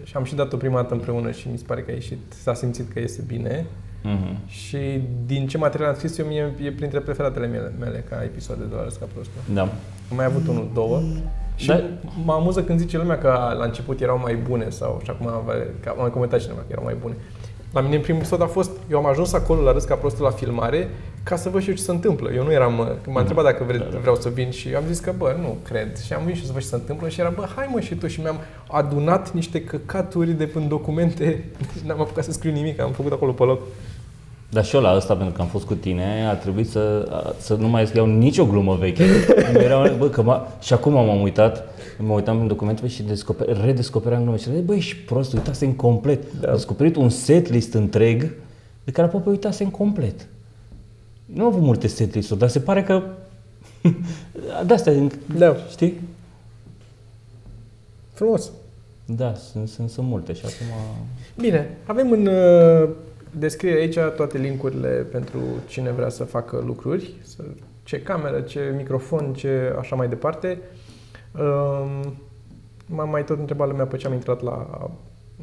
și 0.05 0.17
am 0.17 0.25
și 0.25 0.35
dat-o 0.35 0.57
prima 0.57 0.81
dată 0.81 0.95
împreună 0.95 1.31
și 1.31 1.49
mi 1.49 1.59
se 1.59 1.65
pare 1.67 1.81
că 1.81 1.91
a 1.91 1.95
ieșit, 1.95 2.19
s-a 2.43 2.55
simțit 2.55 2.93
că 2.93 2.99
iese 2.99 3.25
bine. 3.27 3.67
Mhm. 4.07 4.37
Și 4.47 5.01
din 5.27 5.47
ce 5.47 5.59
material 5.59 5.89
am 5.89 5.95
scris 5.95 6.19
eu, 6.19 6.27
mie 6.27 6.53
e 6.65 6.71
printre 6.73 6.99
preferatele 7.01 7.47
mele, 7.47 7.73
mele 7.79 8.05
ca 8.09 8.23
episoade 8.23 8.63
de 8.69 8.75
la 8.75 8.83
Râs 8.83 8.97
ca 8.97 9.07
prostul. 9.15 9.41
Da. 9.55 9.61
Am 10.11 10.17
mai 10.17 10.25
avut 10.25 10.49
unul, 10.49 10.71
două. 10.75 11.01
Și 11.57 11.67
Da. 11.67 11.81
mă 12.25 12.33
amuză 12.33 12.63
când 12.63 12.79
zice 12.79 12.97
lumea 12.99 13.19
că 13.19 13.55
la 13.59 13.65
început 13.65 14.01
erau 14.01 14.19
mai 14.23 14.35
bune 14.35 14.69
sau 14.69 15.01
și 15.05 15.11
acum 15.11 15.27
avea- 15.27 15.67
că 15.81 15.89
am 15.89 15.97
mai 16.01 16.11
comentat 16.11 16.41
cineva 16.41 16.59
că 16.59 16.67
erau 16.69 16.85
mai 16.85 16.97
bune. 17.01 17.15
La 17.73 17.81
mine 17.81 17.95
în 17.97 18.01
primul 18.03 18.21
episod 18.21 18.43
a 18.43 18.47
fost, 18.47 18.71
eu 18.91 18.99
am 18.99 19.07
ajuns 19.07 19.33
acolo 19.33 19.63
la 19.63 19.73
râs 19.73 19.85
ca 19.85 19.95
prostul 19.95 20.25
la 20.25 20.31
filmare 20.31 20.89
ca 21.23 21.37
să 21.37 21.49
văd 21.49 21.63
și 21.63 21.69
eu 21.69 21.75
ce 21.75 21.83
se 21.83 21.91
întâmplă. 21.91 22.31
Eu 22.35 22.45
nu 22.45 22.53
eram, 22.53 22.79
uh, 22.79 22.87
când 23.03 23.15
m-a 23.15 23.21
întrebat 23.21 23.45
dacă 23.45 23.65
vre, 23.65 23.77
Da, 23.79 23.85
da. 23.93 23.99
vreau 23.99 24.15
să 24.17 24.29
vin 24.29 24.51
și 24.51 24.75
am 24.75 24.83
zis 24.87 24.99
că 24.99 25.13
bă, 25.19 25.37
nu 25.41 25.57
cred. 25.65 25.99
Și 25.99 26.13
am 26.13 26.21
venit 26.23 26.35
și 26.35 26.41
eu 26.41 26.47
să 26.47 26.53
văd 26.53 26.63
ce 26.63 26.69
se 26.69 26.75
întâmplă 26.75 27.09
și 27.09 27.21
era 27.21 27.29
bă, 27.37 27.47
hai 27.57 27.69
mă 27.73 27.81
și 27.81 27.95
tu 27.95 28.07
și 28.07 28.21
mi-am 28.21 28.37
adunat 28.71 29.33
niște 29.33 29.63
căcaturi 29.65 30.31
de 30.33 30.45
până 30.47 30.67
documente 30.67 31.45
și 31.79 31.81
n-am 31.87 32.01
apucat 32.01 32.25
să 32.25 32.33
scriu 32.33 32.53
nimic, 32.53 32.81
am 32.81 32.93
făcut 32.93 33.13
acolo 33.13 33.33
pe 33.33 33.43
loc. 33.45 33.61
Dar 34.55 34.65
și 34.65 34.75
eu 34.75 34.81
la 34.81 34.97
ăsta, 34.97 35.15
pentru 35.17 35.35
că 35.35 35.41
am 35.43 35.47
fost 35.49 35.65
cu 35.65 35.75
tine, 35.75 36.27
a 36.29 36.35
trebuit 36.35 36.69
să, 36.69 37.09
a- 37.11 37.35
să 37.39 37.55
nu 37.55 37.69
mai 37.69 37.87
scriu 37.87 38.07
nicio 38.07 38.47
glumă 38.47 38.75
veche. 38.75 39.05
Era, 39.55 39.93
bă, 39.99 40.09
că 40.09 40.23
m-a, 40.23 40.49
și 40.61 40.73
acum 40.73 40.93
m-am 40.93 41.21
uitat, 41.21 41.65
mă 41.99 42.13
uitam 42.13 42.41
în 42.41 42.47
documente 42.47 42.87
și 42.89 43.03
descoper, 43.03 43.61
redescopeream 43.65 44.23
glume 44.23 44.37
și 44.37 44.51
zic, 44.53 44.65
băi, 44.65 44.77
ești 44.77 44.95
prost, 44.97 45.33
uitasem 45.33 45.73
complet. 45.73 46.33
Da. 46.41 46.49
Am 46.49 46.55
descoperit 46.55 46.97
un 46.97 47.09
setlist 47.09 47.75
întreg 47.75 48.33
de 48.85 48.91
care 48.91 49.07
aproape 49.07 49.29
uitasem 49.29 49.69
complet. 49.69 50.27
Nu 51.27 51.43
am 51.43 51.49
avut 51.49 51.63
multe 51.63 51.87
setlist-uri, 51.87 52.41
dar 52.41 52.49
se 52.49 52.61
pare 52.61 52.83
că 52.83 53.03
de 54.67 54.75
astea, 54.75 54.93
Da. 55.39 55.57
știi? 55.71 56.01
Frumos. 58.13 58.51
Da, 59.07 59.35
sunt, 59.53 59.69
sunt, 59.69 59.91
sunt 59.91 60.07
multe 60.07 60.33
și 60.33 60.43
acum... 60.45 60.97
Bine, 61.41 61.77
avem 61.87 62.11
în 62.11 62.29
uh, 63.35 63.41
descriere 63.41 63.79
aici 63.79 63.99
toate 64.17 64.39
linkurile 64.39 64.89
pentru 64.89 65.39
cine 65.67 65.91
vrea 65.91 66.09
să 66.09 66.25
facă 66.25 66.63
lucruri, 66.67 67.13
să, 67.23 67.43
ce 67.83 68.03
cameră, 68.03 68.41
ce 68.41 68.75
microfon, 68.77 69.35
ce 69.35 69.75
așa 69.79 69.97
mai 69.97 70.09
departe. 70.09 70.59
Um, 71.33 72.15
m-am 72.87 73.09
mai 73.11 73.25
tot 73.25 73.39
întrebat 73.39 73.69
lumea 73.69 73.87
pe 73.87 73.97
ce 73.97 74.07
am 74.07 74.13
intrat 74.13 74.43
la 74.43 74.91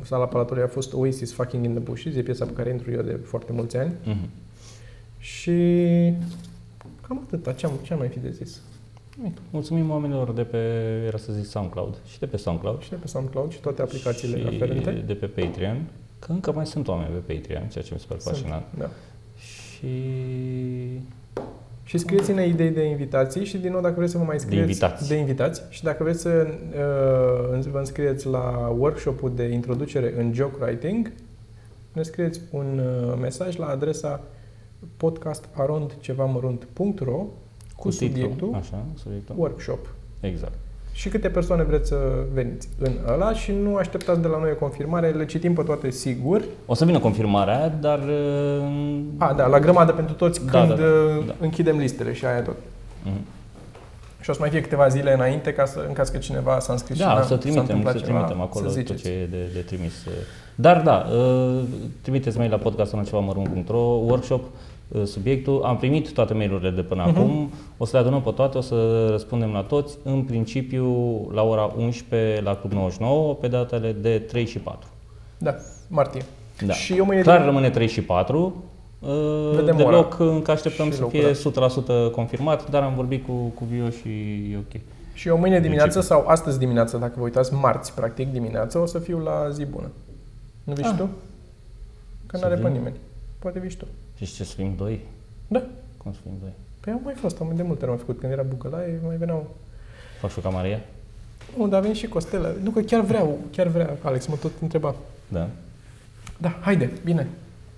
sala 0.02 0.26
Palatului, 0.28 0.64
a 0.64 0.68
fost 0.68 0.94
Oasis 0.94 1.34
Fucking 1.34 1.66
in 1.66 1.72
the 1.72 1.80
Bushes, 1.80 2.16
e 2.16 2.22
piesa 2.22 2.46
pe 2.46 2.52
care 2.52 2.70
intru 2.70 2.92
eu 2.92 3.02
de 3.02 3.20
foarte 3.24 3.52
mulți 3.54 3.78
ani. 3.78 3.94
Mhm. 4.04 4.30
Și 5.18 5.52
cam 7.08 7.22
atâta, 7.26 7.52
ce 7.54 7.66
am, 7.66 7.72
ce 7.82 7.94
am 7.94 8.00
mai 8.00 8.08
fi 8.08 8.20
de 8.20 8.30
zis? 8.30 8.62
Mulțumim 9.50 9.90
oamenilor 9.90 10.32
de 10.32 10.44
pe, 10.44 10.58
era 11.08 11.18
să 11.18 11.32
zic 11.32 11.46
SoundCloud, 11.46 11.98
și 12.06 12.20
de 12.20 12.26
pe 12.26 12.38
SoundCloud, 12.38 12.82
Și 12.82 12.90
de 12.90 12.96
pe 12.96 13.08
SoundCloud 13.08 13.52
și 13.52 13.60
toate 13.60 13.82
aplicațiile 13.82 14.40
și 14.40 14.46
aferente. 14.46 15.04
de 15.06 15.14
pe 15.14 15.26
Patreon 15.26 15.82
că 16.26 16.32
încă 16.32 16.52
mai 16.52 16.66
sunt 16.66 16.88
oameni 16.88 17.10
pe 17.26 17.34
Patreon, 17.34 17.68
ceea 17.68 17.84
ce 17.84 17.94
mi 17.94 18.00
se 18.00 18.06
pare 18.08 18.20
Sunt, 18.20 18.34
fascinant. 18.36 18.64
Da. 18.78 18.90
Și 19.40 19.88
Și 21.84 21.98
scrieți-ne 21.98 22.48
idei 22.48 22.70
de 22.70 22.84
invitații 22.84 23.46
și 23.46 23.58
din 23.58 23.72
nou 23.72 23.82
dacă 23.82 23.94
vreți 23.98 24.12
să 24.12 24.18
vă 24.18 24.24
mai 24.24 24.40
scrieți 24.40 24.62
invitați. 24.62 25.08
de 25.08 25.16
invitați 25.16 25.62
și 25.70 25.84
dacă 25.84 26.04
vreți 26.04 26.22
să 26.22 26.48
uh, 27.60 27.66
vă 27.72 27.78
înscrieți 27.78 28.28
la 28.28 28.74
workshop-ul 28.78 29.32
de 29.36 29.44
introducere 29.44 30.14
în 30.18 30.34
joke 30.34 30.64
writing, 30.64 31.12
ne 31.94 32.04
scrieți 32.04 32.40
un 32.52 32.80
uh, 32.80 33.14
mesaj 33.20 33.56
la 33.56 33.66
adresa 33.66 34.22
podcastarondcevamărunt.ro 34.98 37.26
cu 37.76 37.90
titlul, 37.90 38.10
subiectul 38.10 38.54
Așa, 38.54 38.86
subiectul. 38.98 39.36
workshop. 39.38 39.94
Exact. 40.20 40.54
Și 40.94 41.10
câte 41.10 41.30
persoane 41.30 41.64
vreți 41.64 41.88
să 41.88 41.96
veniți 42.34 42.70
în 42.80 42.92
ăla 43.14 43.34
și 43.34 43.52
nu 43.64 43.76
așteptați 43.76 44.20
de 44.22 44.28
la 44.28 44.40
noi 44.40 44.52
o 44.52 44.56
confirmare, 44.56 45.10
le 45.10 45.26
citim 45.26 45.54
pe 45.54 45.62
toate 45.64 45.90
sigur. 45.90 46.42
O 46.66 46.74
să 46.74 46.86
vină 46.86 47.00
confirmarea, 47.00 47.70
dar... 47.70 48.00
uh, 48.00 49.00
A, 49.18 49.34
da, 49.34 49.48
la 49.48 49.60
grămadă 49.60 49.92
pentru 49.92 50.14
toți 50.16 50.46
Da, 50.46 50.52
când 50.52 50.70
da, 50.70 50.76
da, 50.76 50.88
uh, 51.18 51.26
da. 51.26 51.34
închidem 51.40 51.78
listele 51.78 52.14
și 52.14 52.26
aia 52.26 52.42
tot. 52.42 52.56
mhm. 53.04 53.20
Și 54.22 54.30
o 54.30 54.34
să 54.34 54.40
mai 54.42 54.50
fie 54.50 54.62
câteva 54.62 54.88
zile 54.88 55.14
înainte 55.14 55.54
ca 55.54 55.66
să, 55.66 55.86
în 55.88 55.94
caz 55.94 56.10
că 56.10 56.18
cineva 56.18 56.60
s-a 56.60 56.72
înscris 56.72 56.98
și 56.98 57.04
Da, 57.04 57.14
n-a- 57.14 57.20
o 57.20 57.22
să 57.22 57.28
s-a 57.28 57.38
trimitem, 57.38 57.62
întâmplat 57.64 57.94
să 57.94 58.00
ceva, 58.00 58.12
trimitem 58.18 58.42
acolo 58.42 58.68
să 58.68 58.74
tot 58.76 58.86
ziceți. 58.86 59.04
ce 59.04 59.10
e 59.10 59.26
de, 59.26 59.50
de 59.54 59.60
trimis. 59.60 59.94
Dar 60.56 60.82
da, 60.82 61.06
uh, 61.16 61.62
trimiteți 62.02 62.38
mail 62.38 62.52
la 62.52 62.58
podcastul.cevamărunt.ro 62.58 63.78
workshop, 63.80 64.42
uh, 64.44 64.48
subiectul. 65.04 65.64
Am 65.64 65.78
primit 65.78 66.12
toate 66.14 66.34
mailurile 66.34 66.70
de 66.70 66.82
până 66.82 67.04
Mhm. 67.08 67.18
acum, 67.18 67.52
o 67.78 67.86
să 67.86 67.92
le 67.96 68.02
adunăm 68.02 68.22
pe 68.22 68.32
toate, 68.32 68.58
o 68.58 68.62
să 68.62 69.08
răspundem 69.10 69.52
la 69.52 69.62
toți, 69.62 69.98
în 70.04 70.22
principiu 70.24 70.86
la 71.34 71.42
ora 71.44 71.74
11 71.78 72.42
la 72.42 72.56
Club 72.56 72.72
99, 72.72 73.34
pe 73.34 73.48
datele 73.48 73.92
de 73.92 74.18
3 74.20 74.46
și 74.46 74.58
4. 74.60 74.88
Da, 75.38 75.56
martie. 75.88 76.22
Da. 76.66 76.74
Și 76.74 76.94
eu 76.98 77.06
mâine 77.06 77.22
Clar 77.22 77.38
din- 77.38 77.46
rămâne 77.46 77.70
3 77.70 77.88
și 77.88 78.02
4. 78.02 78.64
Uh, 79.00 79.52
Vedem 79.56 79.76
Deloc 79.78 80.20
încă 80.20 80.52
așteptăm 80.52 80.86
și 80.86 80.94
să 80.94 81.02
locul, 81.02 81.20
fie 81.20 81.28
da. 81.28 81.34
100% 81.34 82.12
confirmat, 82.12 82.70
dar 82.70 82.82
am 82.84 82.94
vorbit 82.96 83.26
cu, 83.26 83.32
cu 83.32 83.66
Vio 83.66 83.90
și 83.90 84.10
e 84.54 84.58
ok. 84.58 84.82
Și 85.14 85.28
eu 85.28 85.38
mâine 85.38 85.60
dimineață 85.60 85.98
Deci- 86.00 86.08
sau 86.08 86.24
astăzi 86.28 86.60
dimineață, 86.60 86.98
dacă 86.98 87.14
vă 87.18 87.24
uitați, 87.24 87.54
marți, 87.54 87.94
practic, 87.94 88.32
dimineață, 88.32 88.78
o 88.78 88.86
să 88.86 89.00
fiu 89.00 89.18
la 89.20 89.50
zi 89.50 89.66
bună. 89.66 89.88
Nu 90.64 90.74
vii 90.74 90.84
Ah. 90.84 90.90
și 90.90 90.98
tu? 90.98 91.10
Că 92.26 92.38
Să 92.38 92.44
n-are 92.46 92.56
pe 92.56 92.68
vin. 92.68 92.72
nimeni. 92.78 92.96
Poate 93.40 93.60
vii 93.60 93.70
și 93.70 93.78
tu. 93.78 93.86
Și 94.26 94.34
ce 94.34 94.44
să 94.44 94.54
fim 94.56 94.76
doi? 94.76 95.06
Da. 95.48 95.64
Cum 95.98 96.14
să 96.14 96.20
fim 96.24 96.32
doi? 96.40 96.52
Păi 96.80 96.94
au 96.94 97.02
mai 97.04 97.14
fost, 97.14 97.40
am 97.40 97.52
de 97.56 97.62
multe 97.62 97.84
ori 97.84 97.92
am 97.92 97.98
făcut. 97.98 98.20
Când 98.20 98.32
era 98.32 98.42
Bucălaie, 98.42 99.00
mai 99.06 99.16
veneau... 99.16 99.56
Fac 100.20 100.32
și 100.32 100.40
o 100.40 100.42
ca 100.42 100.50
Maria? 100.50 100.80
Nu, 101.58 101.68
dar 101.68 101.80
a 101.80 101.82
venit 101.82 101.98
și 101.98 102.08
Costela. 102.08 102.52
Nu, 102.64 102.70
că 102.70 102.82
chiar 102.82 103.02
vreau, 103.02 103.40
chiar 103.52 103.68
vrea. 103.68 103.98
Alex 104.02 104.26
mă 104.26 104.36
tot 104.36 104.52
întreba. 104.62 104.96
Da. 105.28 105.50
Da, 106.38 106.60
haide, 106.62 106.92
bine. 107.04 107.28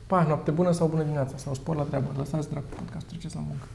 Pa, 0.07 0.23
noapte 0.23 0.51
bună 0.51 0.71
sau 0.71 0.87
bună 0.87 1.01
dimineața 1.01 1.37
sau 1.37 1.53
spor 1.53 1.75
la 1.75 1.83
treabă. 1.83 2.11
Lăsați 2.17 2.49
dracu 2.49 2.65
podcast, 2.75 3.05
treceți 3.05 3.35
la 3.35 3.41
muncă. 3.41 3.65